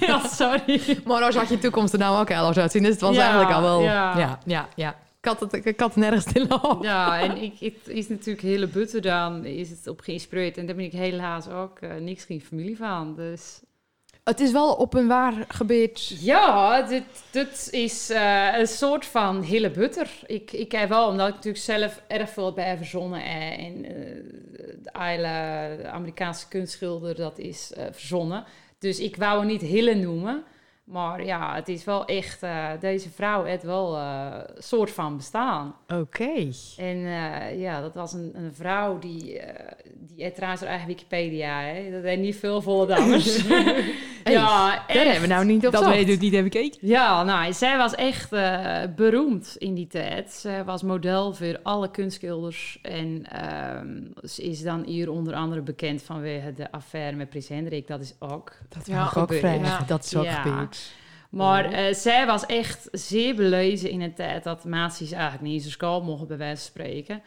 ja, 0.00 0.20
sorry. 0.28 0.80
Maar 1.04 1.22
als 1.22 1.34
had 1.34 1.48
je 1.48 1.58
toekomst 1.58 1.92
er 1.92 1.98
nou 1.98 2.20
ook 2.20 2.30
al 2.30 2.52
zou 2.52 2.68
zien, 2.68 2.82
dus 2.82 2.92
het 2.92 3.00
was 3.00 3.14
Ja, 3.16 3.22
eigenlijk 3.22 3.52
al 3.52 3.62
wel... 3.62 3.80
ja. 3.82 4.38
ja, 4.46 4.68
ja. 4.74 4.94
Ik, 5.24 5.30
had 5.30 5.40
het, 5.40 5.66
ik 5.66 5.80
had 5.80 5.94
het 5.94 6.04
nergens 6.04 6.24
stil 6.28 6.46
op. 6.46 6.82
Ja, 6.82 7.20
en 7.20 7.36
ik, 7.36 7.52
het 7.58 7.88
is 7.88 8.08
natuurlijk 8.08 8.46
hele 8.46 8.66
butten 8.66 9.02
dan, 9.02 9.44
is 9.44 9.70
het 9.70 9.86
op 9.86 10.00
geïnspireerd. 10.00 10.56
En 10.56 10.66
daar 10.66 10.76
ben 10.76 10.84
ik 10.84 10.92
helaas 10.92 11.48
ook 11.48 11.78
eh, 11.78 11.94
niks 11.94 12.24
geen 12.24 12.40
familie 12.40 12.76
van. 12.76 13.14
Dus 13.16 13.60
Het 14.24 14.40
is 14.40 14.52
wel 14.52 14.72
op 14.74 14.94
een 14.94 15.06
waar 15.06 15.44
gebeurd... 15.48 16.08
Ja, 16.20 16.82
dit, 16.82 17.04
dit 17.30 17.68
is 17.70 18.10
eh, 18.10 18.58
een 18.58 18.66
soort 18.66 19.06
van 19.06 19.42
hele 19.42 19.70
butter. 19.70 20.10
Ik, 20.26 20.52
ik 20.52 20.72
heb 20.72 20.88
wel, 20.88 21.08
omdat 21.08 21.28
ik 21.28 21.34
natuurlijk 21.34 21.64
zelf 21.64 22.02
erg 22.06 22.30
veel 22.30 22.52
bij 22.52 22.76
verzonnen 22.76 23.20
heb. 23.20 23.58
En 23.58 23.84
eh, 23.84 25.16
de 25.82 25.88
Amerikaanse 25.88 26.48
kunstschilder, 26.48 27.14
dat 27.14 27.38
is 27.38 27.72
eh, 27.72 27.84
verzonnen. 27.90 28.44
Dus 28.78 28.98
ik 28.98 29.16
wou 29.16 29.38
het 29.38 29.48
niet 29.48 29.60
Hille 29.60 29.94
noemen. 29.94 30.44
Maar 30.84 31.24
ja, 31.24 31.54
het 31.54 31.68
is 31.68 31.84
wel 31.84 32.04
echt... 32.04 32.42
eh, 32.42 32.66
deze 32.80 33.10
vrouw 33.10 33.44
heeft 33.44 33.62
wel 33.62 33.96
eh, 33.96 34.26
een 34.54 34.62
soort 34.62 34.90
van 34.90 35.16
bestaan. 35.16 35.74
Oké. 35.94 36.50
En 36.76 36.96
eh, 37.06 37.60
ja, 37.60 37.80
dat 37.80 37.94
was 37.94 38.12
een, 38.12 38.30
een 38.34 38.54
vrouw 38.54 38.98
die... 38.98 39.38
eh 39.38 39.72
die 40.06 40.22
heeft 40.22 40.34
trouwens 40.34 40.60
haar 40.62 40.70
eigen 40.70 40.88
Wikipedia, 40.88 41.60
hè. 41.60 41.90
Dat 41.90 42.02
heeft 42.02 42.20
niet 42.20 42.36
veel 42.36 42.62
volle 42.62 42.86
dames. 42.86 43.42
Hey, 44.24 44.32
ja, 44.32 44.66
Daar 44.70 44.84
echt. 44.86 45.02
hebben 45.02 45.20
we 45.20 45.26
nou 45.34 45.44
niet 45.44 45.66
op 45.66 45.72
Dat 45.72 45.86
weet 45.86 46.08
ik 46.08 46.20
niet 46.20 46.34
heb 46.34 46.42
bekeken. 46.42 46.78
Ja, 46.88 47.22
nou, 47.22 47.52
zij 47.52 47.76
was 47.76 47.94
echt 47.94 48.32
eh, 48.32 48.82
beroemd 48.96 49.56
in 49.58 49.74
die 49.74 49.86
tijd. 49.86 50.32
Zij 50.32 50.64
was 50.64 50.82
model 50.82 51.34
voor 51.34 51.58
alle 51.62 51.90
kunstschilders. 51.90 52.78
En 52.82 53.24
ehm, 53.30 54.28
ze 54.28 54.42
is 54.42 54.62
dan 54.62 54.82
hier 54.86 55.10
onder 55.10 55.34
andere 55.34 55.60
bekend 55.62 56.02
vanwege 56.02 56.52
de 56.52 56.70
affaire 56.72 57.16
met 57.16 57.28
Prins 57.28 57.48
Hendrik. 57.48 57.86
Dat 57.86 58.00
is 58.00 58.14
ook. 58.18 58.52
Dat 58.68 58.86
Ja, 58.86 59.06
ik 59.06 59.16
ook. 59.16 59.32
Ja. 59.32 59.80
Dat 59.86 60.04
is 60.04 60.16
ook 60.16 60.24
Ja. 60.24 60.42
gebeurd. 60.42 60.73
Maar 61.30 61.64
eh, 61.64 61.94
zij 61.94 62.26
was 62.26 62.46
echt 62.46 62.88
zeer 62.92 63.34
belezen 63.34 63.90
in 63.90 64.00
een 64.00 64.14
tijd 64.14 64.44
dat 64.44 64.64
meisjes 64.64 65.12
eigenlijk 65.12 65.42
niet 65.42 65.60
zijn 65.60 65.72
school 65.72 66.02
mochten, 66.02 66.26
bij 66.28 66.36
wijze 66.36 66.56
van 66.62 66.70
spreken. 66.70 67.22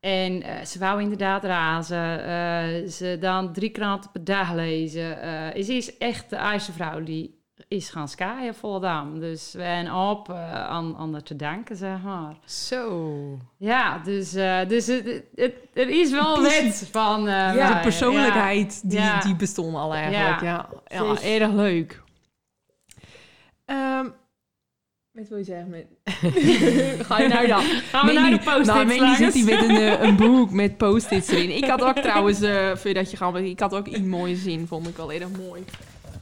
En 0.00 0.42
eh, 0.42 0.64
ze 0.64 0.78
wou 0.78 1.00
inderdaad 1.02 1.44
razen. 1.44 2.24
eh, 2.24 2.88
ze 2.88 3.16
dan 3.20 3.52
drie 3.52 3.70
kranten 3.70 4.10
per 4.10 4.24
dag 4.24 4.52
lezen. 4.52 5.16
ze 5.64 5.74
is 5.74 5.98
echt 5.98 6.30
de 6.30 6.50
eerste 6.52 6.72
vrouw 6.72 7.02
die 7.02 7.40
is 7.68 7.90
gaan 7.90 8.08
skaaien, 8.08 8.54
Volendam. 8.54 9.20
Dus 9.20 9.52
we 9.52 9.58
zijn 9.58 9.92
op 9.92 10.30
aan, 10.30 10.96
aan 10.96 11.12
haar 11.12 11.22
te 11.22 11.36
danken, 11.36 11.76
zeg 11.76 12.02
maar. 12.02 12.36
Zo. 12.44 13.38
Ja, 13.56 13.98
dus, 13.98 14.30
dus 14.68 14.86
het, 14.86 15.22
het, 15.34 15.54
er 15.74 15.88
is 15.88 16.10
wel 16.10 16.42
wet 16.42 16.88
van... 16.92 17.24
de 17.24 17.78
persoonlijkheid, 17.82 18.90
Die, 18.90 18.98
Ja. 19.00 19.20
die 19.20 19.36
bestond 19.36 19.76
al 19.76 19.94
eigenlijk. 19.94 20.40
Ja, 20.40 20.68
ja. 20.88 21.16
Erg 21.22 21.52
leuk. 21.52 22.01
Ehm, 23.64 24.04
je 25.12 25.26
wat 25.28 25.38
je 25.38 25.44
zegt? 25.44 25.66
Met... 25.66 25.86
Ga 27.06 27.20
je 27.20 27.28
nou 27.28 27.46
dan? 27.46 27.62
Gaan 27.62 28.06
we 28.06 28.12
naar 28.12 28.30
de 28.30 28.38
post-its 28.38 28.66
Nou, 28.66 28.86
Mandy 28.86 29.14
zit 29.14 29.34
hier 29.34 29.44
met 29.44 29.62
een, 29.62 29.76
eh, 29.76 30.02
een 30.02 30.16
boek 30.16 30.50
met 30.50 30.76
post-its 30.76 31.28
erin. 31.28 31.56
Ik 31.56 31.64
had 31.64 31.82
ook 31.82 31.98
trouwens, 31.98 32.40
eh 32.40 32.76
voordat 32.76 33.10
je 33.10 33.16
gaat, 33.16 33.36
ik 33.36 33.60
had 33.60 33.74
ook 33.74 33.86
iets 33.86 34.00
moois 34.06 34.42
zin, 34.42 34.66
vond 34.66 34.88
ik 34.88 34.98
al 34.98 35.12
erg 35.12 35.30
mooi. 35.30 35.64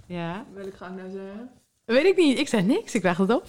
Ja. 0.06 0.44
Ga 0.74 0.86
ik 0.86 0.96
nou 0.96 1.10
zeggen? 1.10 1.50
weet 1.84 2.04
ik 2.04 2.16
niet. 2.16 2.38
Ik 2.38 2.48
zei 2.48 2.62
niks. 2.62 2.94
Ik 2.94 3.02
wacht 3.02 3.18
het 3.18 3.34
op. 3.34 3.46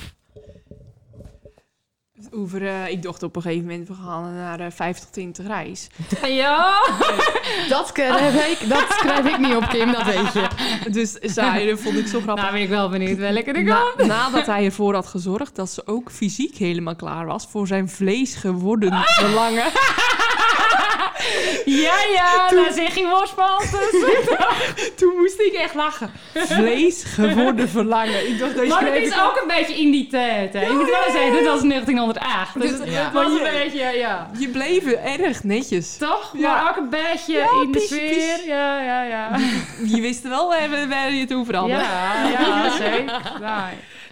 Over, 2.32 2.68
eh, 2.68 2.88
ik 2.88 3.02
dacht 3.04 3.24
op 3.24 3.36
een 3.36 3.42
gegeven 3.42 3.66
moment, 3.68 3.88
we 3.88 3.94
gaan 4.06 4.36
naar 4.36 4.60
eh 4.60 4.66
50 4.72 5.10
20 5.10 5.48
reis. 5.48 5.88
Ja. 6.28 6.74
Dat 7.70 7.88
schrijf 7.88 8.62
ik, 8.62 8.70
dat 8.70 8.86
schrijf 9.00 9.26
ik 9.26 9.38
niet 9.38 9.56
op, 9.56 9.68
Kim. 9.70 9.92
Dat 9.92 10.04
weet 10.04 10.34
je. 10.34 10.48
Dus 10.98 11.12
zij, 11.12 11.66
dat 11.66 11.80
vond 11.80 11.98
ik 11.98 12.08
zo 12.08 12.20
grappig. 12.20 12.44
Nou 12.44 12.54
ben 12.56 12.64
ik 12.64 12.70
wel 12.70 12.90
benieuwd 12.90 13.18
welke 13.18 13.52
er 13.52 13.64
Na- 13.64 13.82
komt. 13.96 14.08
nadat 14.18 14.46
hij 14.46 14.66
ervoor 14.66 14.94
had 14.94 15.08
gezorgd 15.08 15.56
dat 15.56 15.70
ze 15.72 15.88
ook 15.88 16.12
fysiek 16.12 16.58
helemaal 16.58 16.96
klaar 16.96 17.26
was 17.26 17.48
voor 17.52 17.68
zijn 17.68 17.90
vlees 17.90 18.36
geworden 18.36 19.04
verlangen. 19.06 19.66
Ja, 21.66 21.96
ja, 22.14 22.50
daar 22.50 22.74
zeg 22.74 22.96
je 22.96 23.08
worstpalten. 23.08 23.80
Toen 25.00 25.14
moest 25.18 25.40
ik 25.40 25.54
echt 25.54 25.74
lachen. 25.74 26.12
Vlees 26.34 27.04
geworden 27.04 27.70
verlangen. 27.70 28.28
Ik 28.28 28.40
dacht, 28.40 28.56
deze 28.56 28.68
Maar 28.68 28.86
het 28.86 29.04
is 29.04 29.08
ik 29.08 29.22
ook 29.24 29.40
een 29.42 29.48
beetje 29.48 29.82
in 29.82 29.92
die 29.92 30.08
tijd, 30.08 30.54
hè. 30.54 30.62
Je 30.62 30.74
moet 30.74 30.90
wel 30.90 31.12
zeggen, 31.12 31.32
dit 31.32 31.46
was 31.46 31.62
1908. 31.62 32.62
Dus 32.62 32.72
het 32.72 32.92
ja. 32.92 33.12
was 33.14 33.32
een 33.32 33.44
beetje, 33.44 33.98
ja. 33.98 34.30
Je 34.40 34.50
bleef 34.50 34.86
erg 34.86 35.44
netjes. 35.44 35.98
Toch? 35.98 36.34
Ja. 36.38 36.54
Maar 36.54 36.70
ook 36.70 36.78
een 36.78 36.90
beetje 36.90 37.34
Ja, 37.34 37.62
in 37.64 37.72
de 37.72 37.80
sfeer. 37.80 38.48
Ja, 38.48 38.82
ja, 38.82 39.04
ja. 39.04 39.38
Je 39.86 40.02
wist 40.02 40.28
wel 40.28 40.48
waar 40.48 41.14
je 41.14 41.20
het 41.20 41.34
over 41.34 41.56
had. 41.56 41.68
Ja, 41.68 42.30
ja, 42.30 42.70
zeker. 42.78 43.22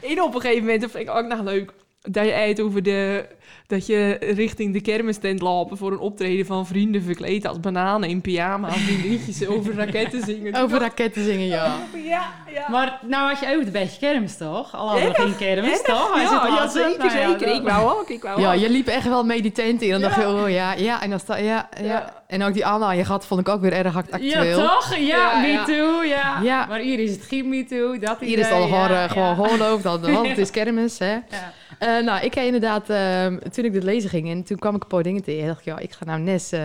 En 0.01 0.21
op 0.21 0.35
een 0.35 0.41
gegeven 0.41 0.63
moment, 0.63 0.91
vind 0.91 1.09
ik 1.09 1.15
ook 1.15 1.25
nog 1.25 1.41
leuk, 1.41 1.71
dat 2.01 2.25
je 2.25 2.31
het 2.31 2.61
over 2.61 2.83
de... 2.83 3.25
Dat 3.69 3.85
je 3.85 4.17
richting 4.35 4.73
de 4.73 4.81
kermistent 4.81 5.41
lopen 5.41 5.77
voor 5.77 5.91
een 5.91 5.99
optreden 5.99 6.45
van 6.45 6.67
vrienden 6.67 7.01
verkleed 7.03 7.47
als 7.47 7.59
bananen 7.59 8.09
in 8.09 8.21
pyjama. 8.21 8.67
Of 8.67 8.85
die 8.85 9.09
liedjes 9.09 9.47
over 9.47 9.73
raketten 9.75 10.21
zingen. 10.25 10.55
Over 10.55 10.79
raketten 10.79 11.23
zingen, 11.23 11.45
ja. 11.47 11.75
Ja, 12.03 12.23
ja. 12.53 12.65
Maar 12.69 12.99
nou 13.07 13.29
had 13.29 13.39
je 13.39 13.55
ook 13.57 13.71
beetje 13.71 13.99
kermis, 13.99 14.37
toch? 14.37 14.75
Al 14.75 14.89
hadden 14.89 15.07
we 15.09 15.15
geen 15.15 15.35
kermis, 15.37 15.81
toch? 15.81 16.15
Ja, 16.15 16.47
ja, 16.47 16.67
zeker, 16.67 17.03
ja, 17.05 17.09
zeker. 17.29 17.55
Ik 17.55 17.61
wou 17.61 17.99
ook, 17.99 18.09
ik 18.09 18.21
wou 18.21 18.41
Ja, 18.41 18.51
je 18.53 18.69
liep 18.69 18.87
echt 18.87 19.07
wel 19.07 19.23
mee 19.23 19.41
die 19.41 19.51
tent 19.51 19.81
in. 19.81 19.93
En 19.93 20.01
dan 20.01 20.09
dacht 20.09 20.21
je, 20.21 20.27
oh 20.27 20.49
ja, 20.49 20.73
ja. 20.73 21.01
En 21.01 21.09
dan 21.09 21.19
sta, 21.19 21.35
ja, 21.37 21.69
ja. 21.77 21.83
Ja. 21.85 22.13
En 22.27 22.43
ook 22.43 22.53
die 22.53 22.65
Anna 22.65 22.91
je 22.91 23.05
gat 23.05 23.25
vond 23.25 23.39
ik 23.41 23.49
ook 23.49 23.61
weer 23.61 23.73
erg 23.73 23.95
act- 23.97 24.21
Ja, 24.21 24.37
actueel. 24.39 24.59
toch? 24.67 24.95
Ja, 24.95 25.05
Ja, 25.05 25.39
me 25.41 25.47
ja. 25.47 25.63
too, 25.65 26.03
ja. 26.03 26.39
Ja. 26.43 26.65
Maar 26.65 26.79
hier 26.79 26.99
is 26.99 27.11
het 27.11 27.21
geen 27.23 27.49
me 27.49 27.65
too, 27.65 27.99
dat 27.99 28.19
Hier 28.19 28.37
is 28.39 28.45
het 28.45 28.53
al 28.55 28.67
gewoon, 28.67 28.91
ja, 28.91 29.07
gewoon 29.07 29.27
ja. 29.27 29.35
hoorloof, 29.35 29.81
dat, 29.81 30.09
want 30.09 30.27
het 30.27 30.37
is 30.37 30.49
kermis, 30.59 30.99
hè. 30.99 31.11
Ja. 31.13 31.53
Eh, 31.79 31.99
nou, 32.03 32.25
ik 32.25 32.33
heb 32.33 32.43
inderdaad, 32.45 32.89
ehm, 32.89 33.37
toen 33.53 33.65
ik 33.65 33.73
dit 33.73 33.83
lezen 33.83 34.09
ging 34.09 34.29
en 34.29 34.43
toen 34.43 34.57
kwam 34.57 34.75
ik 34.75 34.81
een 34.81 34.87
paar 34.87 35.03
dingen 35.03 35.23
tegen. 35.23 35.47
dacht 35.47 35.59
ik, 35.59 35.65
ja, 35.65 35.77
ik 35.77 35.91
ga 35.91 36.05
nou 36.05 36.19
Nes 36.19 36.51
eh 36.51 36.61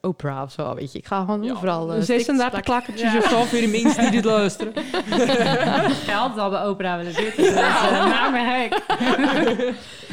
Oprah 0.00 0.42
of 0.42 0.52
zo, 0.52 0.74
weet 0.74 0.92
je. 0.92 0.98
Ik 0.98 1.06
ga 1.06 1.20
gewoon 1.20 1.50
overal... 1.50 1.92
eh, 1.92 2.00
36 2.00 2.52
stick- 2.52 2.64
klakkertjes 2.64 3.16
of 3.16 3.28
zo 3.28 3.42
voor 3.42 3.58
de 3.60 3.66
mensen 3.82 4.02
die 4.02 4.10
dit 4.10 4.24
luisteren. 4.38 4.72
Geld 6.06 6.38
al 6.38 6.50
bij 6.50 6.62
opera 6.64 6.96
willen 6.96 7.12
zitten. 7.14 7.42
Dus, 7.42 7.52
uh, 7.52 7.90
nou, 7.90 8.30
maar 8.32 8.58
hek. 8.58 8.72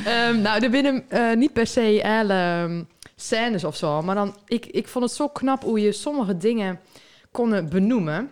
Ehm, 0.06 0.42
nou, 0.42 0.64
er 0.64 0.70
binnen 0.70 1.04
eh, 1.10 1.34
niet 1.36 1.54
per 1.54 1.68
se 1.68 2.02
alle 2.04 2.34
ehm, 2.34 2.84
scènes 3.16 3.64
of 3.64 3.76
zo, 3.76 4.02
maar 4.02 4.16
dan, 4.16 4.36
ik, 4.46 4.66
ik 4.66 4.88
vond 4.88 5.06
het 5.06 5.14
zo 5.14 5.28
knap 5.28 5.64
hoe 5.64 5.82
je 5.82 5.92
sommige 5.92 6.38
dingen 6.38 6.80
kon 7.32 7.68
benoemen. 7.70 8.30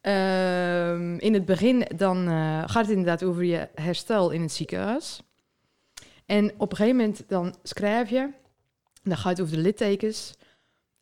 Ehm, 0.00 1.14
in 1.16 1.34
het 1.34 1.44
begin 1.44 1.86
dan 1.96 2.28
eh, 2.28 2.62
gaat 2.66 2.82
het 2.86 2.88
inderdaad 2.90 3.22
over 3.22 3.44
je 3.44 3.68
herstel 3.74 4.30
in 4.30 4.42
het 4.42 4.52
ziekenhuis. 4.52 5.22
En 6.26 6.52
op 6.56 6.70
een 6.70 6.76
gegeven 6.76 6.96
moment 6.96 7.22
dan 7.28 7.54
schrijf 7.62 8.10
je, 8.10 8.30
dan 9.02 9.16
gaat 9.16 9.36
het 9.36 9.40
over 9.40 9.56
de 9.56 9.62
littekens. 9.62 10.34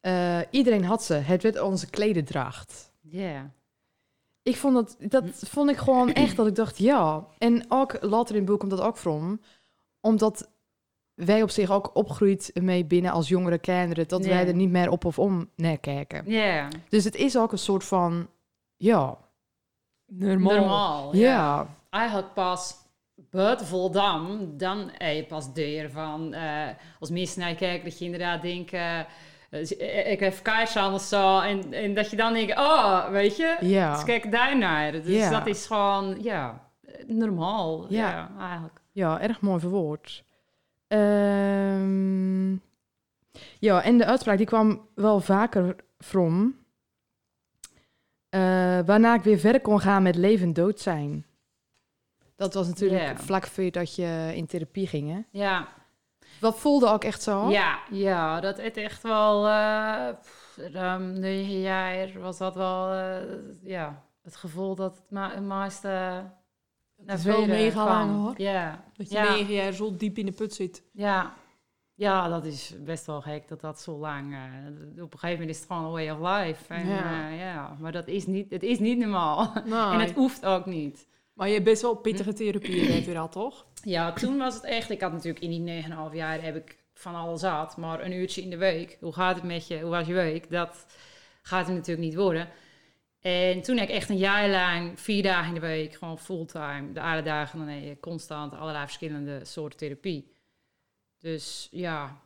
Eh, 0.00 0.38
iedereen 0.50 0.84
had 0.84 1.02
ze. 1.02 1.14
Het 1.14 1.42
werd 1.42 1.60
onze 1.60 1.90
klededracht. 1.90 2.92
Ja. 3.00 3.50
ik 4.42 4.56
vond 4.56 4.74
dat, 4.74 4.96
dat 5.10 5.24
vond 5.48 5.70
ik 5.70 5.76
gewoon 5.76 6.12
echt 6.12 6.36
dat 6.36 6.46
ik 6.46 6.54
dacht, 6.54 6.78
ja. 6.78 7.26
En 7.38 7.64
ook 7.68 8.02
later 8.02 8.34
in 8.34 8.40
het 8.40 8.50
boek 8.50 8.58
komt 8.58 8.70
dat 8.70 8.80
ook 8.80 8.96
van. 8.96 9.40
Omdat 10.00 10.48
wij 11.14 11.42
op 11.42 11.50
zich 11.50 11.70
ook 11.70 11.90
opgroeid 11.94 12.50
mee 12.54 12.84
binnen 12.84 13.12
als 13.12 13.28
jongere 13.28 13.58
kinderen. 13.58 14.08
Dat 14.08 14.26
wij 14.26 14.46
er 14.46 14.54
niet 14.54 14.70
meer 14.70 14.90
op 14.90 15.04
of 15.04 15.18
om 15.18 15.50
naar 15.56 15.78
kijken. 15.78 16.22
Ja, 16.26 16.68
Dus 16.88 17.04
het 17.04 17.14
is 17.14 17.36
ook 17.38 17.52
een 17.52 17.58
soort 17.58 17.84
van, 17.84 18.28
ja. 18.78 19.18
Normaal. 20.06 20.56
normaal. 20.56 21.16
Ja. 21.16 21.66
Eigenlijk 21.90 22.32
pas 22.34 22.74
buiten 23.30 23.66
Voldam, 23.66 24.56
dan 24.56 24.90
heb 24.92 25.14
je 25.14 25.24
pas 25.24 25.52
deur 25.54 25.90
van... 25.90 26.32
eh, 26.34 26.68
als 27.00 27.10
mensen 27.10 27.40
naar 27.40 27.48
je 27.48 27.54
kijken, 27.56 27.84
dat 27.84 27.98
je 27.98 28.04
inderdaad 28.04 28.42
denkt... 28.42 28.72
eh, 28.72 28.98
eh, 29.50 30.10
ik 30.10 30.20
heb 30.20 30.38
kaartje 30.42 30.90
of 30.92 31.02
zo. 31.02 31.40
En, 31.40 31.72
en 31.72 31.94
dat 31.94 32.10
je 32.10 32.16
dan 32.16 32.32
denkt, 32.32 32.58
oh, 32.58 33.08
weet 33.08 33.36
je... 33.36 33.56
Ja. 33.60 33.94
Dus 33.94 34.04
kijk 34.04 34.32
daar 34.32 34.58
naar. 34.58 34.92
Dus 34.92 35.06
Ja. 35.06 35.30
dat 35.30 35.46
is 35.46 35.66
gewoon, 35.66 36.22
ja, 36.22 36.70
normaal. 37.06 37.86
Ja. 37.88 38.10
Ja, 38.10 38.30
eigenlijk. 38.40 38.80
Ja, 38.92 39.20
erg 39.20 39.40
mooi 39.40 39.60
verwoord. 39.60 40.24
Ehm, 40.88 42.50
ja, 43.58 43.82
en 43.82 43.98
de 43.98 44.04
uitspraak 44.04 44.36
die 44.36 44.46
kwam 44.46 44.88
wel 44.94 45.20
vaker 45.20 45.76
from. 45.98 46.56
Eh, 48.28 48.40
waarna 48.86 49.14
ik 49.14 49.22
weer 49.22 49.38
verder 49.38 49.60
kon 49.60 49.80
gaan 49.80 50.02
met 50.02 50.16
leven 50.16 50.52
dood 50.52 50.80
zijn. 50.80 51.26
Dat 52.36 52.54
was 52.54 52.66
natuurlijk 52.66 53.18
vlak 53.18 53.46
voor 53.46 53.70
dat 53.70 53.94
je 53.94 54.32
in 54.34 54.46
therapie 54.46 54.86
ging, 54.86 55.10
hè? 55.10 55.20
Ja, 55.30 55.68
Dat 56.40 56.58
voelde 56.58 56.88
ook 56.88 57.04
echt 57.04 57.22
zo. 57.22 57.48
ja, 57.50 57.78
ja, 57.90 58.40
dat 58.40 58.56
het 58.56 58.76
echt 58.76 59.02
wel... 59.02 59.46
eh 59.48 60.08
pff, 60.20 60.58
ruim 60.72 61.12
negen 61.18 61.60
jaar 61.60 62.20
was 62.20 62.38
dat 62.38 62.54
wel, 62.54 62.92
eh, 62.92 63.16
ja... 63.62 64.02
Het 64.22 64.36
gevoel 64.36 64.74
dat 64.74 64.96
het 64.96 65.10
ma 65.10 65.40
meeste 65.40 65.88
naar 66.96 67.16
is 67.16 67.24
wel 67.24 67.46
mega 67.46 67.84
lang, 67.84 68.20
hoor. 68.20 68.34
Ja, 68.36 68.84
Dat 68.96 69.08
je 69.10 69.14
Ja. 69.14 69.30
negen 69.30 69.54
jaar 69.54 69.72
zo 69.72 69.96
diep 69.96 70.18
in 70.18 70.26
de 70.26 70.32
put 70.32 70.54
zit. 70.54 70.82
ja. 70.92 71.32
Ja, 71.98 72.28
dat 72.28 72.44
is 72.44 72.74
best 72.84 73.06
wel 73.06 73.20
gek 73.20 73.48
dat 73.48 73.60
dat 73.60 73.80
zo 73.80 73.96
lang... 73.98 74.34
eh, 74.34 75.02
op 75.02 75.12
een 75.12 75.18
gegeven 75.18 75.40
moment 75.40 75.50
is 75.50 75.58
het 75.58 75.66
gewoon 75.66 75.84
een 75.84 75.90
way 75.90 76.10
of 76.10 76.18
life. 76.18 76.74
En, 76.74 76.88
Ja. 76.88 77.28
ja. 77.28 77.28
ja, 77.28 77.76
maar 77.80 77.92
dat 77.92 78.06
is 78.06 78.26
niet, 78.26 78.50
het 78.50 78.62
is 78.62 78.78
niet 78.78 78.98
normaal. 78.98 79.52
Nou, 79.64 79.92
En 79.94 80.00
het 80.00 80.14
hoeft 80.14 80.44
ook 80.44 80.66
niet. 80.66 81.06
Maar 81.32 81.46
je 81.46 81.52
hebt 81.52 81.64
best 81.64 81.82
wel 81.82 81.94
pittige 81.94 82.32
therapie 82.32 82.88
werd 82.88 83.06
weer 83.06 83.18
al, 83.18 83.28
toch? 83.28 83.66
Ja, 83.82 84.12
toen 84.12 84.38
was 84.38 84.54
het 84.54 84.64
echt... 84.64 84.90
Ik 84.90 85.00
had 85.00 85.12
natuurlijk 85.12 85.44
in 85.44 85.64
die 85.64 85.82
9,5 85.84 85.88
jaar 86.12 86.42
heb 86.42 86.56
ik 86.56 86.78
van 86.94 87.14
alles 87.14 87.40
gehad. 87.40 87.76
Maar 87.76 88.04
een 88.04 88.12
uurtje 88.12 88.42
in 88.42 88.50
de 88.50 88.56
week. 88.56 88.96
Hoe 89.00 89.12
gaat 89.12 89.34
het 89.34 89.44
met 89.44 89.66
je? 89.66 89.80
Hoe 89.80 89.90
was 89.90 90.06
je 90.06 90.14
week? 90.14 90.50
Dat 90.50 90.86
gaat 91.42 91.66
het 91.66 91.76
natuurlijk 91.76 92.06
niet 92.06 92.16
worden. 92.16 92.48
En 93.20 93.62
toen 93.62 93.76
heb 93.76 93.88
ik 93.88 93.94
echt 93.94 94.08
een 94.08 94.16
jaar 94.16 94.48
lang, 94.48 95.00
vier 95.00 95.22
dagen 95.22 95.48
in 95.48 95.54
de 95.54 95.66
week, 95.66 95.94
gewoon 95.94 96.18
fulltime. 96.18 96.92
De 96.92 97.00
alle 97.00 97.22
dagen 97.22 97.82
je 97.86 98.00
constant 98.00 98.54
allerlei 98.54 98.84
verschillende 98.84 99.44
soorten 99.44 99.78
therapie. 99.78 100.36
Dus 101.18 101.68
ja, 101.70 102.16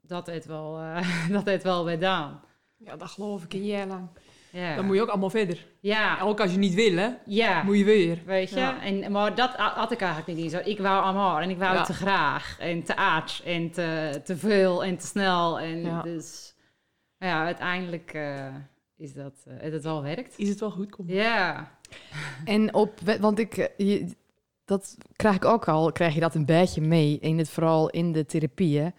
dat 0.00 0.26
heeft 0.26 0.46
wel, 0.46 0.78
eh 0.78 1.28
dat 1.36 1.44
heeft 1.44 1.62
wel 1.62 1.86
gedaan. 1.86 2.40
Ja, 2.76 2.96
dat 2.96 3.10
geloof 3.10 3.44
ik 3.44 3.52
een 3.52 3.66
jaar 3.66 3.86
lang. 3.86 4.08
Ja. 4.52 4.74
Dan 4.76 4.84
moet 4.86 4.94
je 4.96 5.02
ook 5.02 5.08
allemaal 5.08 5.30
verder. 5.30 5.66
ja, 5.80 6.20
Ook 6.20 6.40
als 6.40 6.50
je 6.52 6.58
niet 6.58 6.74
wil, 6.74 6.96
hè, 6.96 7.08
ja. 7.26 7.62
moet 7.62 7.78
je 7.78 7.84
weer. 7.84 8.22
Weet 8.26 8.50
je? 8.50 8.56
Ja. 8.56 8.82
En, 8.82 9.12
maar 9.12 9.34
dat 9.34 9.56
ha- 9.56 9.74
had 9.74 9.92
ik 9.92 10.00
eigenlijk 10.00 10.40
niet. 10.40 10.50
Zo, 10.50 10.60
ik 10.64 10.78
wou 10.78 11.02
allemaal 11.02 11.40
en 11.40 11.50
ik 11.50 11.58
wou 11.58 11.72
Ja. 11.72 11.78
het 11.78 11.86
te 11.86 11.92
graag 11.92 12.56
en 12.60 12.82
te 12.82 12.96
aards 12.96 13.42
en 13.42 13.70
te, 13.70 14.20
te 14.24 14.36
veel 14.36 14.84
en 14.84 14.96
te 14.98 15.06
snel. 15.06 15.60
En 15.60 15.80
Ja. 15.82 16.02
dus 16.02 16.54
ja, 17.18 17.44
uiteindelijk 17.44 18.12
eh, 18.14 18.54
is 18.96 19.12
dat, 19.14 19.34
eh, 19.46 19.54
heeft 19.58 19.72
het 19.72 19.82
wel 19.84 20.02
werkt. 20.02 20.38
Is 20.38 20.48
het 20.48 20.60
wel 20.60 20.70
goed 20.70 20.90
komen? 20.90 21.14
Ja, 21.14 21.70
En 22.44 22.74
op, 22.74 23.00
want 23.20 23.38
ik, 23.38 23.72
je, 23.76 24.08
dat 24.68 24.96
krijg 25.16 25.36
ik 25.36 25.44
ook 25.44 25.68
al, 25.68 25.92
krijg 25.92 26.14
je 26.14 26.20
dat 26.20 26.34
een 26.34 26.44
beetje 26.46 26.80
mee, 26.80 27.18
in 27.20 27.38
het, 27.38 27.50
vooral 27.50 27.90
in 27.90 28.12
de 28.12 28.26
therapieën, 28.26 28.94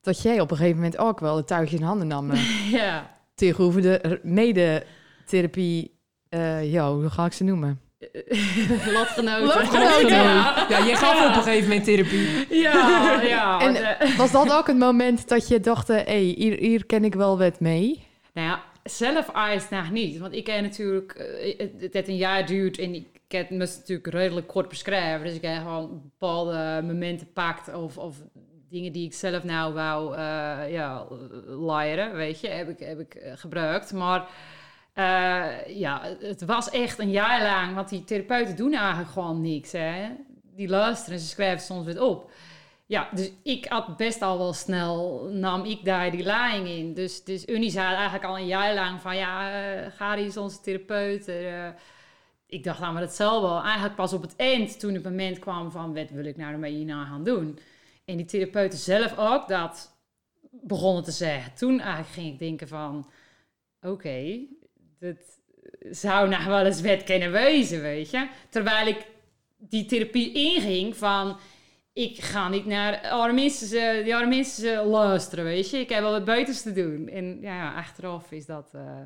dat 0.00 0.22
jij 0.22 0.40
op 0.40 0.50
een 0.50 0.56
gegeven 0.56 0.76
moment 0.76 0.98
ook 0.98 1.20
wel 1.20 1.36
het 1.36 1.46
touwtje 1.46 1.76
in 1.76 1.82
handen 1.82 2.06
nam 2.06 2.30
eh, 2.30 2.70
ja. 2.80 3.16
tegenover 3.34 3.82
de 3.82 4.20
mede-therapie, 4.22 5.98
eh 6.28 6.72
ja, 6.72 6.92
hoe 6.92 7.10
ga 7.10 7.24
ik 7.24 7.32
ze 7.32 7.44
noemen? 7.44 7.80
Lotgenoten. 8.98 9.44
Lotgenoten. 9.46 10.08
Ja. 10.08 10.66
Ja, 10.68 10.86
jij 10.86 10.96
gaf 10.96 11.28
op 11.28 11.36
een 11.36 11.42
gegeven 11.42 11.68
moment 11.68 11.84
therapie. 11.84 12.46
Ja, 12.60 13.20
ja. 13.22 13.60
En- 13.66 13.98
eh, 13.98 14.16
Was 14.16 14.30
dat 14.32 14.52
ook 14.52 14.66
het 14.66 14.78
moment 14.78 15.28
dat 15.28 15.48
je 15.48 15.60
dacht, 15.60 15.88
hé, 15.88 15.94
hey, 15.94 16.34
hier, 16.36 16.58
hier 16.58 16.86
ken 16.86 17.04
ik 17.04 17.14
wel 17.14 17.38
wat 17.38 17.60
mee? 17.60 18.06
Nou 18.32 18.46
ja, 18.48 18.62
zelf 18.82 19.30
nog 19.70 19.90
niet. 19.90 20.18
Want 20.18 20.34
ik 20.34 20.46
heb 20.46 20.60
natuurlijk... 20.62 21.12
eh, 21.12 21.58
het, 21.58 21.92
het 21.92 22.08
een 22.08 22.16
jaar 22.16 22.46
duurt 22.46 22.78
en 22.78 22.94
ik 22.94 23.17
heb 23.32 23.48
het 23.48 23.58
moest 23.58 23.78
natuurlijk 23.78 24.08
redelijk 24.08 24.46
kort 24.46 24.68
beschrijven. 24.68 25.26
Dus 25.26 25.34
ik 25.34 25.42
heb 25.42 25.62
gewoon 25.62 26.00
bepaalde 26.02 26.82
momenten 26.86 27.32
pakt 27.32 27.74
of, 27.74 27.98
of 27.98 28.22
dingen 28.68 28.92
die 28.92 29.06
ik 29.06 29.14
zelf 29.14 29.44
nou 29.44 29.74
wou 29.74 30.16
eh 30.16 30.72
ja, 30.72 31.06
leren, 31.46 32.14
weet 32.14 32.40
je, 32.40 32.48
heb 32.48 32.68
ik, 32.68 32.78
heb 32.78 32.98
ik 32.98 33.14
eh, 33.14 33.32
gebruikt. 33.36 33.92
Maar 33.92 34.28
eh, 34.92 35.76
ja, 35.76 36.02
het 36.20 36.44
was 36.44 36.70
echt 36.70 36.98
een 36.98 37.10
jaar 37.10 37.42
lang, 37.42 37.74
want 37.74 37.88
die 37.88 38.04
therapeuten 38.04 38.56
doen 38.56 38.74
eigenlijk 38.74 39.10
gewoon 39.10 39.40
niks. 39.40 39.72
Hè? 39.72 40.08
Die 40.54 40.68
luisteren, 40.68 41.18
ze 41.18 41.26
schrijven 41.26 41.64
soms 41.66 41.84
weer 41.84 42.02
op. 42.02 42.30
Ja, 42.86 43.08
dus 43.14 43.32
ik 43.42 43.64
had 43.64 43.96
best 43.96 44.22
al 44.22 44.38
wel 44.38 44.52
snel, 44.52 45.24
nam 45.32 45.64
ik 45.64 45.84
daar 45.84 46.10
die 46.10 46.24
laaiing 46.24 46.68
in. 46.68 46.94
Dus, 46.94 47.24
dus 47.24 47.46
Unie 47.46 47.70
zei 47.70 47.94
eigenlijk 47.94 48.24
al 48.24 48.38
een 48.38 48.46
jaar 48.46 48.74
lang 48.74 49.00
van, 49.00 49.16
ja, 49.16 49.50
uh, 49.50 49.86
Gary 49.96 50.24
is 50.24 50.36
onze 50.36 50.60
therapeut. 50.60 51.30
Ik 52.48 52.64
dacht 52.64 52.80
dan 52.80 52.92
maar 52.92 53.02
het 53.02 53.12
zal 53.12 53.42
wel. 53.42 53.62
Eigenlijk 53.62 53.94
pas 53.94 54.12
op 54.12 54.22
het 54.22 54.36
eind, 54.36 54.80
toen 54.80 54.94
het 54.94 55.02
moment 55.02 55.38
kwam 55.38 55.70
van, 55.70 55.94
wat 55.94 56.10
wil 56.10 56.24
ik 56.24 56.36
nou 56.36 56.52
ermee 56.52 56.74
hierna 56.74 57.04
gaan 57.04 57.24
doen? 57.24 57.58
En 58.04 58.16
die 58.16 58.26
therapeuten 58.26 58.78
zelf 58.78 59.18
ook 59.18 59.48
dat 59.48 59.96
begonnen 60.50 61.04
te 61.04 61.10
zeggen. 61.10 61.54
Toen 61.54 61.80
eigenlijk 61.80 62.12
ging 62.12 62.32
ik 62.32 62.38
denken 62.38 62.68
van, 62.68 63.10
oké, 63.82 64.38
dat 64.98 65.40
zou 65.90 66.28
nou 66.28 66.48
wel 66.48 66.66
eens 66.66 66.80
wet 66.80 67.04
kunnen 67.04 67.32
wezen, 67.32 67.82
weet 67.82 68.10
je. 68.10 68.28
Terwijl 68.48 68.86
ik 68.86 69.06
die 69.56 69.84
therapie 69.84 70.32
inging 70.32 70.96
van 70.96 71.38
ik 71.92 72.22
ga 72.22 72.48
niet 72.48 72.66
naar 72.66 73.08
armistische, 73.08 74.00
die 74.04 74.16
armistische 74.16 74.84
luisteren, 74.84 75.44
weet 75.44 75.70
je. 75.70 75.78
Ik 75.78 75.88
heb 75.88 76.00
wel 76.00 76.10
wat 76.10 76.24
beters 76.24 76.62
te 76.62 76.72
doen. 76.72 77.08
En 77.08 77.40
ja, 77.40 77.74
achteraf 77.74 78.32
is 78.32 78.46
dat... 78.46 78.72
Uh, 78.74 79.00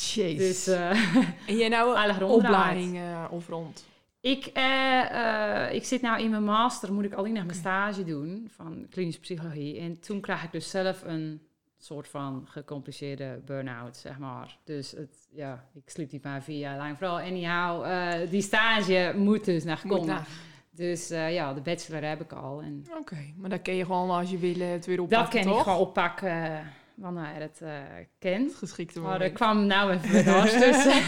Jezus. 0.00 0.64
dus, 0.64 0.68
uh, 0.76 0.90
en 1.48 1.56
jij 1.56 1.68
nou 1.68 1.98
een 1.98 2.22
opleiding 2.22 2.96
uh, 2.96 3.24
of 3.30 3.48
rond? 3.48 3.84
Ik, 4.20 4.50
uh, 4.56 5.72
ik 5.72 5.84
zit 5.84 6.00
nou 6.00 6.20
in 6.22 6.30
mijn 6.30 6.44
master, 6.44 6.92
moet 6.92 7.04
ik 7.04 7.12
alleen 7.12 7.32
nog 7.32 7.44
mijn 7.44 7.58
stage 7.58 8.04
doen 8.04 8.48
van 8.50 8.86
klinische 8.90 9.20
psychologie. 9.20 9.78
En 9.78 10.00
toen 10.00 10.20
krijg 10.20 10.42
ik 10.42 10.52
dus 10.52 10.70
zelf 10.70 11.02
een 11.04 11.40
soort 11.78 12.08
van 12.08 12.46
gecompliceerde 12.48 13.40
burn-out, 13.44 13.96
zeg 13.96 14.18
maar. 14.18 14.58
Dus 14.64 14.90
het, 14.90 15.28
ja, 15.32 15.64
ik 15.74 15.90
sliep 15.90 16.12
niet 16.12 16.24
maar 16.24 16.42
vier 16.42 16.58
jaar 16.58 16.76
lang. 16.76 16.98
Vooral 16.98 17.18
anyhow, 17.18 17.86
uh, 17.86 18.30
die 18.30 18.42
stage 18.42 19.14
moet 19.16 19.44
dus 19.44 19.64
nog 19.64 19.82
komen. 19.82 20.06
Naar. 20.06 20.28
Dus 20.70 21.10
uh, 21.10 21.34
ja, 21.34 21.54
de 21.54 21.60
bachelor 21.60 22.08
heb 22.08 22.20
ik 22.20 22.32
al. 22.32 22.56
Oké, 22.56 22.98
okay, 22.98 23.34
maar 23.36 23.50
dan 23.50 23.62
kun 23.62 23.74
je 23.74 23.84
gewoon 23.84 24.10
als 24.10 24.30
je 24.30 24.38
wil 24.38 24.68
het 24.68 24.86
weer 24.86 25.00
oppakken, 25.00 25.32
Dat 25.32 25.42
kan 25.42 25.52
toch? 25.52 25.58
ik 25.58 25.62
gewoon 25.62 25.86
oppakken 25.86 26.62
wanneer 26.96 27.40
het 27.40 27.60
uh, 27.62 27.70
kent. 28.18 28.54
Geschikte 28.54 29.00
Maar 29.00 29.20
er 29.20 29.32
kwam 29.32 29.66
nou 29.66 29.90
even 29.92 30.24
wat 30.32 30.50
tussen. 30.62 31.02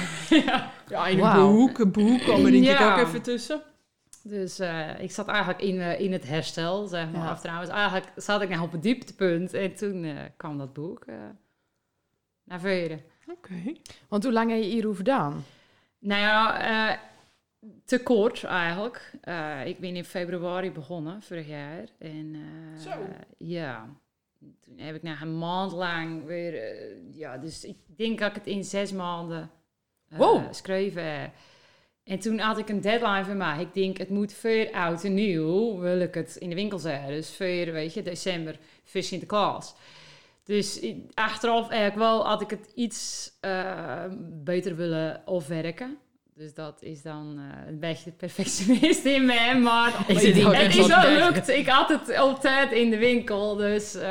ja. 0.44 0.70
ja, 0.88 1.06
in 1.06 1.18
een 1.18 1.34
wow. 1.34 1.56
boek, 1.56 1.78
een 1.78 1.92
boek 1.92 2.20
kwam 2.20 2.44
er 2.44 2.50
denk 2.50 2.64
ja. 2.64 2.94
ik 2.94 3.00
ook 3.00 3.06
even 3.06 3.22
tussen. 3.22 3.62
Dus 4.22 4.60
uh, 4.60 5.00
ik 5.00 5.10
zat 5.10 5.28
eigenlijk 5.28 5.60
in, 5.60 5.74
uh, 5.74 6.00
in 6.00 6.12
het 6.12 6.28
herstel, 6.28 6.86
zeg 6.86 7.10
maar. 7.10 7.24
Ja. 7.24 7.32
Of 7.32 7.40
trouwens, 7.40 7.70
eigenlijk 7.70 8.12
zat 8.16 8.42
ik 8.42 8.48
nou 8.48 8.62
op 8.62 8.72
het 8.72 8.82
dieptepunt. 8.82 9.54
En 9.54 9.74
toen 9.74 10.04
uh, 10.04 10.18
kwam 10.36 10.58
dat 10.58 10.72
boek 10.72 11.04
naar 12.44 12.60
voren. 12.60 13.02
Oké. 13.26 13.52
Okay. 13.52 13.80
Want 14.08 14.24
hoe 14.24 14.32
lang 14.32 14.50
heb 14.50 14.58
je 14.58 14.68
hierover 14.68 14.96
gedaan? 14.96 15.44
Nou 15.98 16.20
ja, 16.20 16.60
eh, 16.60 16.98
te 17.84 18.02
kort 18.02 18.44
eigenlijk. 18.44 19.12
Uh, 19.24 19.66
ik 19.66 19.78
ben 19.78 19.96
in 19.96 20.04
februari 20.04 20.72
begonnen, 20.72 21.22
vorig 21.22 21.48
jaar. 21.48 21.84
En 21.98 22.34
uh, 22.34 22.80
Zo. 22.80 22.90
ja, 23.38 23.88
toen 24.60 24.78
heb 24.78 24.94
ik 24.94 25.02
na 25.02 25.20
een 25.22 25.38
maand 25.38 25.72
lang 25.72 26.24
weer... 26.24 26.54
Uh, 26.54 26.96
ja, 27.12 27.38
dus 27.38 27.64
ik 27.64 27.76
denk 27.96 28.18
dat 28.18 28.28
ik 28.28 28.34
het 28.34 28.46
in 28.46 28.64
zes 28.64 28.92
maanden 28.92 29.50
wow. 30.08 30.52
schreven 30.54 31.32
En 32.04 32.18
toen 32.18 32.38
had 32.38 32.58
ik 32.58 32.68
een 32.68 32.80
deadline 32.80 33.24
voor 33.24 33.36
mij. 33.36 33.60
Ik 33.60 33.74
denk, 33.74 33.98
het 33.98 34.08
moet 34.08 34.32
voor 34.32 34.68
oud 34.72 35.04
en 35.04 35.14
nieuw, 35.14 35.78
wil 35.78 36.00
ik 36.00 36.14
het 36.14 36.36
in 36.36 36.48
de 36.48 36.54
winkel 36.54 36.78
zeggen. 36.78 37.08
Dus 37.08 37.36
voor, 37.36 37.72
weet 37.72 37.94
je, 37.94 38.02
december, 38.02 38.58
voor 38.84 39.02
Sinterklaas. 39.02 39.74
Dus 40.44 40.86
achteraf 41.14 41.68
eigenlijk 41.68 42.00
wel 42.00 42.26
had 42.26 42.40
ik 42.40 42.50
het 42.50 42.72
iets 42.74 43.32
beter 44.44 44.76
willen 44.76 45.24
afwerken. 45.24 45.98
Dus 46.38 46.54
dat 46.54 46.78
is 46.80 47.02
dan 47.02 47.34
uh, 47.36 47.68
een 47.68 47.78
beetje 47.78 48.10
perfectionist 48.10 49.04
in 49.04 49.24
me. 49.24 49.60
Maar 49.62 49.88
ik 50.06 50.16
het, 50.20 50.56
het 50.56 50.76
is 50.76 50.86
wel 50.86 51.10
lukt. 51.10 51.48
Ik 51.48 51.68
had 51.68 51.88
het 51.88 52.16
altijd 52.16 52.72
in 52.72 52.90
de 52.90 52.98
winkel. 52.98 53.56
Dus 53.56 53.96
uh, 53.96 54.02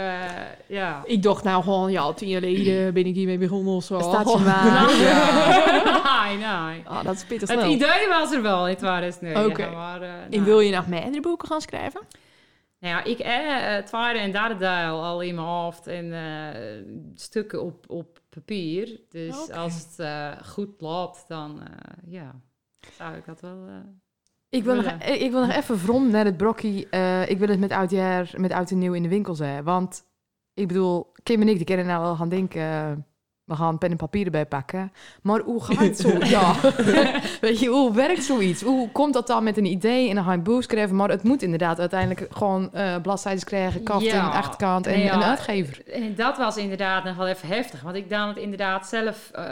ja. 0.66 1.02
Ik 1.06 1.24
dacht 1.24 1.44
nou 1.44 1.64
gewoon, 1.64 1.92
ja, 1.92 2.14
tien 2.14 2.28
jaar 2.28 2.42
geleden 2.42 2.94
ben 2.94 3.06
ik 3.06 3.16
hiermee 3.16 3.38
begonnen 3.38 3.74
of 3.74 3.84
zo. 3.84 4.00
Staat 4.00 4.32
je 4.32 4.38
maar. 4.38 4.86
nee, 6.38 6.84
Ah, 6.86 7.04
dat 7.04 7.16
is 7.16 7.24
pittig 7.24 7.50
Het 7.50 7.66
idee 7.66 8.08
was 8.10 8.32
er 8.32 8.42
wel 8.42 8.68
in 8.68 8.76
2009. 8.76 9.46
Oké. 9.46 9.70
Maar, 9.70 10.02
eh, 10.02 10.10
En 10.10 10.30
nou, 10.30 10.44
wil 10.44 10.60
je 10.60 10.76
nog 10.76 10.88
meerdere 10.88 11.22
boeken 11.22 11.48
gaan 11.48 11.62
schrijven? 11.62 12.02
Nou 12.80 12.96
ja, 12.96 13.04
ik 13.04 13.20
eh, 13.20 13.76
het 13.76 13.86
tweede 13.86 14.20
en 14.20 14.32
derde 14.32 14.56
deel 14.58 15.04
al 15.04 15.22
in 15.22 15.36
mijn 15.36 15.48
hoofd 15.48 15.88
en 15.88 16.14
eh, 16.14 16.84
stukken 17.16 17.64
op, 17.64 17.90
op 17.90 18.20
papier. 18.30 19.00
Dus 19.10 19.52
als 19.52 19.74
het 19.84 20.00
eh, 20.00 20.32
goed 20.46 20.82
loopt, 20.82 21.26
dan 21.28 21.62
eh, 21.62 21.68
ja, 22.12 22.36
zou 22.98 23.16
ik 23.16 23.26
dat 23.26 23.42
wel... 23.42 23.66
eh, 23.68 23.74
Ik 24.50 24.64
wil, 24.64 24.76
nog, 24.76 24.84
Willen. 24.84 25.22
ik 25.22 25.32
wil 25.32 25.46
nog 25.46 25.56
even 25.56 25.80
vrom 25.80 26.10
naar 26.12 26.26
het 26.26 26.38
brokkie. 26.38 26.90
eh, 26.90 27.30
ik 27.30 27.38
wil 27.38 27.48
het 27.48 27.60
met 27.60 27.72
oudjaar, 27.72 28.34
met 28.36 28.52
oud 28.52 28.72
en 28.72 28.78
nieuw 28.78 28.94
in 28.94 29.04
de 29.04 29.10
winkel 29.10 29.36
zijn. 29.36 29.64
Want 29.64 30.04
ik 30.54 30.68
bedoel, 30.68 31.12
Kim 31.24 31.42
en 31.42 31.48
ik 31.48 31.56
die 31.58 31.66
kennen 31.66 31.86
nou 31.86 32.02
wel 32.02 32.16
gaan 32.16 32.30
denken... 32.30 33.06
we 33.48 33.56
gaan 33.56 33.78
pen 33.78 33.92
en 33.92 33.98
papier 33.98 34.26
erbij 34.26 34.46
pakken. 34.46 34.92
Maar 35.22 35.40
hoe 35.40 35.64
gaat 35.64 35.98
zo? 36.08 36.10
ja. 36.24 36.54
Weet 37.42 37.60
je, 37.60 37.68
hoe 37.68 37.94
werkt 37.94 38.24
zoiets? 38.24 38.62
Hoe 38.62 38.90
komt 38.92 39.14
dat 39.14 39.28
dan 39.28 39.44
met 39.44 39.58
een 39.58 39.66
idee 39.66 40.10
en 40.10 40.16
dan 40.16 40.24
ga 40.24 40.32
je 40.32 40.38
een 40.38 40.44
boek 40.44 40.64
schrijven? 40.64 40.96
Maar 40.96 41.10
het 41.10 41.24
moet 41.24 41.42
inderdaad 41.42 41.80
uiteindelijk 41.80 42.28
gewoon 42.34 42.72
bladzijden 43.02 43.44
krijgen, 43.44 43.84
kaft 43.84 44.06
Ja. 44.06 44.14
en 44.14 44.32
achterkant 44.32 44.88
en 44.88 45.00
ja. 45.00 45.14
een 45.14 45.24
uitgever. 45.24 45.82
En 45.94 46.16
dat 46.16 46.38
was 46.38 46.58
inderdaad 46.58 47.04
nog 47.04 47.16
wel 47.16 47.28
even 47.28 47.48
heftig. 47.48 47.82
Want 47.82 47.96
ik 47.96 48.10
dan 48.10 48.28
het 48.28 48.38
inderdaad 48.38 48.88
zelf 48.88 49.30
eh 49.34 49.46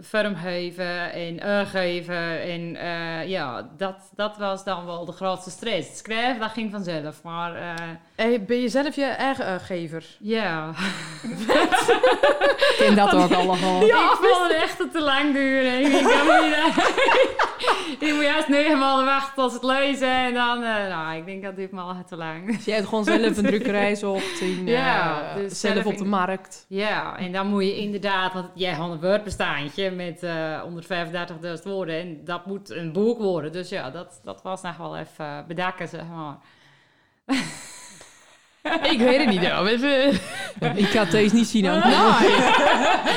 vormgeven 0.00 1.12
en 1.12 1.40
uitgeven. 1.40 2.40
En 2.42 2.76
eh, 2.76 3.28
ja, 3.28 3.68
dat, 3.76 3.94
dat 4.16 4.36
was 4.36 4.64
dan 4.64 4.86
wel 4.86 5.04
de 5.04 5.12
grootste 5.12 5.50
stress. 5.50 5.88
Het 5.88 5.96
schrijven, 5.98 6.40
dat 6.40 6.50
ging 6.50 6.70
vanzelf. 6.70 7.22
Maar 7.22 7.74
Hey, 8.14 8.44
ben 8.44 8.60
je 8.60 8.68
zelf 8.68 8.94
je 8.96 9.04
eigen 9.04 9.44
uitgever? 9.44 10.04
ja, 10.20 10.70
Ik 11.22 12.74
ken 12.78 12.96
dat 12.96 13.14
ook 13.14 13.30
allemaal. 13.36 13.82
ik 13.84 14.18
vond 14.20 14.42
het 14.48 14.62
echt 14.62 14.92
te 14.92 15.00
lang 15.00 15.32
duren. 15.32 15.80
Ik 15.80 15.90
denk, 15.90 16.08
dan 16.08 16.26
moet 18.14 18.24
juist 18.24 18.48
negen 18.48 18.78
maanden 18.78 19.04
wachten 19.04 19.34
tot 19.34 19.52
het 19.52 19.62
lezen. 19.62 20.10
En 20.10 20.34
dan, 20.34 20.62
eh, 20.62 20.88
nou, 20.88 21.16
ik 21.16 21.26
denk 21.26 21.42
dat 21.42 21.56
dit 21.56 21.72
me 21.72 21.80
al 21.80 21.94
te 22.08 22.16
lang. 22.16 22.56
Dus 22.56 22.64
jij 22.64 22.74
hebt 22.74 22.88
gewoon 22.88 23.04
zelf 23.04 23.36
een 23.36 23.44
drukkerij 23.46 23.94
zocht. 23.94 24.24
Ja, 24.64 25.28
eh, 25.30 25.34
dus 25.36 25.60
zelf 25.60 25.74
zelf 25.74 25.86
op 25.86 25.96
de 25.96 26.04
in- 26.04 26.08
markt. 26.10 26.64
Ja, 26.68 27.16
en 27.18 27.32
dan 27.32 27.46
moet 27.46 27.62
je 27.62 27.76
inderdaad, 27.76 28.32
want 28.32 28.48
jij 28.54 28.72
had 28.72 28.90
een 28.90 29.00
Word-bestaandje 29.00 29.90
met 29.90 30.22
eh 30.22 30.62
135.000 30.62 31.62
woorden 31.64 32.00
en 32.00 32.24
dat 32.24 32.46
moet 32.46 32.70
een 32.70 32.92
boek 32.92 33.18
worden. 33.18 33.52
Dus 33.52 33.68
ja, 33.68 33.90
dat, 33.90 34.20
dat 34.24 34.42
was 34.42 34.62
nog 34.62 34.76
wel 34.76 34.96
even 34.96 35.44
bedakken, 35.48 35.88
zeg 35.88 36.02
maar. 36.14 36.36
Ik 38.90 38.98
weet 38.98 39.18
het 39.18 39.28
niet. 39.28 39.42
Ja. 39.42 39.64
Even... 39.66 40.12
Ik 40.74 40.86
ga 40.86 41.00
het 41.00 41.10
deze 41.10 41.34
niet 41.34 41.46
zien. 41.46 41.68
ook. 41.68 41.84
Nee. 41.84 41.94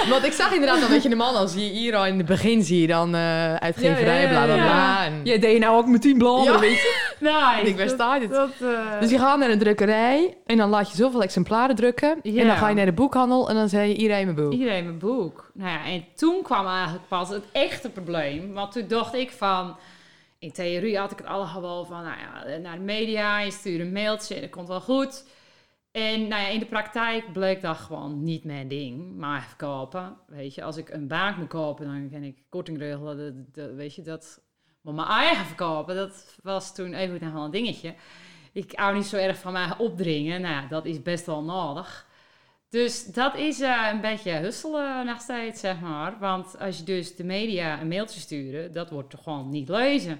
Want 0.10 0.24
ik 0.26 0.32
zag 0.32 0.54
inderdaad 0.54 0.82
al 0.84 0.90
dat 0.90 1.04
je 1.04 1.10
de 1.10 1.16
man, 1.16 1.36
als 1.36 1.54
je 1.54 1.60
hier 1.60 1.96
al 1.96 2.06
in 2.06 2.18
het 2.18 2.26
begin 2.26 2.64
zie 2.64 2.82
je 2.82 2.88
dan 2.88 3.16
eh 3.16 3.56
uitgeverij, 3.56 4.22
Ja, 4.22 4.22
ja, 4.22 4.28
bla 4.30 4.46
bla 4.46 4.56
bla. 4.56 5.06
En... 5.06 5.22
Jij 5.24 5.40
deed 5.40 5.60
nou 5.60 5.78
ook 5.78 5.88
met 5.88 6.02
tien 6.02 6.18
bladeren, 6.18 6.54
Ja. 6.54 6.60
weet 6.60 6.76
je? 6.76 6.98
Nee, 7.20 7.66
Ik 7.72 7.78
waar 7.78 7.90
staat 7.90 8.20
dit? 8.20 8.30
Dat, 8.30 8.50
eh, 8.62 9.00
Dus 9.00 9.10
je 9.10 9.20
gaat 9.20 9.40
naar 9.40 9.50
een 9.50 9.60
drukkerij 9.60 10.38
en 10.46 10.58
dan 10.58 10.70
laat 10.70 10.90
je 10.92 10.96
zoveel 10.98 11.24
exemplaren 11.24 11.76
drukken. 11.76 12.20
En 12.24 12.48
dan 12.48 12.58
ga 12.58 12.70
je 12.70 12.76
naar 12.76 12.86
de 12.86 12.92
boekhandel 12.94 13.50
en 13.50 13.56
dan 13.56 13.70
zei 13.70 13.90
je 13.90 13.96
iedereen 13.96 14.24
mijn 14.24 14.36
boek. 14.36 14.52
Iedereen 14.52 14.84
mijn 14.84 14.98
boek. 15.00 15.52
Nou 15.54 15.70
ja, 15.72 15.86
en 15.92 16.06
toen 16.16 16.42
kwam 16.44 16.68
eigenlijk 16.68 17.08
pas 17.08 17.30
het 17.30 17.44
echte 17.52 17.90
probleem. 17.90 18.54
Want 18.54 18.72
toen 18.72 18.86
dacht 18.88 19.14
ik 19.14 19.32
van... 19.38 19.78
In 20.40 20.52
theorie 20.52 20.98
had 20.98 21.12
ik 21.12 21.18
het 21.18 21.28
allemaal 21.28 21.62
wel 21.62 21.86
van... 21.86 22.04
Nou 22.04 22.16
ja, 22.18 22.58
naar 22.58 22.76
de 22.76 22.82
media, 22.84 23.40
je 23.40 23.52
stuurt 23.52 23.80
een 23.80 23.92
mailtje 23.92 24.36
en 24.36 24.42
dat 24.42 24.50
komt 24.50 24.68
wel 24.68 24.82
goed. 24.82 25.24
En 25.92 26.28
nou 26.28 26.42
ja, 26.42 26.48
in 26.48 26.60
de 26.60 26.66
praktijk 26.66 27.34
bleek 27.34 27.62
dat 27.62 27.78
gewoon 27.78 28.24
niet 28.24 28.44
mijn 28.44 28.68
ding. 28.68 29.16
Maar 29.16 29.42
verkopen, 29.48 30.18
weet 30.28 30.56
je. 30.56 30.64
Als 30.64 30.78
ik 30.78 30.90
een 30.90 31.08
baan 31.08 31.36
moet 31.40 31.48
kopen, 31.48 31.86
dan 31.86 32.10
kan 32.12 32.24
ik 32.24 32.38
korting 32.50 32.78
regelen. 32.78 33.18
Dat, 33.18 33.54
dat- 33.54 33.76
weet 33.76 33.96
je, 33.96 34.02
dat... 34.02 34.42
Maar 34.82 34.94
mijn 34.94 35.08
eigen 35.08 35.46
verkopen, 35.46 35.96
dat 35.96 36.36
was 36.44 36.76
toen 36.76 36.94
even 36.94 37.34
wel 37.34 37.44
een 37.44 37.52
dingetje. 37.52 37.94
Ik 38.54 38.72
hou 38.76 38.96
niet 38.96 39.06
zo 39.06 39.18
erg 39.18 39.38
van 39.38 39.52
mij 39.54 39.78
opdringen. 39.78 40.42
Nou 40.42 40.54
ja, 40.54 40.68
dat 40.68 40.86
is 40.86 41.02
best 41.02 41.26
wel 41.26 41.44
nodig. 41.44 42.08
Dus 42.70 43.06
dat 43.06 43.36
is 43.36 43.60
eh, 43.62 43.88
een 43.94 44.02
beetje 44.02 44.32
husselen 44.32 45.06
nog 45.06 45.22
steeds, 45.22 45.60
zeg 45.60 45.80
maar. 45.80 46.20
Want 46.20 46.60
als 46.60 46.78
je 46.78 46.84
dus 46.84 47.16
de 47.16 47.24
media 47.24 47.82
een 47.82 47.88
mailtje 47.88 48.20
sturen, 48.20 48.74
dat 48.74 48.90
wordt 48.90 49.10
toch 49.10 49.24
gewoon 49.24 49.50
niet 49.50 49.70
lezen. 49.70 50.20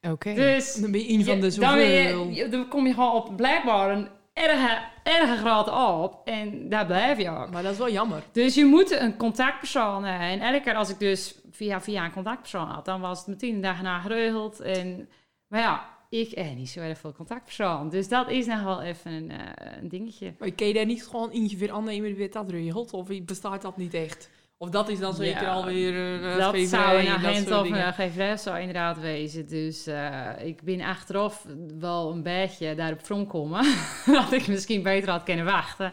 Oké. 0.00 0.34
Dus 0.34 0.74
Dan 0.74 0.90
ben 0.90 1.00
je 1.00 1.08
een 1.12 1.24
van 1.24 1.34
de 1.34 1.40
dan, 1.40 1.50
zoveel. 1.50 2.28
je- 2.28 2.48
dan 2.48 2.68
kom 2.68 2.86
je 2.86 2.94
gewoon 2.94 3.12
op 3.14 3.36
blijkbaar 3.36 3.90
een 3.96 4.08
erge, 4.48 4.78
erge 5.02 5.36
grote 5.36 5.70
op. 5.70 6.20
En 6.24 6.68
daar 6.68 6.86
blijf 6.86 7.18
je 7.18 7.30
ook. 7.30 7.50
Maar 7.50 7.62
dat 7.62 7.72
is 7.72 7.78
wel 7.78 7.90
jammer. 7.90 8.22
Dus 8.32 8.54
je 8.54 8.64
moet 8.64 8.90
een 8.90 9.16
contactpersoon 9.16 10.04
hebben. 10.04 10.28
En 10.28 10.40
elke 10.40 10.64
keer 10.64 10.74
als 10.74 10.90
ik 10.90 10.98
dus 10.98 11.34
via, 11.50 11.80
via 11.80 12.04
een 12.04 12.12
contactpersoon 12.12 12.68
had, 12.68 12.84
dan 12.84 13.00
was 13.00 13.18
het 13.18 13.26
meteen 13.26 13.54
de 13.54 13.60
dag 13.60 13.82
na 13.82 14.00
geregeld. 14.00 14.60
En, 14.60 15.08
maar 15.48 15.60
ja, 15.60 15.88
ik 16.08 16.30
heb 16.30 16.54
niet 16.54 16.70
zo 16.70 16.80
erg 16.80 16.98
veel 16.98 17.12
contactpersoon. 17.12 17.88
Dus 17.88 18.08
dat 18.08 18.30
is 18.30 18.46
nog 18.46 18.62
wel 18.62 18.82
even 18.82 19.12
een, 19.12 19.30
eh, 19.30 19.76
een 19.80 19.88
dingetje. 19.88 20.34
Maar 20.38 20.50
kun 20.50 20.66
je 20.66 20.74
daar 20.74 20.86
niet 20.86 21.06
gewoon 21.06 21.30
eentje 21.30 21.56
weer 21.56 21.72
aannemen 21.72 22.14
weer 22.14 22.30
dat 22.30 22.50
regelt? 22.50 22.92
Of 22.92 23.08
bestaat 23.22 23.62
dat 23.62 23.76
niet 23.76 23.94
echt? 23.94 24.30
Of 24.62 24.70
dat 24.70 24.88
is 24.88 24.98
dan 24.98 25.14
zeker 25.14 25.42
Ja, 25.42 25.52
alweer 25.52 25.94
een 25.96 26.22
uh, 26.22 26.36
dat 26.36 26.56
zou 26.68 26.98
een 26.98 27.08
agent 27.08 27.50
of 27.50 27.62
dingen. 27.62 27.86
een 27.86 27.92
geverij 27.92 28.36
zou 28.36 28.58
inderdaad 28.58 29.00
wezen. 29.00 29.48
Dus 29.48 29.86
eh, 29.86 30.26
ik 30.42 30.62
ben 30.62 30.80
achteraf 30.80 31.46
wel 31.78 32.10
een 32.12 32.22
beetje 32.22 32.74
daarop 32.74 33.00
komen. 33.28 33.64
dat 34.06 34.32
ik 34.32 34.46
misschien 34.48 34.82
beter 34.82 35.10
had 35.10 35.22
kunnen 35.22 35.44
wachten. 35.44 35.92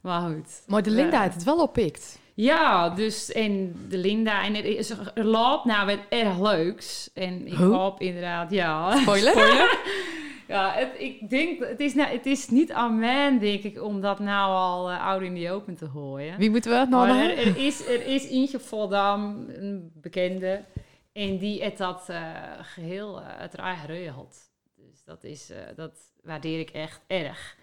Maar 0.00 0.20
goed. 0.20 0.62
Maar 0.66 0.82
de 0.82 0.90
Linda 0.90 1.16
Ja. 1.16 1.22
heeft 1.22 1.34
het 1.34 1.44
wel 1.44 1.62
oppikt. 1.62 2.18
Ja, 2.34 2.88
dus 2.90 3.32
en 3.32 3.76
de 3.88 3.98
Linda. 3.98 4.44
En 4.44 4.54
is, 4.64 4.90
er 4.90 5.24
loopt 5.24 5.64
nou 5.64 5.86
wat 5.86 5.98
erg 6.08 6.40
leuks. 6.40 7.10
En 7.14 7.46
ik 7.46 7.54
Hoe? 7.54 7.74
hoop 7.74 8.00
inderdaad, 8.00 8.50
ja. 8.50 8.96
Spoiler? 8.96 9.34
Ja, 10.50 10.72
het, 10.72 10.90
ik 10.98 11.30
denk, 11.30 11.64
het 11.64 11.80
is, 11.80 11.94
nou, 11.94 12.08
het 12.08 12.26
is 12.26 12.48
niet 12.48 12.72
aan 12.72 12.98
mij, 12.98 13.38
denk 13.38 13.62
ik, 13.62 13.82
om 13.82 14.00
dat 14.00 14.18
nou 14.18 14.52
al 14.52 14.90
uh, 14.90 15.06
ouder 15.06 15.28
in 15.28 15.34
die 15.34 15.50
open 15.50 15.76
te 15.76 15.88
gooien. 15.88 16.38
Wie 16.38 16.50
moeten 16.50 16.70
we 16.70 16.76
het 16.76 16.88
nou 16.88 17.08
er, 17.08 17.38
er 17.38 17.56
is, 17.56 17.86
er 17.86 18.06
is 18.06 18.28
Intje 18.28 18.60
Voldam, 18.60 19.46
een 19.48 19.92
bekende, 19.94 20.64
en 21.12 21.38
die 21.38 21.62
het 21.62 21.76
dat 21.76 22.08
eh, 22.08 22.20
geheel 22.60 23.20
uh, 23.20 23.26
het 23.26 23.54
raar 23.54 23.76
geregeld. 23.76 24.36
Dus 24.76 25.04
dat, 25.04 25.24
is, 25.24 25.50
uh, 25.50 25.56
dat 25.76 25.92
waardeer 26.22 26.58
ik 26.58 26.70
echt 26.70 27.00
erg. 27.06 27.56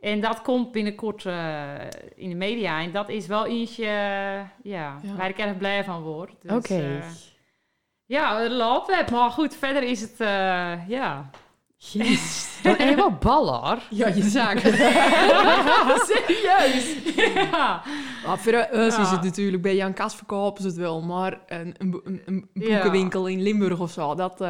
En 0.00 0.20
dat 0.20 0.42
komt 0.42 0.72
binnenkort 0.72 1.24
in 2.14 2.28
de 2.28 2.34
media. 2.34 2.80
En 2.80 2.92
dat 2.92 3.08
is 3.08 3.26
wel 3.26 3.46
eentje 3.46 3.84
ja, 3.84 4.50
ja. 4.62 5.00
waar 5.16 5.28
ik 5.28 5.38
erg 5.38 5.56
blij 5.56 5.84
van 5.84 6.02
word. 6.02 6.34
Dus, 6.42 6.50
Oké. 6.50 6.72
Okay. 6.72 7.02
ja, 8.06 8.40
het 8.40 8.52
loopt. 8.52 9.10
Maar 9.10 9.30
goed, 9.30 9.56
verder 9.56 9.82
is 9.82 10.00
het, 10.00 10.18
ja... 10.88 11.30
Jezus. 11.80 12.60
Dan 12.62 12.76
ben 12.76 12.88
je 12.88 12.94
wel 12.94 13.12
baller. 13.12 13.86
Ja, 13.90 14.08
je 14.08 14.22
zaak. 14.22 14.58
Serieus? 16.08 17.14
ja. 17.34 17.82
Maar 18.26 18.38
voor 18.38 18.68
ons 18.70 18.96
ja. 18.96 19.02
is 19.02 19.10
het 19.10 19.22
natuurlijk, 19.22 19.62
bij 19.62 19.76
Jan 19.76 19.92
Kas 19.92 20.14
verkopen 20.14 20.62
ze 20.62 20.68
het 20.68 20.76
wel, 20.76 21.02
maar 21.02 21.40
een, 21.46 21.74
een, 21.78 22.22
een, 22.26 22.48
boekenwinkel 22.52 23.28
ja. 23.28 23.36
in 23.36 23.42
Limburg 23.42 23.80
of 23.80 23.90
zo, 23.90 24.14
dat 24.14 24.40
uh, 24.40 24.48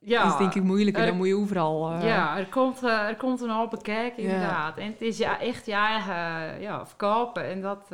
ja. 0.00 0.26
is 0.26 0.36
denk 0.36 0.54
ik 0.54 0.62
moeilijker. 0.62 1.02
Er, 1.02 1.08
dan 1.08 1.16
moet 1.16 1.26
je 1.26 1.36
overal... 1.36 1.92
Uh... 1.92 2.04
Ja, 2.04 2.38
er 2.38 2.46
komt, 2.46 2.82
uh, 2.82 3.08
er 3.08 3.16
komt 3.16 3.40
een 3.40 3.50
hoop 3.50 3.70
bekijken 3.70 4.22
inderdaad. 4.22 4.76
En 4.76 4.86
het 4.86 5.02
is 5.02 5.18
ja, 5.18 5.40
echt 5.40 5.66
je 5.66 5.72
eigen 5.72 6.60
ja, 6.60 6.86
verkopen 6.86 7.44
en 7.44 7.60
dat, 7.60 7.86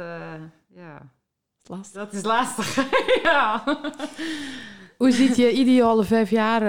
ja... 0.75 1.11
Lastig. 1.63 2.03
Dat 2.03 2.13
is 2.13 2.25
lastig, 2.25 2.77
ja. 3.23 3.63
Hoe 4.97 5.11
ziet 5.11 5.37
je 5.37 5.53
ideale 5.53 6.05
vijf 6.05 6.31
jaar 6.31 6.63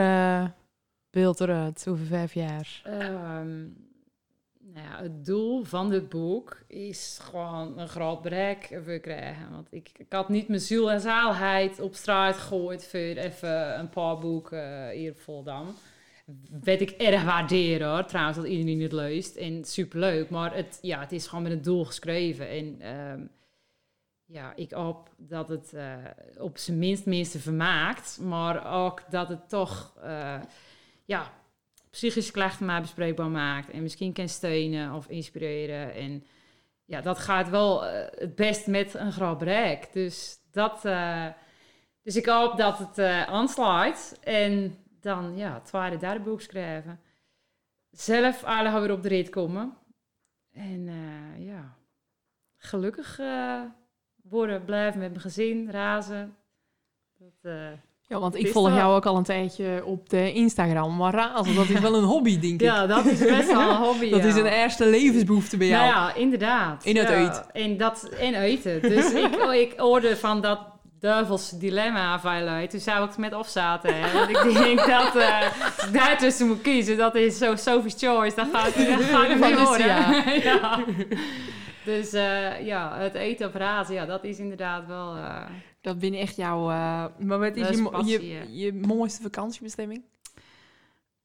beeld 1.12 1.40
eruit? 1.40 1.86
Over 1.90 2.06
vijf 2.06 2.34
jaar? 2.34 2.82
Um, 2.88 3.90
nou 4.60 4.88
ja, 4.88 5.02
het 5.02 5.26
doel 5.26 5.64
van 5.64 5.90
dit 5.90 6.10
boek 6.10 6.64
is 6.68 7.20
gewoon 7.22 7.80
een 7.80 7.88
groot 7.88 8.22
bereik 8.22 8.80
voor 8.86 9.00
krijgen. 9.00 9.52
Want 9.52 9.68
ik, 9.70 9.92
ik 9.98 10.06
had 10.10 10.30
niet 10.30 10.48
mijn 10.48 10.60
ziel 10.60 10.92
en 10.92 11.02
zaalheid 11.02 11.80
op 11.80 11.96
straat 11.96 12.36
gegooid 12.36 12.88
voor 12.88 13.00
even 13.00 13.80
een 13.80 13.90
paar 13.90 14.18
boeken 14.18 14.90
hier 14.90 15.12
op 15.12 15.20
Voldam. 15.20 15.76
Weet 16.62 16.82
ik 16.82 16.90
erg 16.90 17.24
waarderen 17.24 17.90
hoor, 17.90 18.06
trouwens, 18.06 18.38
dat 18.38 18.48
iedereen 18.48 18.82
het 18.82 18.92
leest. 18.92 19.36
En 19.36 19.66
superleuk, 19.66 20.30
maar 20.30 20.56
het, 20.56 20.80
ja, 20.82 21.00
het 21.00 21.12
is 21.12 21.28
gewoon 21.28 21.44
met 21.44 21.52
een 21.52 21.62
doel 21.62 21.86
geschreven. 21.86 22.50
En 22.50 22.96
um, 22.98 23.30
ja, 24.26 24.56
ik 24.56 24.72
hoop 24.72 25.10
dat 25.18 25.50
het 25.50 25.72
uh, 25.74 25.96
op 26.38 26.58
zijn 26.58 26.80
minst 26.80 27.06
minste 27.06 27.40
vermaakt, 27.40 28.20
maar 28.22 28.86
ook 28.86 29.04
dat 29.10 29.30
het 29.30 29.50
toch... 29.50 29.94
Uh, 30.04 30.40
ja, 31.12 31.32
psychische 31.90 32.32
klachten 32.32 32.66
maar 32.66 32.82
bespreekbaar 32.82 33.30
maakt. 33.30 33.70
En 33.70 33.82
misschien 33.82 34.14
kan 34.14 34.30
steunen 34.30 34.94
of 34.94 35.08
inspireren. 35.08 35.94
En 35.94 36.26
ja, 36.86 37.02
dat 37.02 37.20
gaat 37.20 37.50
wel 37.50 37.86
uh, 37.86 37.92
het 38.12 38.36
best 38.36 38.68
met 38.68 38.94
een 38.94 39.12
groot 39.12 39.38
bereik. 39.38 39.94
Dus, 39.94 40.40
dat, 40.52 40.86
uh, 40.86 41.28
dus 42.02 42.16
ik 42.16 42.26
hoop 42.26 42.58
dat 42.58 42.78
het 42.78 42.98
uh. 42.98 44.14
En 44.24 44.78
dan 45.02 45.38
ja, 45.38 45.54
het 45.54 45.66
tweede, 45.66 46.20
boek 46.20 46.42
schrijven. 46.42 47.00
Zelf 47.90 48.44
alle 48.44 48.80
weer 48.80 48.92
op 48.92 49.02
de 49.02 49.08
rit 49.08 49.30
komen. 49.30 49.78
En 50.52 50.90
ja, 51.38 51.78
gelukkig 52.58 53.20
worden, 54.24 54.66
blijven 54.66 55.00
met 55.00 55.10
mijn 55.10 55.22
gezin, 55.22 55.72
razen. 55.72 56.36
Dat, 57.18 57.52
Ja, 58.12 58.20
want 58.20 58.36
ik 58.36 58.48
volg 58.48 58.74
jou 58.76 58.96
ook 58.96 59.06
al 59.06 59.18
een 59.18 59.24
tijdje 59.24 59.82
op 59.86 60.10
de 60.10 60.34
Instagram. 60.34 60.96
Maar 60.96 61.14
razen, 61.14 61.56
dat 61.56 61.70
is 61.70 61.80
wel 61.80 61.96
een 61.96 62.04
hobby, 62.04 62.40
denk 62.40 62.54
ik. 62.54 62.62
Ja, 62.62 62.88
dat 62.88 63.06
is 63.06 63.20
best 63.20 63.52
wel 63.52 63.70
een 63.70 63.76
hobby. 63.76 64.10
Dat 64.12 64.22
ja. 64.22 64.28
is 64.28 64.36
een 64.36 64.46
eerste 64.46 64.86
levensbehoefte 64.86 65.58
bij 65.58 65.68
jou. 65.68 65.84
Nou 65.84 65.96
ja, 65.96 66.16
inderdaad. 66.16 66.86
In 66.86 66.98
het 66.98 67.10
ja, 67.10 67.16
eten. 67.16 67.46
In, 67.54 67.78
dat, 67.78 68.10
in 68.20 68.34
eten. 68.34 68.82
Dus 68.82 69.14
ik, 69.24 69.36
ik 69.36 69.74
hoorde 69.78 70.18
van 70.18 70.42
dat 70.42 70.60
duivels 71.00 71.50
dilemma 71.50 72.20
van 72.20 72.68
Toen 72.68 72.80
zou 72.80 73.04
ik 73.04 73.10
het 73.10 73.18
met 73.18 73.34
of 73.34 73.48
zaten. 73.48 73.94
Hè. 73.94 74.14
Want 74.14 74.30
ik 74.30 74.54
denk 74.64 74.78
dat 74.78 75.16
eh, 75.16 75.42
als 75.78 75.88
ik 75.88 75.94
daartussen 75.94 76.48
moet 76.48 76.62
kiezen, 76.62 76.98
dat 76.98 77.16
is 77.16 77.38
zo 77.38 77.56
Sophie's 77.56 77.96
Choice. 77.98 78.36
Dat 78.36 78.48
gaat, 78.54 78.74
het 78.74 79.40
Van. 79.40 79.56
Lucia. 79.56 80.24
ja. 80.44 80.84
Dus 81.86 82.14
eh, 82.14 82.66
ja, 82.66 82.98
het 82.98 83.14
eten 83.14 83.48
op 83.48 83.56
razen, 83.56 83.96
ja, 83.96 84.06
dat 84.06 84.24
is 84.24 84.40
inderdaad 84.40 84.88
wel... 84.88 85.16
eh, 85.16 85.42
Dat 85.82 86.00
ben 86.00 86.14
echt 86.14 86.36
jouw... 86.36 86.70
eh, 86.70 87.06
maar 87.20 87.40
wat 87.40 87.56
is, 87.56 87.78
je, 87.78 87.90
passie, 87.90 88.56
je, 88.58 88.74
mooiste 88.74 89.22
vakantiebestemming? 89.22 90.04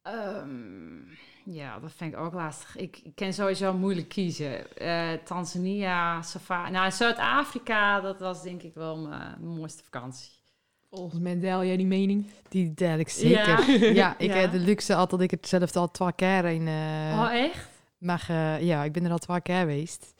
Ehm, 0.02 0.96
ja, 1.44 1.78
dat 1.78 1.92
vind 1.96 2.12
ik 2.12 2.18
ook 2.18 2.32
lastig. 2.32 2.76
Ik, 2.76 3.00
ik 3.04 3.14
ken 3.14 3.34
sowieso 3.34 3.72
moeilijk 3.72 4.08
kiezen. 4.08 4.76
Eh, 4.76 5.12
Tanzania, 5.24 6.22
Safari. 6.22 6.70
Nou, 6.70 6.90
Zuid-Afrika, 6.90 8.00
dat 8.00 8.20
was 8.20 8.42
denk 8.42 8.62
ik 8.62 8.74
wel 8.74 8.96
mijn 8.98 9.40
mooiste 9.44 9.82
vakantie. 9.84 10.30
Volgens 10.90 11.20
mij 11.20 11.38
deel 11.40 11.64
jij 11.64 11.76
die 11.76 11.86
mening. 11.86 12.26
Die 12.48 12.74
deel 12.74 12.98
ik 12.98 13.08
zeker. 13.08 13.64
Ja, 13.94 14.18
ik 14.18 14.30
Ja. 14.30 14.36
heb 14.36 14.52
de 14.52 14.58
luxe 14.58 14.92
altijd 14.94 15.10
dat 15.10 15.20
ik 15.20 15.30
het 15.30 15.48
zelf 15.48 15.76
al 15.76 15.90
twee 15.90 16.12
keer 16.12 16.44
in 16.44 16.66
eh, 16.68 17.20
oh, 17.20 17.28
echt? 17.32 17.68
mag. 17.98 18.28
eh, 18.28 18.62
ja, 18.62 18.84
ik 18.84 18.92
ben 18.92 19.04
er 19.04 19.10
al 19.10 19.18
twee 19.18 19.40
keer 19.40 19.58
geweest. 19.58 20.14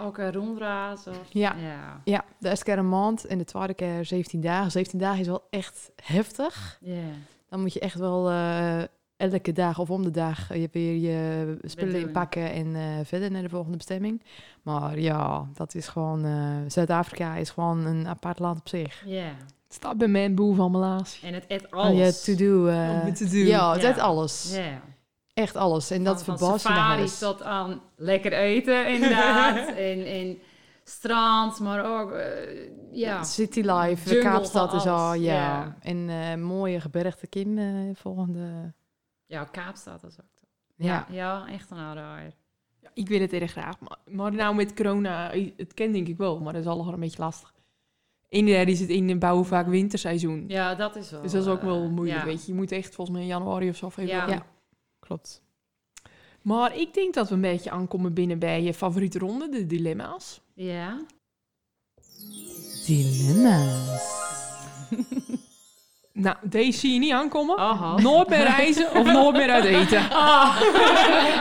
Ook 0.00 0.18
een 0.18 0.32
rondreis? 0.32 1.06
Of... 1.06 1.20
Ja. 1.28 1.54
Ja. 1.56 2.00
Ja, 2.04 2.24
de 2.38 2.48
eerste 2.48 2.64
keer 2.64 2.78
een 2.78 2.88
maand 2.88 3.24
en 3.26 3.38
de 3.38 3.44
tweede 3.44 3.74
keer 3.74 4.04
17 4.04 4.40
dagen. 4.40 4.70
17 4.70 4.98
dagen 4.98 5.20
is 5.20 5.26
wel 5.26 5.46
echt 5.50 5.90
heftig. 6.02 6.78
Ja. 6.80 6.94
Dan 7.48 7.60
moet 7.60 7.72
je 7.72 7.80
echt 7.80 7.98
wel 7.98 8.30
eh, 8.30 8.82
elke 9.16 9.52
dag 9.52 9.78
of 9.78 9.90
om 9.90 10.02
de 10.02 10.10
dag 10.10 10.54
je 10.54 10.68
weer 10.72 10.94
je 10.94 11.56
spullen 11.62 12.00
inpakken 12.00 12.52
en 12.52 12.76
eh, 12.76 12.82
verder 13.04 13.30
naar 13.30 13.42
de 13.42 13.48
volgende 13.48 13.76
bestemming. 13.76 14.22
Maar 14.62 14.98
ja, 14.98 15.46
dat 15.54 15.74
is 15.74 15.88
gewoon... 15.88 16.24
eh, 16.24 16.56
Zuid-Afrika 16.66 17.34
is 17.36 17.50
gewoon 17.50 17.86
een 17.86 18.08
apart 18.08 18.38
land 18.38 18.58
op 18.58 18.68
zich. 18.68 19.02
Ja. 19.06 19.24
Het 19.64 19.78
staat 19.78 19.98
bij 19.98 20.08
mij 20.08 20.24
een 20.24 20.34
boel 20.34 20.54
van 20.54 20.70
mijn 20.70 20.82
laas. 20.84 21.20
En 21.24 21.34
het 21.34 21.44
Oh, 21.48 21.58
je 21.70 22.02
alles. 22.02 22.24
to-do. 22.24 22.66
eh, 22.66 23.02
Om 23.06 23.14
te 23.14 23.28
doen. 23.28 23.46
ja, 23.46 23.72
het 23.72 23.82
is 23.82 23.98
alles. 23.98 24.54
Ja. 24.56 24.80
Echt 25.40 25.56
alles. 25.56 25.90
En 25.90 26.04
dat 26.04 26.24
verbaast 26.24 26.68
nog 26.68 26.96
eens. 26.96 27.18
tot 27.18 27.42
aan 27.42 27.80
lekker 27.96 28.32
eten, 28.32 28.86
inderdaad. 28.94 29.68
en, 29.90 30.06
en 30.06 30.38
strand, 30.84 31.60
maar 31.60 32.00
ook... 32.00 32.12
eh, 32.12 32.68
ja. 32.92 33.22
City 33.22 33.60
Life, 33.60 34.10
Jungle 34.10 34.30
Kaapstad 34.30 34.74
is 34.74 34.86
al, 34.86 35.14
ja. 35.14 35.34
ja. 35.34 35.76
En 35.80 36.08
eh, 36.08 36.34
mooie 36.34 36.80
gebergte 36.80 37.26
Kim, 37.26 37.58
eh, 37.58 37.66
volgende. 37.94 38.72
Ja, 39.26 39.44
Kaapstad 39.44 40.04
is 40.04 40.20
ook... 40.20 40.48
Ja. 40.76 41.06
Ja, 41.10 41.46
echt 41.48 41.70
een 41.70 41.76
aanrader. 41.76 42.34
Ja, 42.80 42.90
ik 42.94 43.08
wil 43.08 43.20
het 43.20 43.32
erg 43.32 43.50
graag. 43.50 43.80
Maar, 43.80 43.98
maar 44.04 44.32
nou 44.32 44.54
met 44.54 44.74
corona, 44.74 45.30
het 45.56 45.74
ken 45.74 45.92
denk 45.92 46.08
ik 46.08 46.16
wel, 46.16 46.40
maar 46.40 46.52
dat 46.52 46.62
is 46.62 46.68
allemaal 46.68 46.92
een 46.92 47.00
beetje 47.00 47.22
lastig. 47.22 47.52
Inderdaad 48.28 48.68
is 48.68 48.80
het 48.80 48.88
in 48.88 49.06
de 49.06 49.16
bouw 49.16 49.44
vaak 49.44 49.66
winterseizoen. 49.66 50.44
Ja, 50.48 50.74
dat 50.74 50.96
is 50.96 51.10
wel... 51.10 51.22
Dus 51.22 51.32
dat 51.32 51.42
is 51.42 51.48
ook 51.48 51.62
wel 51.62 51.88
moeilijk, 51.88 52.18
ja. 52.18 52.24
weet 52.24 52.46
je. 52.46 52.52
Je 52.52 52.58
moet 52.58 52.72
echt 52.72 52.94
volgens 52.94 53.16
mij 53.16 53.26
in 53.26 53.32
januari 53.32 53.68
of 53.68 53.76
zo 53.76 53.90
februari. 53.90 54.32
Ja. 54.32 54.46
Klopt. 55.10 55.42
Maar 56.42 56.76
ik 56.76 56.94
denk 56.94 57.14
dat 57.14 57.28
we 57.28 57.34
een 57.34 57.40
beetje 57.40 57.70
aankomen 57.70 58.14
binnen 58.14 58.38
bij 58.38 58.62
je 58.62 58.74
favoriete 58.74 59.18
ronde, 59.18 59.48
de 59.48 59.66
dilemma's. 59.66 60.40
Ja. 60.54 61.00
Dilemma's. 62.86 64.18
Nou, 66.12 66.36
deze 66.42 66.78
zie 66.78 66.92
je 66.92 66.98
niet 66.98 67.12
aankomen. 67.12 67.56
Oh, 67.58 67.96
Nooit 67.96 68.28
meer 68.28 68.42
reizen 68.42 68.94
of 68.94 69.12
nooit 69.12 69.36
meer 69.36 69.50
uit 69.50 69.64
eten. 69.64 70.10
Ah. 70.10 70.60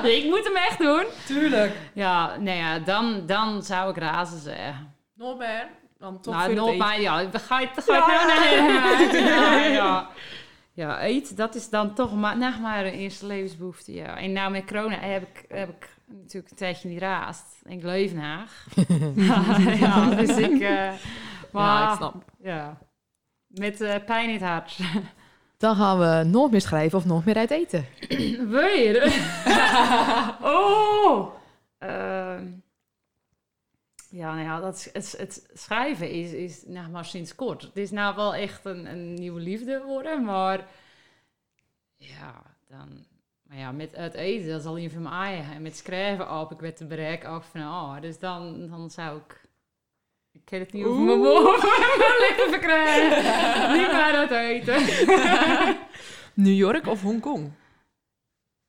ik 0.04 0.26
moet 0.26 0.44
hem 0.44 0.56
echt 0.56 0.80
doen. 0.80 1.04
Tuurlijk. 1.26 1.76
Ja, 1.94 2.38
nou 2.38 2.58
ja, 2.58 2.80
dan, 2.80 3.26
dan 3.26 3.64
zou 3.64 3.90
ik 3.90 3.98
razen 3.98 4.40
zeggen. 4.40 4.96
Nooit 5.14 5.38
meer. 5.38 5.68
Dan 5.98 6.22
toch 6.22 6.34
nou, 6.34 6.50
eten. 6.52 6.78
maar, 6.78 7.02
ja, 7.02 7.30
ga 7.32 7.60
je, 7.60 7.68
ga 7.76 7.94
Ja. 7.94 8.02
ik 8.02 9.12
nou 9.12 9.24
naar 9.24 9.24
ja, 9.24 9.66
ja. 9.66 10.10
Ja, 10.80 11.00
eten, 11.00 11.36
dat 11.36 11.56
is 11.56 11.70
dan 11.70 11.94
toch 11.94 12.16
maar, 12.16 12.38
maar 12.62 12.86
een 12.86 12.94
eerste 12.94 13.26
levensbehoefte, 13.26 13.94
ja. 13.94 14.18
En 14.18 14.32
nou 14.32 14.52
met 14.52 14.66
corona 14.66 15.00
heb 15.00 15.22
ik, 15.22 15.46
heb 15.48 15.70
ik 15.70 15.90
natuurlijk 16.08 16.52
een 16.52 16.58
tijdje 16.58 16.90
niet 16.90 17.00
raast. 17.00 17.62
En 17.64 17.72
ik 17.72 17.84
leef 17.84 18.14
naar. 18.14 18.50
ja, 19.80 20.10
dus 20.10 20.38
ik... 20.38 20.60
eh, 20.62 20.92
maar, 21.52 21.82
Ja, 21.82 21.90
ik 21.90 21.96
snap. 21.96 22.24
Ja, 22.42 22.78
met 23.48 23.82
eh, 23.82 23.96
pijn 24.06 24.28
in 24.28 24.34
het 24.34 24.44
hart. 24.44 24.78
Dan 25.58 25.76
gaan 25.76 26.00
we 26.00 26.24
nog 26.30 26.52
meer 26.52 26.62
schrijven 26.62 26.98
of 26.98 27.06
nog 27.06 27.26
meer 27.26 27.36
uit 27.36 27.52
eten. 27.52 27.86
Weer? 28.50 29.14
oh! 30.42 31.34
Ehm, 31.78 32.46
ja, 34.10 34.34
nou 34.34 34.46
ja, 34.46 34.60
dat 34.60 34.76
is, 34.76 34.94
het, 34.94 35.16
het 35.18 35.50
schrijven 35.54 36.10
is, 36.10 36.34
is 36.34 36.64
nou 36.66 36.90
maar 36.90 37.06
sinds 37.06 37.36
kort. 37.36 37.62
Het 37.62 37.78
is 37.78 37.92
nou 37.92 38.16
wel 38.16 38.36
echt 38.36 38.66
een, 38.66 38.86
een 38.86 39.14
nieuwe 39.14 39.40
liefde 39.40 39.84
worden, 39.86 40.24
maar 40.24 40.68
ja, 41.96 42.42
dan... 42.68 43.08
Maar 43.50 43.58
ja, 43.58 43.72
met 43.72 43.96
het 43.96 44.14
eten, 44.14 44.50
dat 44.50 44.60
is 44.60 44.66
al 44.66 44.78
in 44.78 44.92
van 44.92 45.02
mijn 45.02 45.16
eigen. 45.16 45.54
En 45.54 45.62
met 45.62 45.78
schrijven 45.78 46.40
op, 46.40 46.52
ik 46.52 46.60
werd 46.60 46.78
te 46.78 46.86
bereik 46.86 47.28
ook 47.28 47.44
van, 47.44 47.62
oh, 47.62 48.02
dus 48.02 48.20
dan, 48.20 48.70
dan 48.70 48.90
zou 48.90 49.18
ik... 49.18 49.48
Ik 50.32 50.42
ken 50.46 50.60
het 50.60 50.74
niet 50.74 50.86
over 50.86 51.04
mijn. 51.04 51.20
Lekker 52.28 52.50
verkrijgen. 52.50 53.18
niet 53.78 53.88
meer 53.92 54.16
uit 54.16 54.32
eten. 54.32 54.86
New 56.46 56.56
York 56.56 56.88
of 56.88 57.02
Hongkong? 57.02 57.52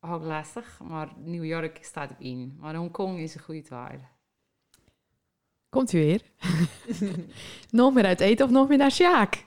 Ook 0.00 0.22
lastig, 0.22 0.78
maar 0.82 1.08
New 1.16 1.44
York 1.44 1.78
staat 1.84 2.10
op 2.10 2.20
in. 2.20 2.56
Maar 2.60 2.74
Hongkong 2.74 3.18
is 3.18 3.34
een 3.34 3.40
goede 3.40 3.68
waarde. 3.68 4.04
Komt 5.70 5.92
u 5.92 5.98
weer? 5.98 6.20
nog 7.70 7.94
meer 7.94 8.04
uit 8.04 8.20
eten 8.20 8.44
of 8.44 8.50
nog 8.50 8.68
meer 8.68 8.78
naar 8.78 8.90
Sjaak? 8.90 9.42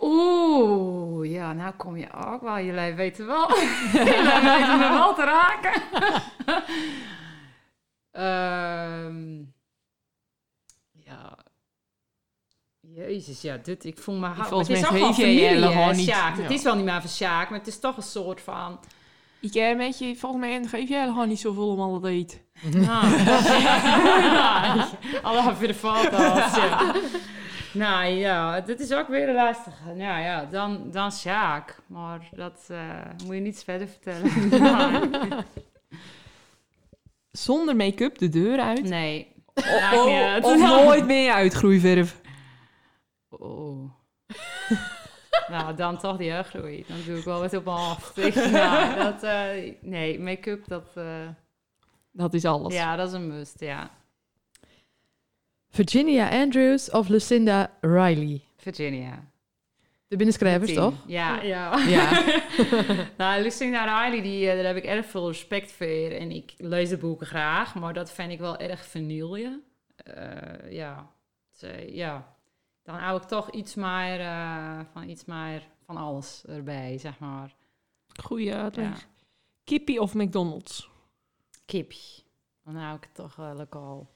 Oeh, 0.00 1.30
ja, 1.30 1.52
nou 1.52 1.74
kom 1.76 1.96
je 1.96 2.12
ook 2.12 2.42
wel. 2.42 2.60
Jullie 2.60 2.94
weten 2.94 3.26
wel. 3.26 3.48
Jullie 3.92 4.22
weten 4.42 4.78
me 4.78 4.88
wel 4.88 5.14
te 5.14 5.24
raken. 5.24 5.82
Ehm, 8.10 9.38
ja. 10.92 11.38
Jezus, 12.80 13.40
ja, 13.40 13.56
dit, 13.56 13.84
ik 13.84 13.98
voel 13.98 14.14
me... 14.14 14.34
Volgens 14.34 14.68
het 14.68 14.78
is 14.78 14.84
ook 14.84 14.98
wel 14.98 15.12
familie. 15.12 16.04
Sjaak. 16.04 16.36
Het 16.36 16.50
is 16.50 16.62
wel 16.62 16.74
niet 16.74 16.84
maar 16.84 17.00
van 17.00 17.10
Sjaak, 17.10 17.50
maar 17.50 17.58
het 17.58 17.68
is 17.68 17.78
toch 17.78 17.96
een 17.96 18.02
soort 18.02 18.40
van... 18.40 18.80
Ik 19.40 19.54
eh, 19.54 19.76
weet 19.76 19.98
je, 19.98 20.16
volgens 20.16 20.40
mij 20.40 20.64
geef 20.64 20.88
jij 20.88 21.00
helemaal 21.00 21.26
niet 21.26 21.40
zoveel 21.40 21.68
om 21.68 21.80
al 21.80 21.94
het 21.94 22.04
eten. 22.04 22.38
Nou, 22.70 23.04
Allah 25.22 25.56
voor 25.56 25.66
de 25.66 25.74
foto's. 25.74 26.56
Ja. 26.56 26.94
Nou 27.72 28.04
ja, 28.04 28.60
dit 28.60 28.80
is 28.80 28.92
ook 28.92 29.08
weer 29.08 29.28
een 29.28 29.34
lastige. 29.34 29.84
Nou 29.94 30.22
ja, 30.22 30.44
dan, 30.44 30.90
dan 30.90 31.12
Sjaak. 31.12 31.82
Maar 31.86 32.28
dat 32.30 32.64
eh, 32.68 32.78
moet 33.24 33.34
je 33.34 33.40
niet 33.40 33.64
verder 33.64 33.88
vertellen. 33.88 35.44
Zonder 37.30 37.76
make-up 37.76 38.18
de 38.18 38.28
deur 38.28 38.58
uit. 38.58 38.82
nee. 38.82 39.32
Oh, 39.54 40.04
niet 40.06 40.22
uit. 40.22 40.44
of 40.44 40.58
nooit 40.58 41.06
meer 41.06 41.32
uitgroeiverf. 41.32 42.20
Oh. 43.28 43.90
Nou, 45.48 45.74
dan 45.74 45.98
toch 45.98 46.16
die 46.16 46.32
uitgroei. 46.32 46.84
Dan 46.88 46.96
doe 47.06 47.18
ik 47.18 47.24
wel 47.24 47.40
wat 47.40 47.54
op 47.54 47.64
mijn 47.64 47.76
hoofd. 47.76 48.16
Ik- 48.18 48.34
nou, 48.34 48.94
dat, 49.04 49.22
eh, 49.22 49.72
nee, 49.80 50.20
make-up, 50.20 50.68
dat... 50.68 50.90
eh, 50.94 51.28
Dat 52.12 52.34
is 52.34 52.44
alles. 52.44 52.74
ja, 52.74 52.96
dat 52.96 53.08
is 53.08 53.14
een 53.14 53.26
must, 53.28 53.60
ja. 53.60 53.90
Virginia 55.68 56.28
Andrews 56.42 56.90
of 56.90 57.08
Lucinda 57.08 57.70
Riley? 57.80 58.40
Virginia. 58.56 59.28
De 60.08 60.16
binnenschrijvers, 60.16 60.74
toch? 60.74 60.94
Ja, 61.06 61.42
ja. 61.42 61.78
Ja. 61.78 62.22
Nou, 63.16 63.42
Lucinda 63.42 63.84
Riley, 64.04 64.22
die, 64.22 64.48
eh, 64.50 64.56
daar 64.56 64.64
heb 64.64 64.76
ik 64.76 64.84
erg 64.84 65.06
veel 65.06 65.26
respect 65.28 65.72
voor. 65.72 65.86
En 66.10 66.30
ik 66.30 66.54
lees 66.58 66.88
de 66.88 66.96
boeken 66.96 67.26
graag, 67.26 67.74
maar 67.74 67.92
dat 67.94 68.12
vind 68.12 68.32
ik 68.32 68.38
wel 68.38 68.56
erg 68.58 68.84
vanille. 68.86 69.60
Eh, 69.96 70.72
ja. 70.72 71.06
Ja, 71.86 72.34
dan 72.82 72.94
hou 72.94 73.16
ik 73.16 73.22
toch 73.28 73.50
iets 73.50 73.74
meer, 73.74 74.20
eh, 74.20 74.80
van, 74.92 75.08
iets 75.08 75.24
meer 75.24 75.68
van 75.86 75.96
alles 75.96 76.42
erbij, 76.48 76.98
zeg 76.98 77.18
maar. 77.18 77.54
Goeie 78.22 78.54
uitleg. 78.54 78.98
Ja. 79.00 79.06
Kippie 79.64 80.00
of 80.00 80.14
McDonald's? 80.14 80.90
Kipje. 81.66 82.22
Dan 82.64 82.76
hou 82.76 82.96
ik 82.96 83.02
het 83.02 83.14
toch 83.14 83.38
eh, 83.38 83.50
lokaal. 83.56 84.08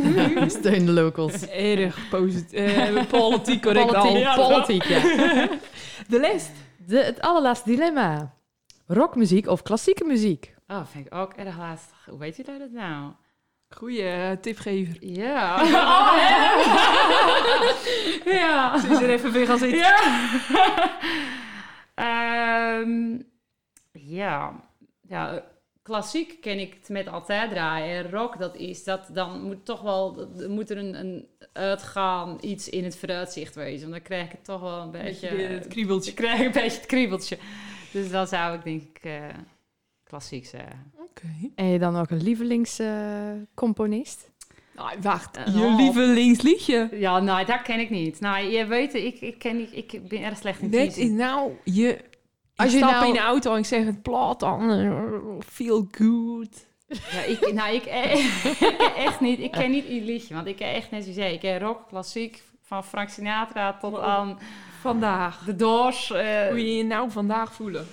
Steun 0.58 0.86
de 0.86 0.92
locals. 0.92 1.46
Erg 1.48 2.08
positief. 2.08 2.52
eh, 2.52 3.06
politiek 3.06 3.62
correct 3.62 3.92
Politiek, 3.92 4.26
al. 4.26 4.48
politiek, 4.48 4.82
ja. 4.82 5.00
De 6.08 6.20
les. 6.20 6.50
De, 6.86 6.98
het 6.98 7.20
allerlaatste 7.20 7.70
dilemma. 7.70 8.34
Rockmuziek 8.86 9.46
of 9.46 9.62
klassieke 9.62 10.04
muziek? 10.04 10.54
Oh, 10.66 10.86
vind 10.86 11.06
ik 11.06 11.14
ook 11.14 11.32
erg 11.32 11.58
lastig. 11.58 12.04
Hoe 12.10 12.18
weet 12.18 12.38
u 12.38 12.42
dat 12.42 12.70
nou? 12.70 13.12
Goeie 13.76 14.02
eh, 14.02 14.32
tipgever. 14.40 14.96
Ja. 15.00 15.54
Oh, 15.64 16.16
ja. 18.40 18.78
Ze 18.80 18.88
is 18.88 19.00
er 19.00 19.10
even 19.10 19.32
weer 19.32 19.46
gaan 19.46 19.58
zitten. 19.58 19.78
Ja. 19.78 19.98
Ehm, 21.94 23.18
ja. 23.92 24.64
Ja, 25.08 25.32
eh, 25.32 25.42
klassiek 25.82 26.40
ken 26.40 26.58
ik 26.58 26.74
het 26.74 26.88
met 26.88 27.08
altijd 27.08 27.50
draaien. 27.50 28.04
En 28.04 28.10
rock, 28.10 28.38
dat 28.38 28.56
is 28.56 28.84
dat, 28.84 29.08
dan 29.12 29.42
moet 29.42 29.64
toch 29.64 29.80
wel, 29.80 30.28
moet 30.48 30.70
er 30.70 30.78
een, 30.78 30.94
een 30.94 31.28
uitgaan, 31.52 32.38
iets 32.40 32.68
in 32.68 32.84
het 32.84 32.96
vooruitzicht 32.96 33.54
wezen. 33.54 33.80
Want 33.80 33.92
dan 33.92 34.02
krijg 34.02 34.24
ik 34.24 34.32
het 34.32 34.44
toch 34.44 34.60
wel 34.60 34.80
een 34.80 34.90
beetje, 34.90 35.28
Beetje 35.28 35.46
het 35.46 35.66
kriebeltje. 35.66 36.10
ik 36.10 36.16
krijg 36.16 36.40
een 36.40 36.52
beetje 36.52 36.78
het 36.78 36.86
kriebeltje. 36.86 37.38
Dus 37.92 38.10
dan 38.10 38.26
zou 38.26 38.54
ik 38.56 38.64
denk 38.64 38.82
ik 38.82 39.04
eh, 39.04 39.28
klassiek 40.04 40.46
zeggen. 40.46 40.92
En 41.54 41.66
je 41.66 41.78
dan 41.78 41.96
ook 41.96 42.10
een 42.10 42.22
lievelingscomponist? 42.22 44.30
Nou, 44.74 44.90
wacht, 45.00 45.36
Eh, 45.36 45.54
je 45.54 45.60
oh. 45.64 45.76
lievelingsliedje. 45.76 46.88
Ja, 46.92 47.18
nou, 47.20 47.44
dat 47.44 47.62
ken 47.62 47.80
ik 47.80 47.90
niet. 47.90 48.20
Nou, 48.20 48.46
je 48.46 48.66
weet, 48.66 48.94
ik, 48.94 49.20
ik, 49.20 49.38
ken 49.38 49.56
niet, 49.56 49.68
ik 49.72 50.08
ben 50.08 50.22
erg 50.22 50.38
slecht 50.38 50.60
in 50.60 50.70
Dit 50.70 50.96
is 50.96 51.10
nou 51.10 51.52
je... 51.64 51.98
Als 52.56 52.68
ik 52.68 52.72
je 52.74 52.78
stap 52.86 52.90
nou- 52.90 53.06
in 53.06 53.12
de 53.12 53.18
auto 53.20 53.52
en 53.52 53.58
ik 53.58 53.64
zeg 53.64 53.84
het 53.84 54.02
plat 54.02 54.40
dan. 54.40 54.70
eh, 54.70 55.02
Feel 55.46 55.86
good. 55.90 56.66
Ja, 56.88 57.20
ik, 57.26 57.52
nou, 57.52 57.74
ik, 57.74 57.84
ik 57.84 58.74
ken 58.78 58.94
echt 59.06 59.20
niet. 59.20 59.38
Ik 59.40 59.50
ken 59.50 59.70
niet 59.70 59.84
ieder 59.88 60.08
liedje, 60.08 60.34
want 60.34 60.46
ik 60.46 60.56
ken 60.56 60.72
echt 60.74 60.90
net 60.90 61.02
zoals 61.02 61.16
jij. 61.18 61.32
Ik 61.32 61.40
ken 61.40 61.58
rock, 61.58 61.88
klassiek, 61.88 62.42
van 62.62 62.84
Frank 62.84 63.08
Sinatra 63.08 63.72
tot 63.80 63.98
aan 63.98 64.38
Vandaag. 64.80 65.42
The 65.44 65.56
Doors. 65.56 66.10
eh, 66.12 66.48
Hoe 66.48 66.58
je 66.66 66.76
je 66.76 66.84
nou 66.84 67.10
vandaag 67.10 67.52
voelen? 67.54 67.86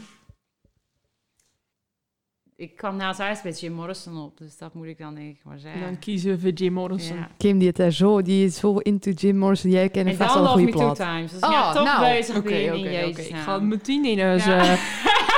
Ik 2.56 2.76
kwam 2.76 2.96
naast 2.96 3.20
huis 3.20 3.44
met 3.44 3.60
Jim 3.60 3.74
Morrison 3.74 4.18
op, 4.18 4.38
dus 4.38 4.58
dat 4.58 4.74
moet 4.74 4.86
ik 4.88 4.98
dan 4.98 5.16
denk 5.16 5.36
ik 5.36 5.42
maar 5.44 5.54
En 5.54 5.60
zeggen. 5.60 5.82
dan 5.82 6.00
kiezen 6.00 6.32
we 6.32 6.40
voor 6.40 6.50
Jim 6.50 6.74
Morrison. 6.74 7.18
Ja. 7.18 7.28
Kim 7.38 7.58
die 7.58 7.68
het 7.68 7.80
er 7.80 7.92
zo, 7.92 8.22
die 8.22 8.46
is 8.46 8.56
zo 8.58 8.78
into 8.78 9.12
Jim 9.12 9.38
Morrison. 9.38 9.72
Jij 9.72 9.90
kent 9.90 10.08
En 10.08 10.16
vast 10.16 10.34
dan 10.34 10.44
wel 10.44 10.52
een 10.52 10.58
goede 10.58 10.72
Me 10.72 10.78
Two 10.78 10.94
plaat. 10.94 10.96
Times. 11.16 11.32
Dus 11.32 11.42
Oh, 11.42 11.52
ja, 11.52 11.74
toch 11.74 11.84
nou. 11.86 12.02
bezig 12.02 12.38
oké. 12.38 12.56
Jezus 12.56 13.28
Ik 13.28 13.36
ga 13.36 13.54
het 13.54 13.64
meteen 13.64 14.06
in 14.06 14.32
onze 14.34 14.50
Ja. 14.50 14.76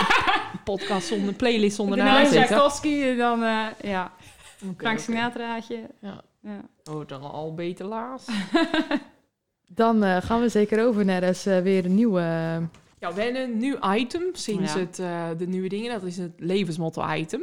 podcast 0.64 1.08
zonder 1.08 1.34
playlist 1.34 1.76
zonder 1.76 1.98
naam 1.98 2.22
is 2.22 2.30
zetten. 2.30 2.46
Tchaikovsky 2.48 3.02
en 3.04 3.18
dan, 3.18 3.44
eh, 3.44 3.66
ja, 3.82 4.12
Frank. 4.78 5.00
Sinatraatje. 5.00 5.80
Ja. 6.02 6.22
Ja. 6.42 6.62
Oh, 6.92 7.08
dan 7.08 7.22
al 7.22 7.54
beter 7.54 7.86
laat. 7.86 8.26
Dan 9.68 10.04
eh, 10.04 10.18
gaan 10.22 10.42
we 10.42 10.50
zeker 10.50 10.86
over 10.86 11.06
naar 11.06 11.24
eens 11.24 11.46
eh, 11.46 11.60
weer 11.60 11.86
een 11.86 11.96
nieuwe... 11.96 12.22
Ja, 13.00 13.14
we 13.14 13.22
hebben 13.22 13.42
een 13.42 13.58
nieuw 13.58 13.94
item 13.94 14.24
sinds 14.34 14.74
Ja. 14.74 14.80
het, 14.80 15.00
eh, 15.00 15.30
de 15.38 15.48
nieuwe 15.48 15.70
dingen. 15.70 15.92
Dat 15.92 16.04
is 16.04 16.18
het 16.18 16.34
levensmotto-item. 16.38 17.42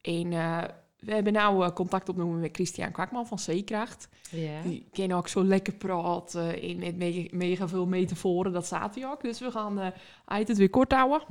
En 0.00 0.32
eh, 0.32 0.62
we 0.98 1.12
hebben 1.14 1.32
nou 1.32 1.64
eh, 1.64 1.70
contact 1.72 2.08
opgenomen 2.08 2.40
met 2.40 2.50
Christian 2.52 2.90
Kwakman 2.90 3.26
van 3.26 3.38
Zeekracht. 3.38 4.08
Ja. 4.30 4.62
Die 4.62 4.86
kan 4.92 5.12
ook 5.12 5.28
zo 5.28 5.44
lekker 5.44 5.72
praten 5.72 6.62
in 6.62 6.78
met 6.78 6.96
mega, 6.96 7.28
mega 7.30 7.68
veel 7.68 7.86
metaforen. 7.86 8.52
Dat 8.52 8.66
staat 8.66 8.94
hij 8.94 9.06
ook. 9.06 9.22
Dus 9.22 9.38
we 9.38 9.50
gaan 9.50 9.80
eh 9.80 10.38
het 10.38 10.56
weer 10.56 10.70
kort 10.70 10.92
houden. 10.92 11.22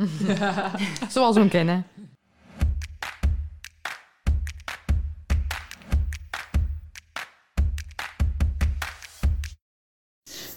zoals 1.09 1.33
we 1.35 1.39
hem 1.39 1.49
kennen. 1.49 1.85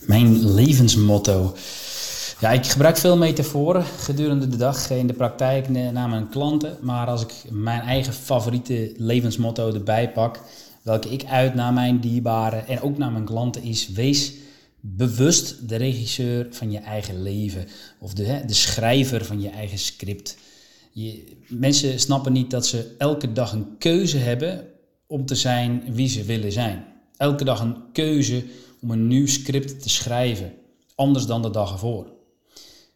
Mijn 0.06 0.52
levensmotto. 0.54 1.54
Ja, 2.40 2.50
ik 2.50 2.66
gebruik 2.66 2.96
veel 2.96 3.16
metaforen 3.16 3.84
gedurende 3.84 4.48
de 4.48 4.56
dag 4.56 4.90
in 4.90 5.06
de 5.06 5.12
praktijk 5.12 5.68
naar 5.68 6.08
mijn 6.08 6.28
klanten. 6.28 6.78
Maar 6.80 7.06
als 7.06 7.22
ik 7.22 7.32
mijn 7.50 7.80
eigen 7.80 8.12
favoriete 8.12 8.92
levensmotto 8.96 9.72
erbij 9.72 10.12
pak, 10.12 10.40
welke 10.82 11.08
ik 11.08 11.24
uit 11.24 11.54
naar 11.54 11.72
mijn 11.72 12.00
dierbaren 12.00 12.66
en 12.66 12.80
ook 12.80 12.98
naar 12.98 13.12
mijn 13.12 13.24
klanten 13.24 13.62
is: 13.62 13.88
wees 13.88 14.34
bewust 14.80 15.68
de 15.68 15.76
regisseur 15.76 16.46
van 16.50 16.70
je 16.70 16.78
eigen 16.78 17.22
leven. 17.22 17.66
Of 17.98 18.14
de, 18.14 18.42
de 18.46 18.54
schrijver 18.54 19.24
van 19.24 19.40
je 19.40 19.48
eigen 19.48 19.78
script. 19.78 20.36
Je, 20.92 21.36
mensen 21.48 22.00
snappen 22.00 22.32
niet 22.32 22.50
dat 22.50 22.66
ze 22.66 22.94
elke 22.98 23.32
dag 23.32 23.52
een 23.52 23.78
keuze 23.78 24.18
hebben 24.18 24.66
om 25.06 25.26
te 25.26 25.34
zijn 25.34 25.82
wie 25.92 26.08
ze 26.08 26.24
willen 26.24 26.52
zijn. 26.52 26.84
Elke 27.16 27.44
dag 27.44 27.60
een 27.60 27.76
keuze 27.92 28.44
om 28.80 28.90
een 28.90 29.06
nieuw 29.06 29.26
script 29.26 29.82
te 29.82 29.88
schrijven, 29.88 30.52
anders 30.94 31.26
dan 31.26 31.42
de 31.42 31.50
dag 31.50 31.72
ervoor. 31.72 32.18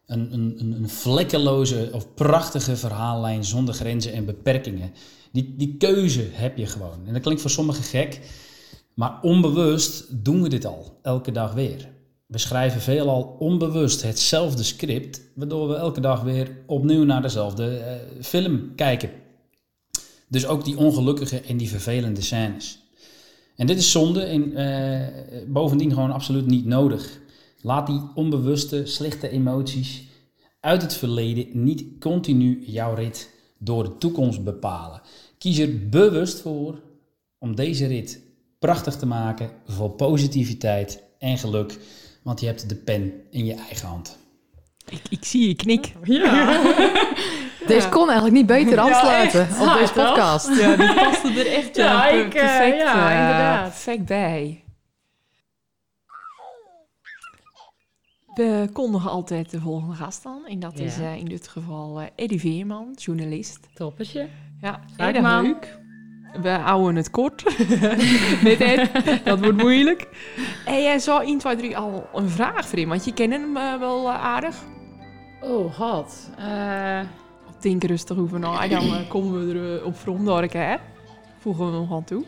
Een, 0.06 0.32
een, 0.32 0.72
een 0.72 0.88
vlekkeloze 0.88 1.88
of 1.92 2.14
prachtige 2.14 2.76
verhaallijn 2.76 3.44
zonder 3.44 3.74
grenzen 3.74 4.12
en 4.12 4.24
beperkingen. 4.24 4.92
Die, 5.32 5.54
die 5.56 5.76
keuze 5.76 6.28
heb 6.32 6.56
je 6.56 6.66
gewoon. 6.66 7.06
En 7.06 7.12
dat 7.12 7.22
klinkt 7.22 7.40
voor 7.40 7.50
sommigen 7.50 7.84
gek, 7.84 8.20
maar 8.94 9.18
onbewust 9.22 10.24
doen 10.24 10.42
we 10.42 10.48
dit 10.48 10.66
al, 10.66 10.98
elke 11.02 11.32
dag 11.32 11.52
weer. 11.52 11.88
We 12.26 12.38
schrijven 12.38 12.80
veelal 12.80 13.36
onbewust 13.38 14.02
hetzelfde 14.02 14.62
script, 14.62 15.22
waardoor 15.34 15.68
we 15.68 15.74
elke 15.74 16.00
dag 16.00 16.22
weer 16.22 16.56
opnieuw 16.66 17.04
naar 17.04 17.22
dezelfde 17.22 17.76
eh, 17.76 17.96
film 18.20 18.72
kijken. 18.74 19.10
Dus 20.28 20.46
ook 20.46 20.64
die 20.64 20.76
ongelukkige 20.76 21.40
en 21.40 21.56
die 21.56 21.68
vervelende 21.68 22.22
scènes. 22.22 22.78
En 23.56 23.66
dit 23.66 23.78
is 23.78 23.90
zonde 23.90 24.22
en 24.22 24.56
eh, 24.56 25.42
bovendien 25.46 25.92
gewoon 25.92 26.12
absoluut 26.12 26.46
niet 26.46 26.64
nodig. 26.64 27.20
Laat 27.66 27.86
die 27.86 28.00
onbewuste, 28.14 28.86
slechte 28.86 29.28
emoties 29.28 30.02
uit 30.60 30.82
het 30.82 30.94
verleden 30.94 31.46
niet 31.64 31.84
continu 32.00 32.62
jouw 32.66 32.94
rit 32.94 33.30
door 33.58 33.82
de 33.84 33.98
toekomst 33.98 34.44
bepalen. 34.44 35.00
Kies 35.38 35.58
er 35.58 35.88
bewust 35.88 36.40
voor 36.40 36.80
om 37.38 37.54
deze 37.56 37.86
rit 37.86 38.20
prachtig 38.58 38.96
te 38.96 39.06
maken 39.06 39.50
vol 39.66 39.88
positiviteit 39.88 41.02
en 41.18 41.38
geluk, 41.38 41.78
want 42.22 42.40
je 42.40 42.46
hebt 42.46 42.68
de 42.68 42.74
pen 42.74 43.12
in 43.30 43.44
je 43.44 43.54
eigen 43.54 43.88
hand. 43.88 44.18
Ik, 44.88 45.00
ik 45.10 45.24
zie 45.24 45.48
je 45.48 45.54
knik. 45.54 45.92
Deze 47.66 47.88
kon 47.88 48.04
eigenlijk 48.08 48.36
niet 48.36 48.46
beter 48.46 48.78
afsluiten 48.78 49.40
echt. 49.40 49.60
op 49.60 49.66
Ja, 49.66 49.78
deze 49.78 49.92
podcast. 49.92 50.48
Ja, 50.60 50.76
die 50.76 50.94
paste 50.94 51.28
er 51.28 51.46
echt 51.46 51.76
Ja, 51.76 52.08
ik, 52.08 52.34
eh, 52.34 52.42
perfect, 52.42 52.76
ja, 52.76 53.10
eh, 53.10 53.20
inderdaad. 53.20 53.62
perfect 53.62 54.04
bij. 54.04 54.63
We 58.34 58.68
kondigen 58.72 59.10
altijd 59.10 59.50
de 59.50 59.60
volgende 59.60 59.94
gast 59.94 60.26
aan. 60.26 60.46
En 60.46 60.58
dat 60.60 60.78
Ja. 60.78 60.84
is 60.84 60.98
eh, 60.98 61.16
in 61.16 61.24
dit 61.24 61.48
geval 61.48 62.00
eh, 62.00 62.06
Eddie 62.16 62.40
Veerman, 62.40 62.92
journalist. 62.96 63.58
Toppertje. 63.74 64.28
Ja, 64.60 64.80
maar. 65.20 65.42
leuk. 65.42 65.78
We 66.42 66.48
houden 66.50 66.96
het 66.96 67.10
kort. 67.10 67.44
Met 68.44 68.60
Ed. 68.60 68.90
Dat 69.24 69.38
wordt 69.40 69.56
moeilijk. 69.62 70.08
En 70.66 70.82
jij 70.82 70.98
zou 70.98 71.24
1, 71.24 71.38
2, 71.38 71.56
3 71.56 71.76
al 71.76 72.08
een 72.14 72.28
vraag 72.28 72.66
voor 72.68 72.78
hem. 72.78 72.88
Want 72.88 73.04
je 73.04 73.12
kent 73.14 73.32
hem 73.32 73.56
eh, 73.56 73.78
wel 73.78 74.10
aardig. 74.10 74.56
Oh, 75.42 75.74
god. 75.74 76.30
Eh, 76.38 77.00
Denk 77.60 77.84
rustig 77.84 78.16
over 78.18 78.38
na. 78.38 78.68
Dan 78.68 78.82
eh, 78.94 79.08
komen 79.08 79.46
we 79.48 79.58
er 79.58 79.84
op 79.84 79.96
Vromdork, 79.96 80.52
hè. 80.52 80.76
Voegen 81.38 81.66
we 81.66 81.72
nog 81.78 81.92
aan 81.92 82.04
toe. 82.04 82.24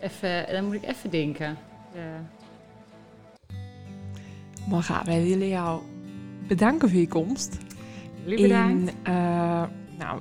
even, 0.00 0.46
dan 0.52 0.64
moet 0.64 0.74
ik 0.74 0.86
even 0.88 1.10
denken. 1.10 1.56
Ja. 1.94 2.24
Maar 4.68 4.82
gaan 4.82 5.04
wij 5.04 5.22
willen 5.22 5.48
jou 5.48 5.80
bedanken 6.48 6.90
voor 6.90 6.98
je 6.98 7.08
komst. 7.08 7.58
Jullie 8.24 8.42
bedankt. 8.42 8.92
En, 9.02 9.12
eh, 9.12 9.62
nou, 9.98 10.20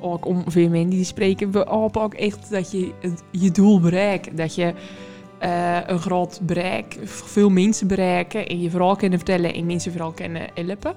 ook 0.00 0.26
om 0.26 0.44
veel 0.46 0.68
mensen 0.68 0.90
die 0.90 1.04
spreken, 1.04 1.50
we 1.50 1.64
hopen 1.68 2.02
ook 2.02 2.14
echt 2.14 2.50
dat 2.50 2.70
je 2.70 2.92
het, 3.00 3.22
je 3.30 3.50
doel 3.50 3.80
bereikt. 3.80 4.36
Dat 4.36 4.54
je 4.54 4.74
eh, 5.38 5.78
een 5.86 5.98
groot 5.98 6.40
bereik, 6.42 6.98
veel 7.04 7.50
mensen 7.50 7.86
bereiken 7.86 8.46
en 8.46 8.60
je 8.60 8.70
vooral 8.70 8.96
kunnen 8.96 9.18
vertellen 9.18 9.54
en 9.54 9.66
mensen 9.66 9.92
vooral 9.92 10.12
kunnen 10.12 10.42
helpen. 10.54 10.94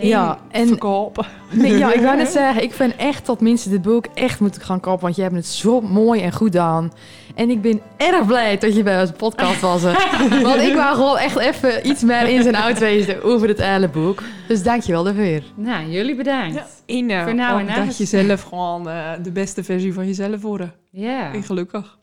Ja, 0.00 0.38
en 0.50 0.66
verkopen. 0.66 1.26
nee, 1.52 1.78
ja, 1.78 1.92
ik 1.92 2.00
wou 2.00 2.16
net 2.16 2.32
zeggen, 2.42 2.62
ik 2.62 2.72
vind 2.72 2.96
echt 2.96 3.26
dat 3.26 3.40
mensen 3.40 3.70
dit 3.70 3.82
boek 3.82 4.06
echt 4.14 4.40
moeten 4.40 4.62
gaan 4.62 4.80
kopen, 4.80 5.02
want 5.02 5.16
je 5.16 5.22
hebt 5.22 5.34
het 5.34 5.46
zo 5.46 5.80
mooi 5.80 6.20
en 6.20 6.32
goed 6.32 6.46
gedaan. 6.46 6.92
En 7.36 7.50
ik 7.50 7.60
ben 7.62 7.80
erg 7.96 8.26
blij 8.26 8.58
dat 8.58 8.76
je 8.76 8.82
bij 8.82 9.00
onze 9.00 9.12
podcast 9.12 9.60
was. 9.60 9.82
hè. 9.82 9.92
want 10.48 10.60
ik 10.60 10.74
wou 10.74 10.94
gewoon 10.94 11.18
echt 11.18 11.38
even 11.38 11.88
iets 11.88 12.02
meer 12.02 12.28
in 12.28 12.42
zijn 12.42 12.56
oud 12.56 12.78
wezen 12.78 13.22
over 13.22 13.48
het 13.48 13.62
hele 13.62 13.88
boek. 13.88 14.22
Dus 14.48 14.62
dankjewel 14.62 15.04
daarvoor. 15.04 15.40
Nou, 15.54 15.90
jullie 15.90 16.14
bedankt. 16.14 16.54
Ja. 16.54 16.66
En 16.86 17.10
eh, 17.10 17.22
Voor 17.22 17.34
nou 17.34 17.66
en 17.66 17.86
dat 17.86 17.96
je 17.98 18.04
zelf 18.04 18.42
gewoon 18.42 18.88
eh, 18.88 19.10
de 19.22 19.30
beste 19.30 19.64
versie 19.64 19.92
van 19.94 20.06
jezelf 20.06 20.40
worden. 20.40 20.72
Ja. 20.90 21.32
En 21.32 21.42
gelukkig. 21.42 21.98